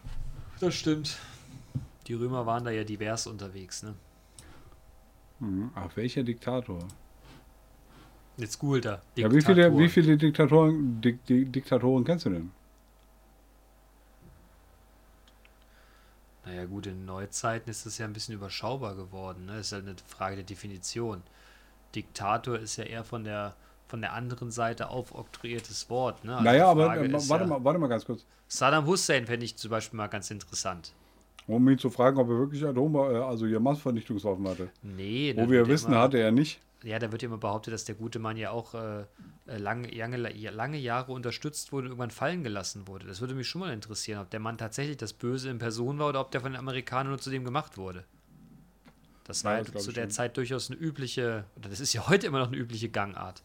das 0.61 0.75
stimmt. 0.75 1.19
Die 2.07 2.15
Römer 2.15 2.47
waren 2.47 2.65
da 2.65 2.71
ja 2.71 2.85
divers 2.85 3.27
unterwegs, 3.27 3.83
ne? 3.83 3.95
Mhm. 5.41 5.71
Ach, 5.75 5.91
welcher 5.97 6.23
Diktator? 6.23 6.79
Jetzt 8.37 8.59
googelt 8.59 8.87
er. 8.87 9.03
Ja, 9.17 9.31
wie 9.31 9.41
viele, 9.41 9.55
Diktatoren. 9.55 9.79
wie 9.79 9.89
viele 9.89 10.17
Diktatoren, 10.17 11.01
Dik, 11.01 11.25
Dik, 11.27 11.53
Diktatoren 11.53 12.05
kennst 12.05 12.27
du 12.27 12.31
denn? 12.31 12.51
Naja, 16.45 16.65
gut, 16.65 16.87
in 16.87 17.05
Neuzeiten 17.05 17.71
ist 17.71 17.87
das 17.87 17.99
ja 17.99 18.07
ein 18.07 18.13
bisschen 18.13 18.35
überschaubar 18.35 18.97
geworden. 18.97 19.47
Ne? 19.47 19.57
Das 19.57 19.67
ist 19.67 19.73
halt 19.73 19.87
eine 19.87 19.97
Frage 20.07 20.37
der 20.37 20.45
Definition. 20.45 21.23
Diktator 21.95 22.59
ist 22.59 22.77
ja 22.77 22.85
eher 22.85 23.05
von 23.05 23.25
der, 23.25 23.55
von 23.87 24.01
der 24.01 24.13
anderen 24.13 24.51
Seite 24.51 24.89
aufoktroyiertes 24.89 25.89
Wort. 25.91 26.25
Ne? 26.25 26.33
Also 26.33 26.45
naja, 26.45 26.69
aber 26.69 26.97
äh, 26.97 27.13
warte, 27.13 27.45
ja, 27.45 27.47
mal, 27.47 27.65
warte 27.65 27.79
mal 27.79 27.89
ganz 27.89 28.05
kurz. 28.05 28.25
Saddam 28.49 28.87
Hussein 28.87 29.27
fände 29.27 29.45
ich 29.45 29.57
zum 29.57 29.71
Beispiel 29.71 29.97
mal 29.97 30.09
ganz 30.09 30.31
interessant. 30.31 30.93
Um 31.47 31.69
ihn 31.69 31.79
zu 31.79 31.91
fragen, 31.91 32.19
ob 32.19 32.29
er 32.29 32.39
wirklich 32.39 32.65
Atom, 32.65 32.95
äh, 32.95 32.99
also 32.99 33.47
hier 33.47 33.61
Massenvernichtungswaffen 33.61 34.47
hatte. 34.49 34.71
Nee, 34.83 35.35
Wo 35.37 35.51
wir 35.51 35.67
wissen, 35.67 35.93
immer, 35.93 36.03
hatte 36.03 36.19
er 36.19 36.31
nicht. 36.31 36.61
Ja, 36.83 36.99
da 36.99 37.13
wird 37.13 37.23
ja 37.23 37.29
immer 37.29 37.39
behauptet, 37.39 37.73
dass 37.75 37.85
der 37.85 37.95
gute 37.95 38.19
Mann 38.19 38.37
ja 38.37 38.51
auch 38.51 38.75
äh, 38.75 39.03
äh, 39.47 39.57
lange, 39.57 39.89
lange, 39.89 40.17
lange 40.17 40.79
Jahre 40.79 41.13
unterstützt 41.13 41.73
wurde 41.73 41.87
und 41.87 41.93
irgendwann 41.93 42.11
fallen 42.11 42.43
gelassen 42.43 42.89
wurde. 42.89 43.07
Das 43.07 43.21
würde 43.21 43.35
mich 43.35 43.49
schon 43.49 43.61
mal 43.61 43.73
interessieren, 43.73 44.21
ob 44.21 44.31
der 44.31 44.41
Mann 44.41 44.59
tatsächlich 44.59 44.97
das 44.97 45.13
Böse 45.13 45.51
in 45.51 45.59
Person 45.59 45.99
war 45.99 46.09
oder 46.09 46.21
ob 46.21 46.31
der 46.31 46.41
von 46.41 46.53
den 46.53 46.59
Amerikanern 46.59 47.09
nur 47.09 47.19
zu 47.19 47.31
dem 47.31 47.45
gemacht 47.45 47.77
wurde. 47.77 48.05
Das 49.25 49.45
war 49.45 49.53
Ja, 49.53 49.59
ja, 49.59 49.65
das 49.73 49.85
zu 49.85 49.93
der 49.93 50.05
schon. 50.05 50.11
Zeit 50.11 50.37
durchaus 50.37 50.71
eine 50.71 50.79
übliche, 50.81 51.45
oder 51.57 51.69
das 51.69 51.81
ist 51.81 51.93
ja 51.93 52.09
heute 52.09 52.27
immer 52.27 52.39
noch 52.41 52.49
eine 52.49 52.57
übliche 52.57 52.89
Gangart. 52.89 53.43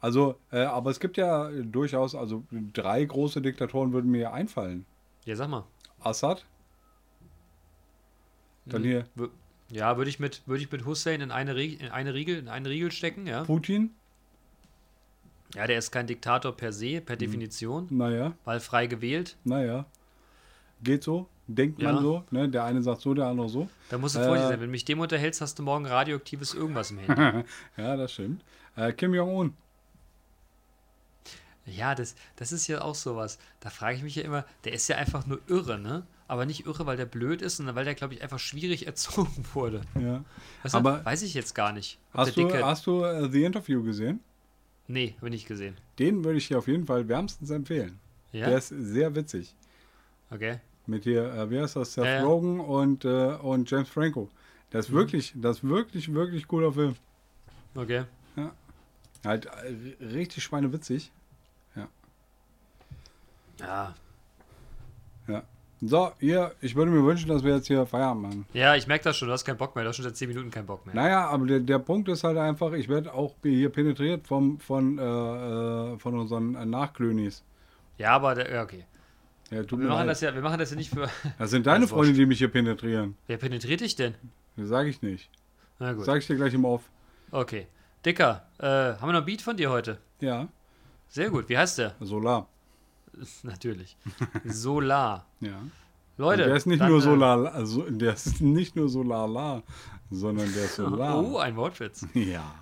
Also, 0.00 0.38
äh, 0.52 0.58
aber 0.64 0.90
es 0.90 1.00
gibt 1.00 1.16
ja 1.16 1.48
durchaus, 1.50 2.14
also 2.14 2.44
drei 2.72 3.04
große 3.04 3.40
Diktatoren 3.40 3.92
würden 3.92 4.10
mir 4.10 4.32
einfallen. 4.32 4.84
Ja, 5.24 5.36
sag 5.36 5.48
mal. 5.48 5.64
Assad, 6.00 6.44
dann 8.66 8.82
Mhm. 8.82 8.86
hier 8.86 9.04
Ja, 9.70 9.96
würde 9.96 10.10
ich 10.10 10.20
mit, 10.20 10.42
würde 10.46 10.62
ich 10.62 10.70
mit 10.70 10.84
Hussein 10.84 11.22
in 11.22 11.30
eine, 11.30 11.54
Rie- 11.56 11.74
in 11.80 11.88
eine 11.88 12.12
Riegel, 12.12 12.36
in 12.38 12.48
eine 12.48 12.68
Riegel 12.68 12.92
stecken, 12.92 13.26
ja. 13.26 13.44
Putin, 13.44 13.94
Ja, 15.54 15.66
der 15.66 15.78
ist 15.78 15.90
kein 15.92 16.06
Diktator 16.06 16.54
per 16.56 16.72
se, 16.72 17.00
per 17.00 17.16
Definition, 17.16 17.86
naja, 17.90 18.34
weil 18.44 18.60
frei 18.60 18.86
gewählt. 18.88 19.36
naja. 19.44 19.86
Geht 20.82 21.02
so, 21.04 21.28
denkt 21.46 21.80
Ja. 21.82 21.92
man 21.92 22.02
so, 22.02 22.24
ne? 22.30 22.48
Der 22.48 22.64
eine 22.64 22.82
sagt 22.82 23.00
so, 23.02 23.14
der 23.14 23.26
andere 23.26 23.48
so. 23.48 23.68
Da 23.90 23.98
musst 23.98 24.14
du 24.16 24.20
Äh. 24.20 24.24
vorsichtig 24.24 24.48
sein. 24.50 24.60
Wenn 24.60 24.66
du 24.68 24.70
mich 24.72 24.84
dem 24.84 25.00
unterhältst, 25.00 25.40
hast 25.40 25.58
du 25.58 25.62
morgen 25.62 25.86
radioaktives 25.86 26.54
irgendwas 26.54 26.90
im 26.90 26.98
Handy. 26.98 27.44
ja, 27.76 27.96
das 27.96 28.12
stimmt. 28.12 28.42
Äh, 28.76 28.92
Kim 28.92 29.14
Jong-un, 29.14 29.54
Ja, 31.66 31.94
das, 31.94 32.14
das 32.36 32.52
ist 32.52 32.66
ja 32.66 32.82
auch 32.82 32.94
sowas. 32.94 33.38
Da 33.60 33.70
frage 33.70 33.96
ich 33.96 34.02
mich 34.02 34.16
ja 34.16 34.22
immer, 34.22 34.44
der 34.64 34.72
ist 34.72 34.86
ja 34.88 34.96
einfach 34.96 35.26
nur 35.26 35.40
irre, 35.48 35.78
ne? 35.78 36.04
Aber 36.28 36.44
nicht 36.46 36.66
irre, 36.66 36.84
weil 36.86 36.96
der 36.96 37.06
blöd 37.06 37.40
ist, 37.42 37.56
sondern 37.58 37.74
weil 37.74 37.84
der, 37.84 37.94
glaube 37.94 38.14
ich, 38.14 38.22
einfach 38.22 38.38
schwierig 38.38 38.86
erzogen 38.86 39.44
wurde. 39.54 39.80
ja. 39.98 40.24
Weißt 40.62 40.74
du, 40.74 40.78
Aber- 40.78 41.04
weiß 41.04 41.22
ich 41.22 41.34
jetzt 41.34 41.54
gar 41.54 41.72
nicht. 41.72 41.98
Hast 42.12 42.36
du, 42.36 42.52
hast 42.64 42.86
du 42.86 43.02
äh, 43.04 43.30
The 43.30 43.44
Interview 43.44 43.82
gesehen? 43.82 44.20
nee, 44.86 45.14
habe 45.16 45.28
ich 45.28 45.32
nicht 45.32 45.48
gesehen. 45.48 45.76
Den 45.98 46.22
würde 46.24 46.36
ich 46.36 46.48
dir 46.48 46.58
auf 46.58 46.68
jeden 46.68 46.84
Fall 46.86 47.08
wärmstens 47.08 47.48
empfehlen. 47.50 47.98
Ja? 48.32 48.46
Der 48.48 48.58
ist 48.58 48.68
sehr 48.68 49.14
witzig. 49.14 49.54
okay. 50.30 50.58
Mit 50.86 51.04
hier, 51.04 51.32
äh, 51.32 51.50
wie 51.50 51.60
heißt 51.60 51.76
das, 51.76 51.94
Seth 51.94 52.04
Ja, 52.04 52.10
ja. 52.20 52.24
Rogen 52.24 52.60
und, 52.60 53.04
äh, 53.04 53.36
und 53.40 53.70
James 53.70 53.88
Franco. 53.88 54.28
Das 54.70 54.86
ist 54.86 54.90
Mhm. 54.92 54.96
wirklich, 54.96 55.32
das 55.36 55.58
ist 55.58 55.68
wirklich, 55.68 56.12
wirklich 56.12 56.46
cooler 56.48 56.72
Film. 56.72 56.94
Okay. 57.74 58.04
Halt 59.24 59.46
äh, 59.46 60.04
richtig 60.04 60.44
schweinewitzig. 60.44 61.10
Ja. 63.56 63.94
So, 65.80 66.12
hier, 66.18 66.52
ich 66.62 66.74
würde 66.76 66.90
mir 66.90 67.04
wünschen, 67.04 67.28
dass 67.28 67.42
wir 67.44 67.56
jetzt 67.56 67.66
hier 67.66 67.84
Feierabend 67.84 68.22
machen. 68.22 68.46
Ja, 68.54 68.74
ich 68.74 68.86
merke 68.86 69.04
das 69.04 69.16
schon, 69.18 69.28
du 69.28 69.32
hast 69.34 69.44
keinen 69.44 69.58
Bock 69.58 69.74
mehr. 69.74 69.84
Du 69.84 69.88
hast 69.90 69.96
schon 69.96 70.04
seit 70.04 70.16
10 70.16 70.28
Minuten 70.28 70.50
keinen 70.50 70.64
Bock 70.66 70.86
mehr. 70.86 70.94
Naja, 70.94 71.26
aber 71.28 71.46
der, 71.46 71.60
der 71.60 71.78
Punkt 71.78 72.08
ist 72.08 72.24
halt 72.24 72.38
einfach, 72.38 72.72
ich 72.72 72.88
werde 72.88 73.12
auch 73.12 73.34
hier 73.42 73.68
penetriert 73.70 74.26
vom, 74.26 74.58
von, 74.60 74.98
äh, 74.98 75.02
äh, 75.02 75.98
von 75.98 76.18
unseren 76.18 76.54
äh, 76.54 76.64
Nachklönis. 76.64 77.42
Ja, 77.98 78.12
aber 78.12 78.34
der, 78.34 78.50
ja, 78.52 78.62
okay. 78.62 78.84
Ja, 79.50 79.58
Wir 79.70 79.76
machen, 79.78 79.88
leid. 79.88 80.08
das 80.08 80.20
ja, 80.20 80.34
wir 80.34 80.42
machen 80.42 80.58
das 80.58 80.70
ja 80.70 80.76
nicht 80.76 80.90
für. 80.90 81.08
das 81.38 81.50
sind 81.50 81.66
deine 81.66 81.80
Das 81.80 81.90
ist 81.90 81.94
Freunde, 81.94 82.14
die 82.14 82.26
mich 82.26 82.38
hier 82.38 82.48
penetrieren. 82.48 83.16
Wer 83.26 83.36
penetriert 83.36 83.80
dich 83.80 83.94
denn? 83.94 84.14
Das 84.56 84.68
sage 84.68 84.88
ich 84.88 85.02
nicht. 85.02 85.30
Na 85.78 85.92
gut. 85.92 86.04
Sag 86.04 86.18
ich 86.18 86.26
dir 86.26 86.36
gleich 86.36 86.54
im 86.54 86.64
Off. 86.64 86.82
Okay. 87.30 87.66
Dicker, 88.04 88.46
äh, 88.58 88.66
haben 88.66 89.08
wir 89.08 89.12
noch 89.12 89.20
ein 89.20 89.24
Beat 89.24 89.42
von 89.42 89.56
dir 89.56 89.70
heute? 89.70 89.98
Ja, 90.20 90.48
Sehr 91.08 91.30
gut. 91.30 91.48
Wie 91.48 91.56
heißt 91.58 91.78
der? 91.78 91.94
Solar. 92.00 92.48
Natürlich. 93.42 93.96
Solar. 94.44 95.26
Ja. 95.40 95.60
Leute. 96.16 96.42
Und 96.42 96.48
der 96.48 96.56
ist 96.56 96.66
nicht 96.66 96.80
dann, 96.80 96.90
nur 96.90 96.98
äh, 96.98 97.02
Solar, 97.02 97.54
also 97.54 97.82
der 97.90 98.14
ist 98.14 98.40
nicht 98.40 98.76
nur 98.76 98.88
Solar, 98.88 99.62
sondern 100.10 100.52
der 100.54 100.64
ist 100.64 100.76
Solar. 100.76 101.18
Oh, 101.24 101.38
ein 101.38 101.56
Wortwitz. 101.56 102.06
Ja. 102.14 102.54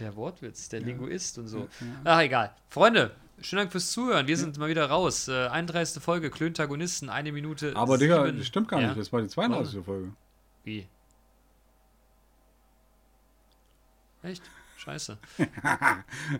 Der 0.00 0.16
Wortwitz, 0.16 0.68
der 0.70 0.80
Linguist 0.80 1.38
und 1.38 1.48
so. 1.48 1.68
Ach, 2.04 2.20
egal. 2.20 2.54
Freunde, 2.68 3.10
schönen 3.40 3.60
Dank 3.62 3.72
fürs 3.72 3.92
Zuhören. 3.92 4.26
Wir 4.26 4.36
sind 4.36 4.56
mal 4.58 4.68
wieder 4.68 4.86
raus. 4.88 5.28
Äh, 5.28 5.46
31. 5.48 6.02
Folge, 6.02 6.30
Klöntagonisten, 6.30 7.08
eine 7.10 7.32
Minute. 7.32 7.74
Aber 7.76 7.98
Digga, 7.98 8.30
das 8.30 8.46
stimmt 8.46 8.68
gar 8.68 8.80
Ja? 8.80 8.88
nicht. 8.88 9.00
Das 9.00 9.12
war 9.12 9.20
die 9.22 9.28
32. 9.28 9.84
Folge. 9.84 10.12
Wie? 10.64 10.86
Echt? 14.22 14.42
Scheiße. 14.78 15.18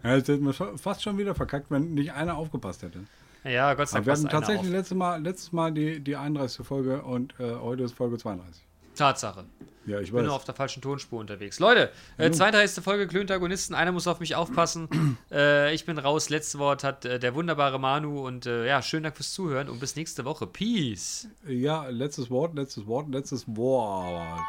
Ja, 0.03 0.17
Jetzt 0.17 0.29
hätten 0.29 0.45
wir 0.45 0.53
fast 0.53 1.03
schon 1.03 1.19
wieder 1.19 1.35
verkackt, 1.35 1.71
wenn 1.71 1.95
nicht 1.95 2.13
einer 2.13 2.37
aufgepasst 2.37 2.83
hätte. 2.83 3.05
Ja, 3.45 3.75
Gott 3.75 3.89
sei 3.89 3.99
Aber 3.99 4.07
Dank 4.07 4.07
wir 4.07 4.13
passt 4.13 4.25
hatten 4.25 4.31
tatsächlich 4.47 4.71
letztes 4.73 4.97
Mal, 4.97 5.23
letztes 5.23 5.53
Mal 5.53 5.73
die, 5.73 6.01
die 6.01 6.17
31. 6.17 6.67
Folge 6.67 7.03
und 7.03 7.35
äh, 7.39 7.55
heute 7.57 7.83
ist 7.85 7.93
Folge 7.93 8.17
32. 8.19 8.63
Tatsache. 8.95 9.45
Ja, 9.87 9.99
ich 9.99 10.09
Ich 10.09 10.13
bin 10.13 10.25
nur 10.25 10.35
auf 10.35 10.45
der 10.45 10.55
falschen 10.55 10.81
Tonspur 10.81 11.21
unterwegs. 11.21 11.59
Leute, 11.59 11.91
äh, 12.17 12.31
32. 12.31 12.83
Folge 12.83 13.07
Klöntagonisten. 13.07 13.75
Einer 13.75 13.93
muss 13.93 14.07
auf 14.07 14.21
mich 14.21 14.35
aufpassen. 14.35 14.89
äh, 15.31 15.75
ich 15.75 15.85
bin 15.85 15.99
raus. 15.99 16.31
Letztes 16.31 16.59
Wort 16.59 16.85
hat 16.85 17.05
äh, 17.05 17.19
der 17.19 17.35
wunderbare 17.35 17.79
Manu. 17.79 18.27
Und 18.27 18.47
äh, 18.47 18.67
ja, 18.67 18.81
schönen 18.81 19.05
Dank 19.05 19.17
fürs 19.17 19.33
Zuhören 19.35 19.69
und 19.69 19.81
bis 19.81 19.97
nächste 19.97 20.25
Woche. 20.25 20.47
Peace. 20.47 21.29
Ja, 21.47 21.87
letztes 21.89 22.31
Wort, 22.31 22.55
letztes 22.55 22.87
Wort, 22.87 23.11
letztes 23.11 23.45
Wort. 23.47 24.41